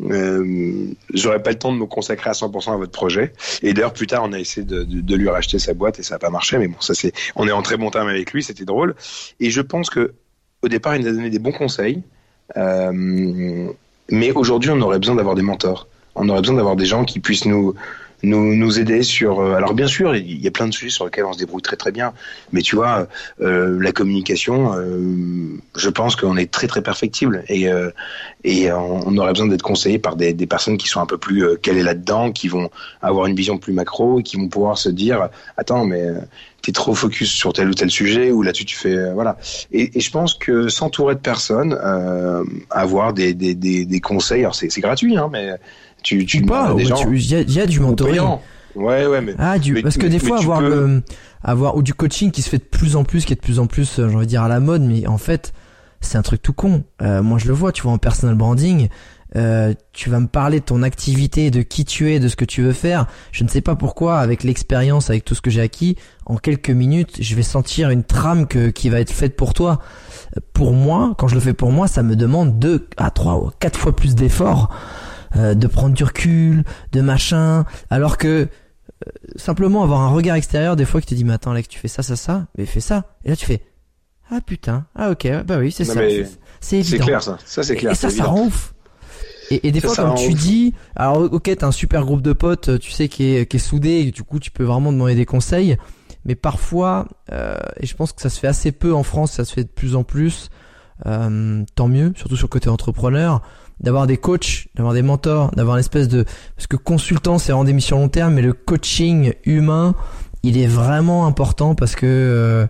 [0.02, 3.34] euh, j'aurais pas le temps de me consacrer à 100% à votre projet.
[3.64, 6.04] Et d'ailleurs, plus tard, on a essayé de, de, de, lui racheter sa boîte et
[6.04, 6.58] ça n'a pas marché.
[6.58, 8.96] Mais bon, ça c'est, on est en très bon terme avec lui, c'était drôle.
[9.42, 10.14] Et je pense que
[10.62, 12.02] au départ, il nous a donné des bons conseils.
[12.56, 13.72] Euh,
[14.10, 15.88] mais aujourd'hui, on aurait besoin d'avoir des mentors
[16.20, 17.76] on aurait besoin d'avoir des gens qui puissent nous
[18.24, 19.40] nous, nous aider sur.
[19.40, 21.62] Euh, alors bien sûr, il y a plein de sujets sur lesquels on se débrouille
[21.62, 22.14] très très bien,
[22.52, 23.08] mais tu vois,
[23.42, 27.68] euh, la communication, euh, je pense qu'on est très très perfectible et
[28.44, 31.58] et on, aurait besoin d'être conseillé par des, des personnes qui sont un peu plus
[31.62, 32.70] calées là-dedans, qui vont
[33.02, 36.08] avoir une vision plus macro et qui vont pouvoir se dire, attends, mais
[36.62, 39.38] t'es trop focus sur tel ou tel sujet ou là-dessus tu fais voilà.
[39.72, 41.78] Et, et, je pense que s'entourer de personnes,
[42.70, 45.56] avoir des, des, des, des conseils, alors c'est gratuit, hein, mais
[46.04, 48.22] tu, tu pas, il y, a du mentoring.
[48.76, 49.36] Ouais, ouais, mais.
[49.38, 51.02] Ah, du, parce que des fois, avoir le,
[51.44, 53.60] avoir, ou du coaching qui se fait de plus en plus, qui est de plus
[53.60, 55.54] en plus, euh, j'ai envie de dire, à la mode, mais en fait,
[56.02, 56.84] c'est un truc tout con.
[57.02, 58.90] Euh, moi, je le vois, tu vois, en personal branding,
[59.36, 62.46] euh, tu vas me parler de ton activité, de qui tu es, de ce que
[62.46, 63.08] tu veux faire.
[63.32, 65.96] Je ne sais pas pourquoi, avec l'expérience, avec tout ce que j'ai acquis,
[66.26, 69.80] en quelques minutes, je vais sentir une trame que, qui va être faite pour toi.
[70.54, 73.52] Pour moi, quand je le fais pour moi, ça me demande deux à trois ou
[73.60, 74.70] quatre fois plus d'efforts.
[75.36, 78.48] Euh, de prendre du recul, de machin, alors que
[79.08, 81.78] euh, simplement avoir un regard extérieur des fois qui te dit mais attends Alex tu
[81.78, 83.06] fais ça ça ça mais fais ça.
[83.24, 83.62] Et là tu fais
[84.32, 86.02] ah putain ah ok bah oui c'est ça.
[86.62, 87.38] c'est évident c'est clair ça.
[87.46, 88.74] Ça c'est clair et, ça ça rend ouf.
[89.52, 92.80] Et, et des fois quand tu dis alors ok t'as un super groupe de potes
[92.80, 95.26] tu sais qui est qui est soudé et du coup tu peux vraiment demander des
[95.26, 95.78] conseils.
[96.26, 99.46] Mais parfois euh, et je pense que ça se fait assez peu en France ça
[99.46, 100.50] se fait de plus en plus
[101.06, 103.44] euh, tant mieux surtout sur le côté entrepreneur
[103.80, 106.26] d'avoir des coachs, d'avoir des mentors, d'avoir une espèce de
[106.56, 109.96] parce que consultant c'est vraiment des missions long terme, mais le coaching humain
[110.44, 112.68] il est vraiment important parce que euh,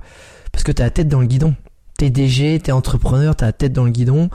[0.51, 1.55] parce que t'as la tête dans le guidon.
[1.97, 4.29] T'es DG, t'es entrepreneur, t'as la tête dans le guidon.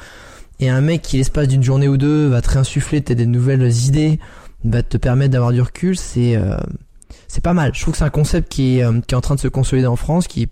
[0.60, 3.70] Et un mec qui l'espace d'une journée ou deux va te réinsuffler t'as des nouvelles
[3.86, 4.20] idées,
[4.64, 6.56] va te permettre d'avoir du recul, c'est euh,
[7.28, 7.74] c'est pas mal.
[7.74, 9.48] Je trouve que c'est un concept qui est, euh, qui est en train de se
[9.48, 10.50] consolider en France, qui est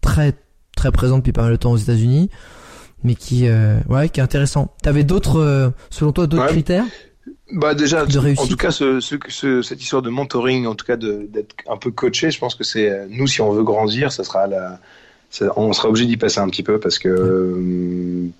[0.00, 0.34] très
[0.76, 2.30] très présent depuis pas mal de temps aux États-Unis
[3.06, 4.74] mais qui, euh, ouais, qui est intéressant.
[4.82, 6.84] T'avais d'autres, euh, selon toi, d'autres critères
[7.52, 11.54] bah déjà, en tout cas, ce, ce, cette histoire de mentoring, en tout cas d'être
[11.68, 14.48] un peu coaché, je pense que c'est euh, nous, si on veut grandir, ça sera
[14.48, 14.80] la,
[15.54, 17.56] on sera obligé d'y passer un petit peu parce que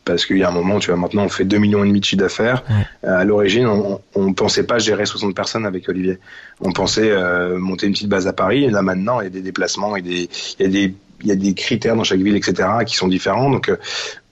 [0.05, 2.01] parce qu'il y a un moment, tu vois, maintenant on fait 2 millions et demi
[2.01, 2.65] de chiffre d'affaires.
[3.05, 6.19] À l'origine, on, on pensait pas gérer 60 personnes avec Olivier.
[6.61, 7.13] On pensait
[7.59, 8.65] monter une petite base à Paris.
[8.65, 10.29] Et là maintenant, il y a des déplacements et des
[10.59, 13.09] il y a des il y a des critères dans chaque ville, etc., qui sont
[13.09, 13.51] différents.
[13.51, 13.71] Donc,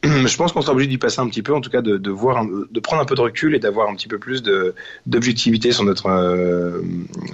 [0.26, 2.10] je pense qu'on sera obligé d'y passer un petit peu, en tout cas de, de
[2.10, 4.42] voir, de prendre un peu de recul et d'avoir un petit peu plus
[5.06, 6.82] d'objectivité sur notre euh,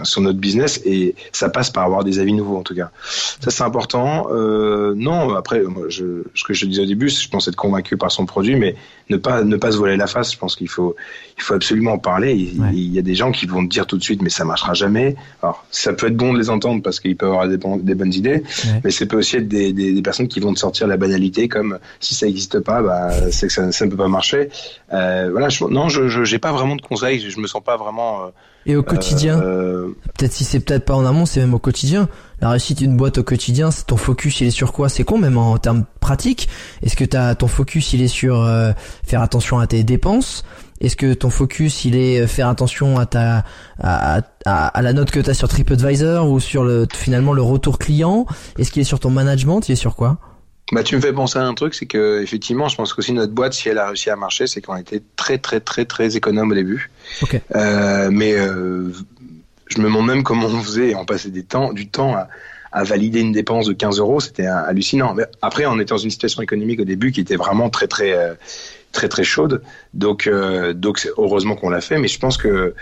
[0.04, 2.90] sur notre business et ça passe par avoir des avis nouveaux en tout cas.
[3.04, 4.28] Ça c'est important.
[4.30, 7.96] Euh, non, après, moi, je, ce que je disais au début, je pense être convaincu
[7.96, 8.76] par son produit, mais
[9.08, 10.32] ne pas ne pas se voiler la face.
[10.32, 10.96] Je pense qu'il faut
[11.36, 12.34] il faut absolument en parler.
[12.34, 14.74] Il, y a des gens qui vont te dire tout de suite, mais ça marchera
[14.74, 15.16] jamais.
[15.42, 18.14] Alors ça peut être bon de les entendre parce qu'ils peuvent avoir des, des bonnes
[18.14, 18.42] idées,
[18.84, 21.48] mais c'est peut aussi être des, des, des personnes qui vont te sortir la banalité
[21.48, 22.26] comme si ça
[22.60, 24.50] pas, bah, c'est que ça, ça, ne peut pas marcher.
[24.92, 28.24] Euh, voilà, je, non, je j'ai pas vraiment de conseils, je me sens pas vraiment.
[28.24, 28.28] Euh,
[28.66, 29.88] et au quotidien, euh,
[30.18, 32.08] peut-être si c'est peut-être pas en amont, c'est même au quotidien.
[32.40, 34.88] La réussite d'une boîte au quotidien, ton focus il est sur quoi?
[34.88, 36.48] C'est con même en, termes pratiques.
[36.82, 38.46] Est-ce que as, ton focus il est sur
[39.04, 40.44] faire attention à tes dépenses?
[40.80, 43.44] Est-ce que ton focus il est faire attention à ta
[43.78, 47.42] à, à, à la note que tu as sur TripAdvisor ou sur le finalement le
[47.42, 48.26] retour client?
[48.58, 49.68] Est-ce qu'il est sur ton management?
[49.68, 50.18] Il est sur quoi?
[50.72, 53.32] Bah, tu me fais penser à un truc, c'est que effectivement, je pense qu'aussi notre
[53.32, 56.52] boîte, si elle a réussi à marcher, c'est qu'on était très très très très économe
[56.52, 56.90] au début.
[57.22, 57.40] Okay.
[57.56, 58.92] Euh, mais euh,
[59.66, 60.94] je me demande même comment on faisait.
[60.94, 62.28] On passait des temps, du temps à,
[62.72, 65.14] à valider une dépense de 15 euros, c'était hallucinant.
[65.14, 68.12] Mais après, on était dans une situation économique au début qui était vraiment très très
[68.12, 68.34] euh,
[68.92, 69.62] très très chaude.
[69.94, 71.98] Donc euh, donc heureusement qu'on l'a fait.
[71.98, 72.74] Mais je pense que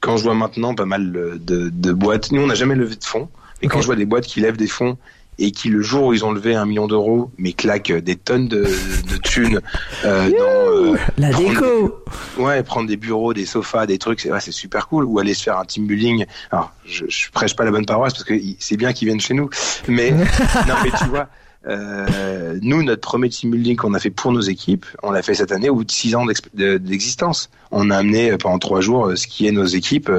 [0.00, 3.04] quand je vois maintenant pas mal de, de boîtes, nous on n'a jamais levé de
[3.04, 3.28] fonds.
[3.62, 4.98] Et quand je vois des boîtes qui lèvent des fonds
[5.38, 8.48] et qui le jour où ils ont levé un million d'euros, mais claquent des tonnes
[8.48, 9.60] de, de thunes
[10.04, 12.02] euh, dans euh, la déco.
[12.38, 15.04] ouais, prendre des bureaux, des sofas, des trucs, c'est ouais, c'est super cool.
[15.04, 16.24] Ou aller se faire un team building.
[16.50, 19.34] Alors, je, je prêche pas la bonne paroisse parce que c'est bien qu'ils viennent chez
[19.34, 19.50] nous,
[19.88, 21.28] mais non, mais tu vois.
[21.68, 25.34] Euh, nous, notre premier team building qu'on a fait pour nos équipes, on l'a fait
[25.34, 27.50] cette année au bout de six ans d'existence.
[27.72, 30.10] On a amené euh, pendant trois jours euh, ce qui est nos équipes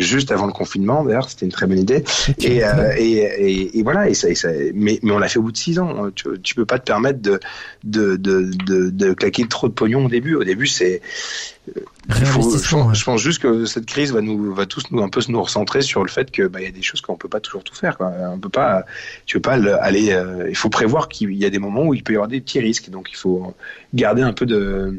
[0.00, 1.04] juste avant le confinement.
[1.04, 2.04] D'ailleurs, c'était une très bonne idée.
[2.38, 4.08] Et, euh, et, et, et, voilà.
[4.08, 6.10] Et ça, ça, mais, mais on l'a fait au bout de six ans.
[6.14, 7.40] Tu, tu peux pas te permettre de
[7.84, 10.34] de, de, de, de claquer trop de pognon au début.
[10.34, 11.00] Au début, c'est
[12.24, 15.20] faut, je, je, pense juste que cette crise va nous va tous nous un peu
[15.28, 17.40] nous recentrer sur le fait que bah il y a des choses qu'on peut pas
[17.40, 18.12] toujours tout faire quoi.
[18.32, 18.84] On peut pas
[19.26, 22.14] tu pas aller euh, il faut prévoir qu'il y a des moments où il peut
[22.14, 23.54] y avoir des petits risques donc il faut
[23.94, 24.98] garder un peu de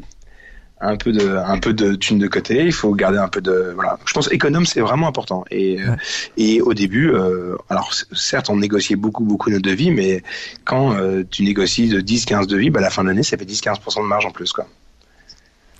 [0.82, 3.72] un peu de un peu de thunes de côté il faut garder un peu de
[3.74, 5.94] voilà je pense économe c'est vraiment important et euh,
[6.36, 10.22] et au début euh, alors certes on négociait beaucoup beaucoup nos devis mais
[10.64, 13.36] quand euh, tu négocies de 10 15 devis bah à la fin de l'année ça
[13.36, 14.66] fait 10 15 de marge en plus quoi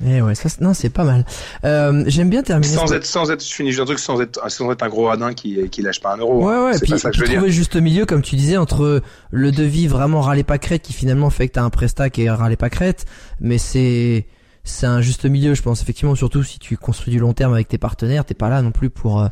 [0.05, 1.25] Eh ouais, ça, non, c'est pas mal.
[1.65, 2.75] Euh, J'aime bien terminer.
[2.75, 5.33] Sans être, sans être, je finis un truc sans être, sans être un gros radin
[5.33, 6.45] qui, qui lâche pas un euro.
[6.45, 6.79] Ouais, ouais.
[6.81, 9.01] Puis, ça que je trouver le juste milieu, comme tu disais, entre
[9.31, 12.31] le devis vraiment râler pas crête qui finalement fait que t'as un prestat qui est
[12.31, 13.05] râler pas crête,
[13.41, 14.27] mais c'est,
[14.65, 15.83] c'est un juste milieu, je pense.
[15.83, 18.71] Effectivement, surtout si tu construis du long terme avec tes partenaires, t'es pas là non
[18.71, 19.29] plus pour, euh,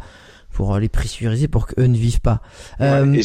[0.53, 2.41] pour les pressuriser pour qu'eux ne vivent pas.
[2.81, 3.21] Euh,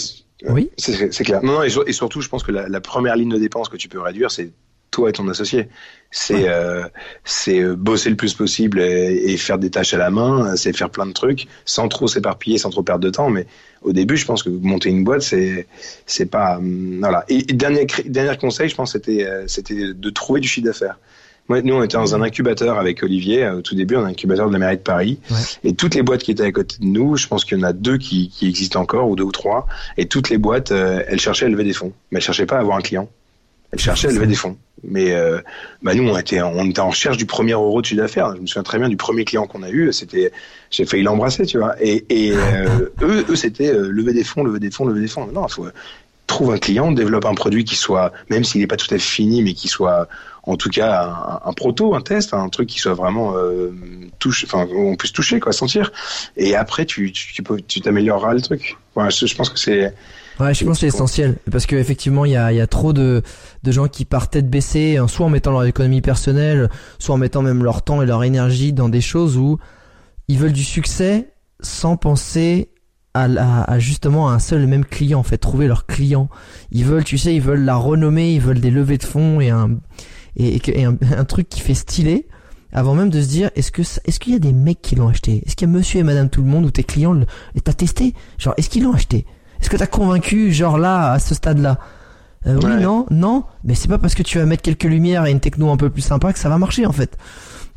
[0.47, 0.69] oui.
[0.77, 1.41] C'est clair.
[1.43, 3.87] Non, non, et, surtout, je pense que la, la première ligne de dépense que tu
[3.87, 4.51] peux réduire, c'est
[4.95, 5.67] toi et ton associé.
[6.11, 6.85] C'est euh,
[7.25, 10.89] c'est euh, bosser le plus possible et, faire des tâches à la main, c'est faire
[10.89, 13.29] plein de trucs sans trop s'éparpiller, sans trop perdre de temps.
[13.29, 13.45] Mais
[13.81, 15.67] au début, je pense que monter une boîte, c'est
[16.05, 17.25] c'est pas hum, voilà.
[17.27, 20.97] Et, dernier dernier conseil, je pense, c'était euh, c'était de trouver du chiffre d'affaires.
[21.47, 24.53] Moi, nous, on était dans un incubateur avec Olivier au tout début, un incubateur de
[24.53, 25.19] la mairie de Paris.
[25.63, 27.63] Et toutes les boîtes qui étaient à côté de nous, je pense qu'il y en
[27.63, 29.67] a deux qui, qui existent encore, ou deux ou trois.
[29.97, 32.61] Et toutes les boîtes, elles cherchaient à lever des fonds, mais elles cherchaient pas à
[32.61, 33.09] avoir un client.
[33.71, 34.57] Elles cherchaient à lever des fonds.
[34.83, 35.39] Mais euh,
[35.81, 38.35] bah nous, on était, on était en recherche du premier euro de chiffre d'affaires.
[38.35, 39.91] Je me souviens très bien du premier client qu'on a eu.
[39.91, 40.31] C'était,
[40.69, 41.75] j'ai failli l'embrasser, tu vois.
[41.81, 45.07] Et, et euh, eux, eux, c'était euh, lever des fonds, lever des fonds, lever des
[45.07, 45.27] fonds.
[45.27, 45.67] Non, faut
[46.27, 48.99] trouve un client, développe un produit qui soit, même s'il n'est pas tout à fait
[48.99, 50.07] fini, mais qui soit
[50.43, 53.71] en tout cas un, proto, un test, un truc qui soit vraiment euh,
[54.19, 55.91] touche, enfin on puisse toucher, quoi, sentir.
[56.37, 58.77] Et après, tu, tu, tu t'amélioreras le truc.
[58.93, 59.93] Voilà, je, pense que c'est
[60.39, 63.23] Ouais, je pense que c'est essentiel parce qu'effectivement, il y a, y a trop de,
[63.63, 66.69] de gens qui partent tête baissée, hein, soit en mettant leur économie personnelle,
[66.99, 69.57] soit en mettant même leur temps et leur énergie dans des choses où
[70.27, 71.29] ils veulent du succès
[71.61, 72.69] sans penser
[73.15, 76.29] à, à, justement un seul et même client, en fait, trouver leur client.
[76.71, 79.49] Ils veulent, tu sais, ils veulent la renommer, ils veulent des levées de fonds et
[79.49, 79.77] un
[80.35, 82.27] et, et un, un, truc qui fait stylé
[82.73, 85.07] avant même de se dire est-ce que est-ce qu'il y a des mecs qui l'ont
[85.07, 85.41] acheté?
[85.45, 87.17] Est-ce qu'il y a monsieur et madame tout le monde ou tes clients
[87.55, 88.13] et t'as testé?
[88.37, 89.25] Genre est-ce qu'ils l'ont acheté?
[89.61, 91.79] Est-ce que t'as convaincu, genre là, à ce stade-là?
[92.45, 93.45] Euh, Oui, non, non.
[93.63, 95.89] Mais c'est pas parce que tu vas mettre quelques lumières et une techno un peu
[95.89, 97.17] plus sympa que ça va marcher en fait.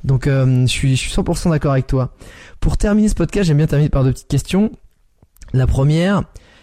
[0.04, 2.12] Donc euh, je suis, je suis 100% d'accord avec toi.
[2.60, 4.72] Pour terminer ce podcast, j'aime bien terminer par deux petites questions.
[5.52, 6.22] La première,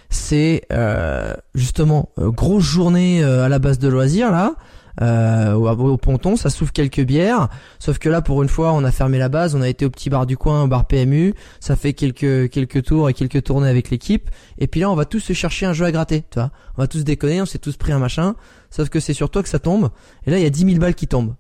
[0.10, 4.56] c'est euh, justement grosse journée à la base de loisirs là
[5.02, 7.50] euh, au, ponton, ça souffle quelques bières.
[7.80, 9.90] Sauf que là, pour une fois, on a fermé la base, on a été au
[9.90, 11.34] petit bar du coin, au bar PMU.
[11.60, 14.30] Ça fait quelques quelques tours et quelques tournées avec l'équipe.
[14.58, 16.52] Et puis là, on va tous se chercher un jeu à gratter, tu vois.
[16.78, 18.36] On va tous déconner, on s'est tous pris un machin.
[18.70, 19.90] Sauf que c'est sur toi que ça tombe.
[20.26, 21.36] Et là, il y a 10 000 balles qui tombent.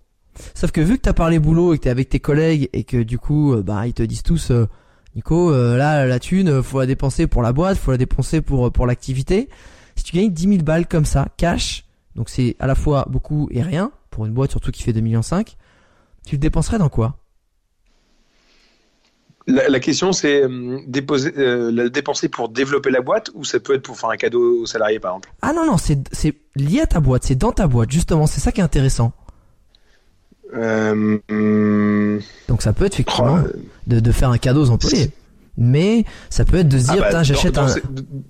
[0.53, 3.01] Sauf que vu que t'as parlé boulot et que t'es avec tes collègues et que
[3.01, 4.67] du coup, euh, bah, ils te disent tous, euh,
[5.15, 8.71] Nico, euh, là, la thune, faut la dépenser pour la boîte, faut la dépenser pour
[8.71, 9.49] pour l'activité.
[9.95, 11.85] Si tu gagnes 10 000 balles comme ça, cash,
[12.15, 15.01] donc c'est à la fois beaucoup et rien, pour une boîte surtout qui fait 2,5
[15.01, 15.21] millions.
[16.25, 17.17] Tu le dépenserais dans quoi?
[19.47, 20.79] La, question, c'est euh,
[21.37, 24.65] euh, dépenser pour développer la boîte ou ça peut être pour faire un cadeau aux
[24.65, 25.31] salariés, par exemple?
[25.43, 28.51] Ah non, non, c'est lié à ta boîte, c'est dans ta boîte, justement, c'est ça
[28.51, 29.13] qui est intéressant.
[30.53, 33.57] Euh, Donc ça peut être effectivement oh,
[33.87, 35.11] de, de, faire un cadeau aux employés
[35.57, 37.67] mais ça peut être de se dire, ah bah, j'achète un.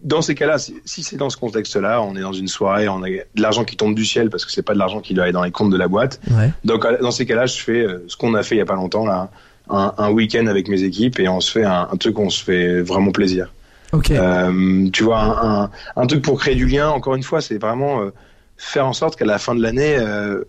[0.04, 3.10] dans ces cas-là, si, c'est dans ce contexte-là, on est dans une soirée, on a
[3.10, 5.34] de l'argent qui tombe du ciel parce que c'est pas de l'argent qui doit aller
[5.34, 6.22] dans les comptes de la boîte.
[6.64, 8.76] Donc dans ces cas-là, je fais euh, ce qu'on a fait il y a pas
[8.76, 9.32] longtemps là,
[9.70, 12.44] un, un week-end avec mes équipes et on se fait un, un truc, on se
[12.44, 13.52] fait vraiment plaisir.
[13.92, 14.12] Ok.
[14.12, 16.90] Euh, tu vois, un, un, truc pour créer du lien.
[16.90, 18.14] Encore une fois, c'est vraiment euh,
[18.58, 20.44] faire en sorte qu'à la fin de l'année, euh,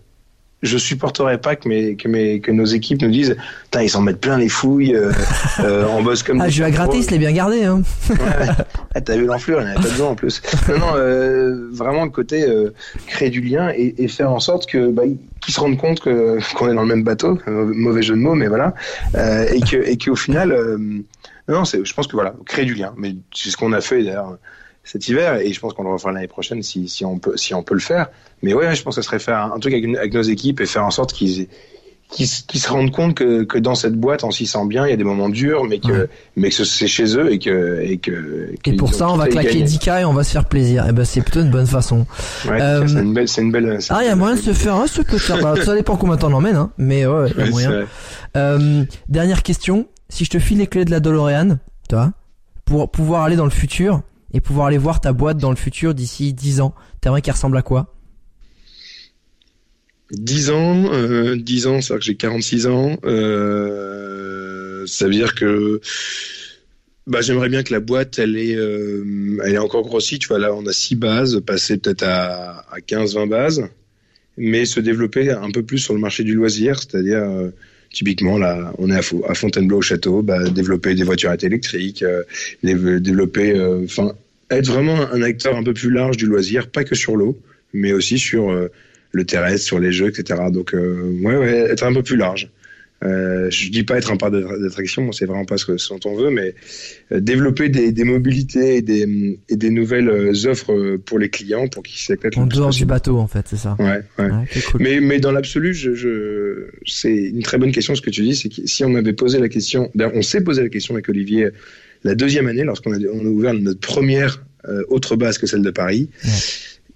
[0.63, 3.35] je supporterais pas que mes que mes que nos équipes nous disent
[3.79, 5.11] ils s'en mettent plein les fouilles euh,
[5.59, 7.83] euh on bosse comme ah je vais à gratter il se l'est bien gardé hein.
[8.09, 8.47] Ouais,
[8.95, 10.41] ah, t'as vu l'enflure il n'y en avait pas besoin en plus.
[10.67, 12.73] Non non euh, vraiment le côté euh,
[13.05, 15.03] créer du lien et, et, faire en sorte que bah,
[15.41, 18.35] qu'ils se rendent compte que qu'on est dans le même bateau mauvais jeu de mots
[18.35, 18.73] mais voilà
[19.53, 20.55] et que et qu'au final
[21.47, 22.93] non c'est je pense que voilà créer du lien.
[22.97, 24.37] Mais c'est ce qu'on a fait d'ailleurs
[24.87, 27.53] cet hiver et je pense qu'on le refera l'année prochaine si, si on peut si
[27.53, 28.07] on peut le faire.
[28.41, 30.85] Mais ouais je pense que ce serait faire un, truc avec, nos équipes et faire
[30.85, 31.47] en sorte qu'ils
[32.09, 34.93] qui, se rendent compte que, que dans cette boîte on s'y sent bien il y
[34.93, 36.07] a des moments durs mais que
[36.37, 39.61] mais que c'est chez eux et que et que et pour ça on va claquer
[39.61, 40.85] 10 et on va se faire plaisir.
[40.85, 42.05] Et eh ben c'est plutôt une bonne façon.
[42.47, 44.53] Ouais, euh, c'est une belle c'est une belle ah il y a moyen de se
[44.53, 46.71] faire un faire bah, ça dépend combien de temps on emmène hein.
[46.77, 47.85] Mais ouais il y a moyen.
[48.37, 49.87] euh, dernière question.
[50.07, 51.57] Si je te file les clés de la DeLorean
[51.89, 52.13] tu vois
[52.63, 54.01] pour pouvoir aller dans le futur
[54.33, 57.57] et pouvoir aller voir ta boîte dans le futur d'ici 10 ans, t'aimerais qu'elle ressemble
[57.57, 57.93] à quoi?
[60.11, 65.81] 10 ans, euh, 10 ans, c'est-à-dire que j'ai 46 ans, euh, ça veut dire que
[67.07, 70.19] bah, j'aimerais bien que la boîte, elle est, euh, elle est encore grossie.
[70.19, 73.69] Tu vois, là, on a 6 bases, passer peut-être à, à 15-20 bases,
[74.37, 77.49] mais se développer un peu plus sur le marché du loisir, c'est-à-dire euh,
[77.91, 82.23] typiquement là, on est à, Fontainebleau au château, bah, développer des voitures électriques, euh,
[82.63, 84.13] développer, euh, enfin,
[84.49, 87.37] être vraiment un acteur un peu plus large du loisir, pas que sur l'eau,
[87.73, 88.69] mais aussi sur euh,
[89.11, 90.41] le terrestre, sur les jeux, etc.
[90.51, 92.49] Donc, ouais, ouais, être un peu plus large.
[93.03, 95.99] Euh, je dis pas être un parc d'attraction, c'est vraiment pas ce, que, ce dont
[96.05, 96.55] on veut, mais
[97.11, 101.67] euh, développer des, des, mobilités et des, et des nouvelles euh, offres pour les clients
[101.67, 102.37] pour qu'ils s'éclatent.
[102.37, 103.75] En dehors du bateau, en fait, c'est ça.
[103.77, 104.29] Ouais, ouais.
[104.79, 108.35] Mais, mais dans l'absolu, je, je, c'est une très bonne question ce que tu dis,
[108.35, 111.49] c'est que si on avait posé la question, on s'est posé la question avec Olivier
[112.03, 115.61] la deuxième année, lorsqu'on a, on a ouvert notre première euh, autre base que celle
[115.61, 116.09] de Paris.
[116.23, 116.31] Ouais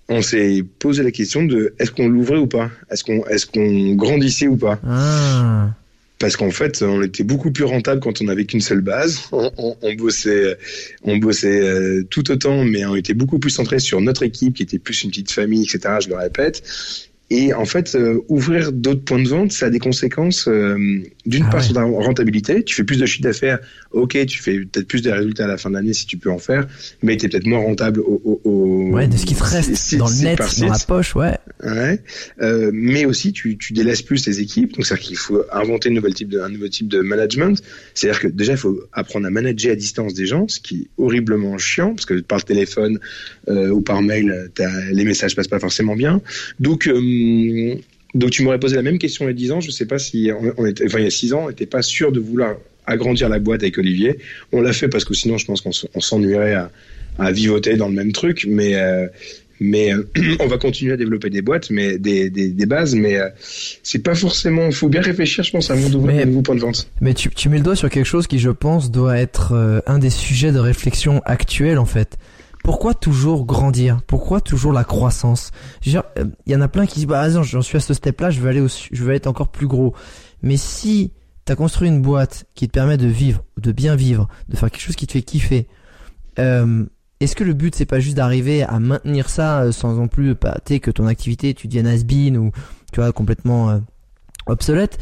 [0.10, 2.70] on s'est posé la question de est-ce qu'on l'ouvrait ou pas?
[2.90, 4.78] Est-ce qu'on est-ce qu'on grandissait ou pas?
[4.86, 5.70] Ah
[6.22, 9.22] parce qu'en fait, on était beaucoup plus rentable quand on n'avait qu'une seule base.
[9.32, 10.58] On, bossait,
[11.04, 14.64] on bossait euh, tout autant, mais on était beaucoup plus centré sur notre équipe, qui
[14.64, 15.96] était plus une petite famille, etc.
[16.02, 16.64] Je le répète.
[17.34, 20.50] Et en fait, euh, ouvrir d'autres points de vente, ça a des conséquences.
[20.50, 23.60] Euh, d'une ah part sur ta rentabilité, tu fais plus de chiffre d'affaires.
[23.92, 26.30] Ok, tu fais peut-être plus de résultats à la fin de l'année si tu peux
[26.30, 26.68] en faire,
[27.02, 29.96] mais tu es peut-être moins rentable au, au, au, ouais de ce qui te reste
[29.96, 31.38] dans le net, dans la poche, ouais.
[31.64, 32.02] Ouais.
[32.42, 35.94] Euh, mais aussi tu, tu délaisses plus tes équipes, donc c'est-à-dire qu'il faut inventer un
[35.94, 37.62] nouvel type de un nouveau type de management.
[37.94, 40.88] C'est-à-dire que déjà il faut apprendre à manager à distance des gens, ce qui est
[40.98, 43.00] horriblement chiant parce que par téléphone
[43.48, 44.52] euh, ou par mail,
[44.92, 46.22] les messages passent pas forcément bien.
[46.60, 47.00] Donc euh,
[48.14, 50.00] donc tu m'aurais posé la même question il y a 10 ans, je sais pas
[50.00, 52.56] si on, était, enfin il y a 6 ans, on n'était pas sûr de vouloir
[52.86, 54.18] agrandir la boîte avec Olivier.
[54.52, 56.72] On l'a fait parce que sinon je pense qu'on s'ennuierait à,
[57.20, 59.08] à, vivoter dans le même truc, mais euh,
[59.60, 60.04] mais euh,
[60.40, 63.30] on va continuer à développer des boîtes, mais des, des, des bases, mais euh,
[63.84, 64.66] c'est pas forcément.
[64.66, 66.90] Il faut bien réfléchir, je pense, avant d'ouvrir un nouveau point de vente.
[67.00, 70.00] Mais tu, tu mets le doigt sur quelque chose qui, je pense, doit être un
[70.00, 72.18] des sujets de réflexion actuels en fait
[72.64, 74.02] pourquoi toujours grandir?
[74.06, 75.52] Pourquoi toujours la croissance?
[75.86, 78.40] Il euh, y en a plein qui disent bah j'en suis à ce step-là, je
[78.40, 79.96] veux aller je veux être encore plus gros.
[80.42, 81.14] Mais si
[81.46, 84.70] tu as construit une boîte qui te permet de vivre, de bien vivre, de faire
[84.70, 85.68] quelque chose qui te fait kiffer,
[86.40, 86.86] euh,
[87.20, 90.36] est-ce que le but c'est pas juste d'arriver à maintenir ça euh, sans non plus
[90.36, 92.04] bah, que ton activité tu deviennes has
[92.38, 92.52] ou
[92.92, 93.82] tu vois complètement
[94.48, 95.00] obsolète,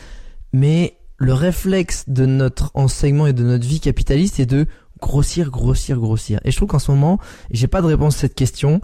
[0.53, 4.68] mais le réflexe de notre enseignement et de notre vie capitaliste est de
[5.01, 6.39] grossir, grossir, grossir.
[6.45, 7.19] Et je trouve qu'en ce moment,
[7.51, 8.81] j'ai pas de réponse à cette question,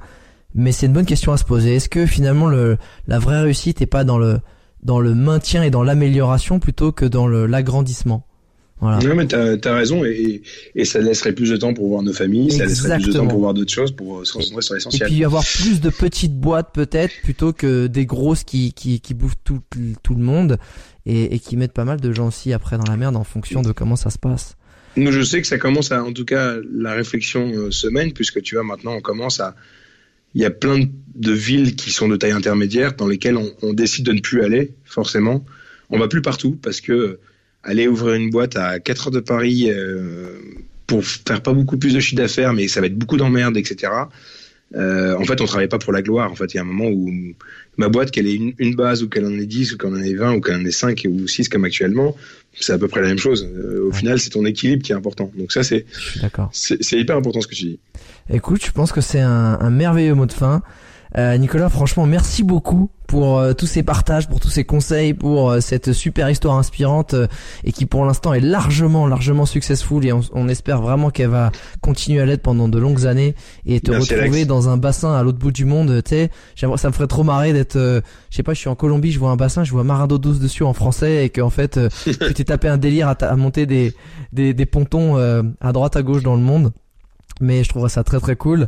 [0.53, 1.75] mais c'est une bonne question à se poser.
[1.75, 2.77] Est-ce que finalement le,
[3.07, 4.39] la vraie réussite est pas dans le,
[4.83, 8.25] dans le maintien et dans l'amélioration plutôt que dans l'agrandissement?
[8.81, 8.99] Voilà.
[8.99, 10.41] Non, mais t'as as raison, et,
[10.75, 13.27] et, ça laisserait plus de temps pour voir nos familles, ça laisserait plus de temps
[13.27, 15.07] pour voir d'autres choses, pour se concentrer sur l'essentiel.
[15.09, 19.13] Et puis avoir plus de petites boîtes peut-être, plutôt que des grosses qui, qui, qui
[19.13, 19.61] bouffent tout,
[20.03, 20.57] tout le monde,
[21.05, 23.61] et, et qui mettent pas mal de gens aussi après dans la merde en fonction
[23.61, 24.57] de comment ça se passe.
[24.97, 28.41] Nous, je sais que ça commence à, en tout cas, la réflexion euh, semaine, puisque
[28.41, 29.55] tu vois, maintenant, on commence à,
[30.33, 30.79] il y a plein
[31.15, 34.73] de villes qui sont de taille intermédiaire dans lesquelles on, décide de ne plus aller,
[34.85, 35.45] forcément.
[35.89, 37.19] On va plus partout parce que
[37.63, 40.39] aller ouvrir une boîte à 4 heures de Paris euh,
[40.87, 43.91] pour faire pas beaucoup plus de chiffre d'affaires, mais ça va être beaucoup d'emmerdes, etc.
[44.75, 46.31] Euh, en fait, on travaille pas pour la gloire.
[46.31, 47.09] En fait, il y a un moment où
[47.77, 50.13] ma boîte, qu'elle ait une, base ou qu'elle en ait 10 ou qu'elle en ait
[50.13, 52.15] 20 ou qu'elle en ait 5 ou 6 comme actuellement,
[52.59, 53.47] c'est à peu près la même chose.
[53.53, 55.31] Euh, au final, c'est ton équilibre qui est important.
[55.37, 55.85] Donc ça, c'est
[56.51, 57.79] c'est hyper important ce que tu dis.
[58.29, 60.61] Écoute, je pense que c'est un, un merveilleux mot de fin.
[61.17, 65.49] Euh, Nicolas, franchement, merci beaucoup pour euh, tous ces partages, pour tous ces conseils, pour
[65.49, 67.15] euh, cette super histoire inspirante
[67.63, 71.51] et qui pour l'instant est largement, largement successful et on, espère vraiment qu'elle va
[71.81, 73.35] continuer à l'être pendant de longues années
[73.65, 76.01] et te retrouver dans un bassin à l'autre bout du monde.
[76.03, 78.01] Tu sais, ça me ferait trop marrer d'être, je
[78.35, 80.63] sais pas, je suis en Colombie, je vois un bassin, je vois Marado 12 dessus
[80.63, 83.93] en français et qu'en fait tu t'es tapé un délire à, à monter des,
[84.33, 85.15] des, des pontons
[85.61, 86.73] à droite à gauche dans le monde.
[87.41, 88.67] Mais je trouverais ça très très cool.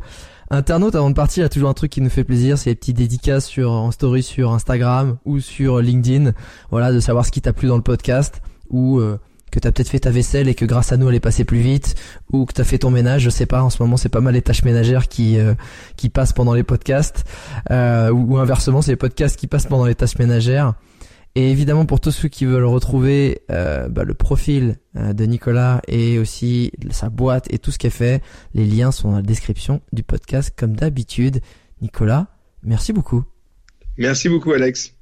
[0.49, 2.69] Internaute, avant de partir, il y a toujours un truc qui nous fait plaisir, c'est
[2.69, 6.31] les petits dédicaces sur, en story sur Instagram ou sur LinkedIn.
[6.71, 9.19] Voilà, de savoir ce qui t'a plu dans le podcast ou euh,
[9.51, 11.59] que t'as peut-être fait ta vaisselle et que grâce à nous elle est passée plus
[11.59, 11.95] vite
[12.31, 13.61] ou que t'as fait ton ménage, je sais pas.
[13.61, 15.53] En ce moment, c'est pas mal les tâches ménagères qui euh,
[15.97, 17.25] qui passent pendant les podcasts
[17.71, 20.73] euh, ou, inversement, c'est les podcasts qui passent pendant les tâches ménagères.
[21.37, 25.83] Et évidemment, pour tous ceux qui veulent retrouver euh, bah, le profil euh, de Nicolas
[25.87, 28.23] et aussi sa boîte et tout ce qu'elle fait,
[28.55, 31.41] les liens sont dans la description du podcast comme d'habitude.
[31.79, 32.25] Nicolas,
[32.63, 33.23] merci beaucoup.
[33.99, 34.96] Merci beaucoup Alex.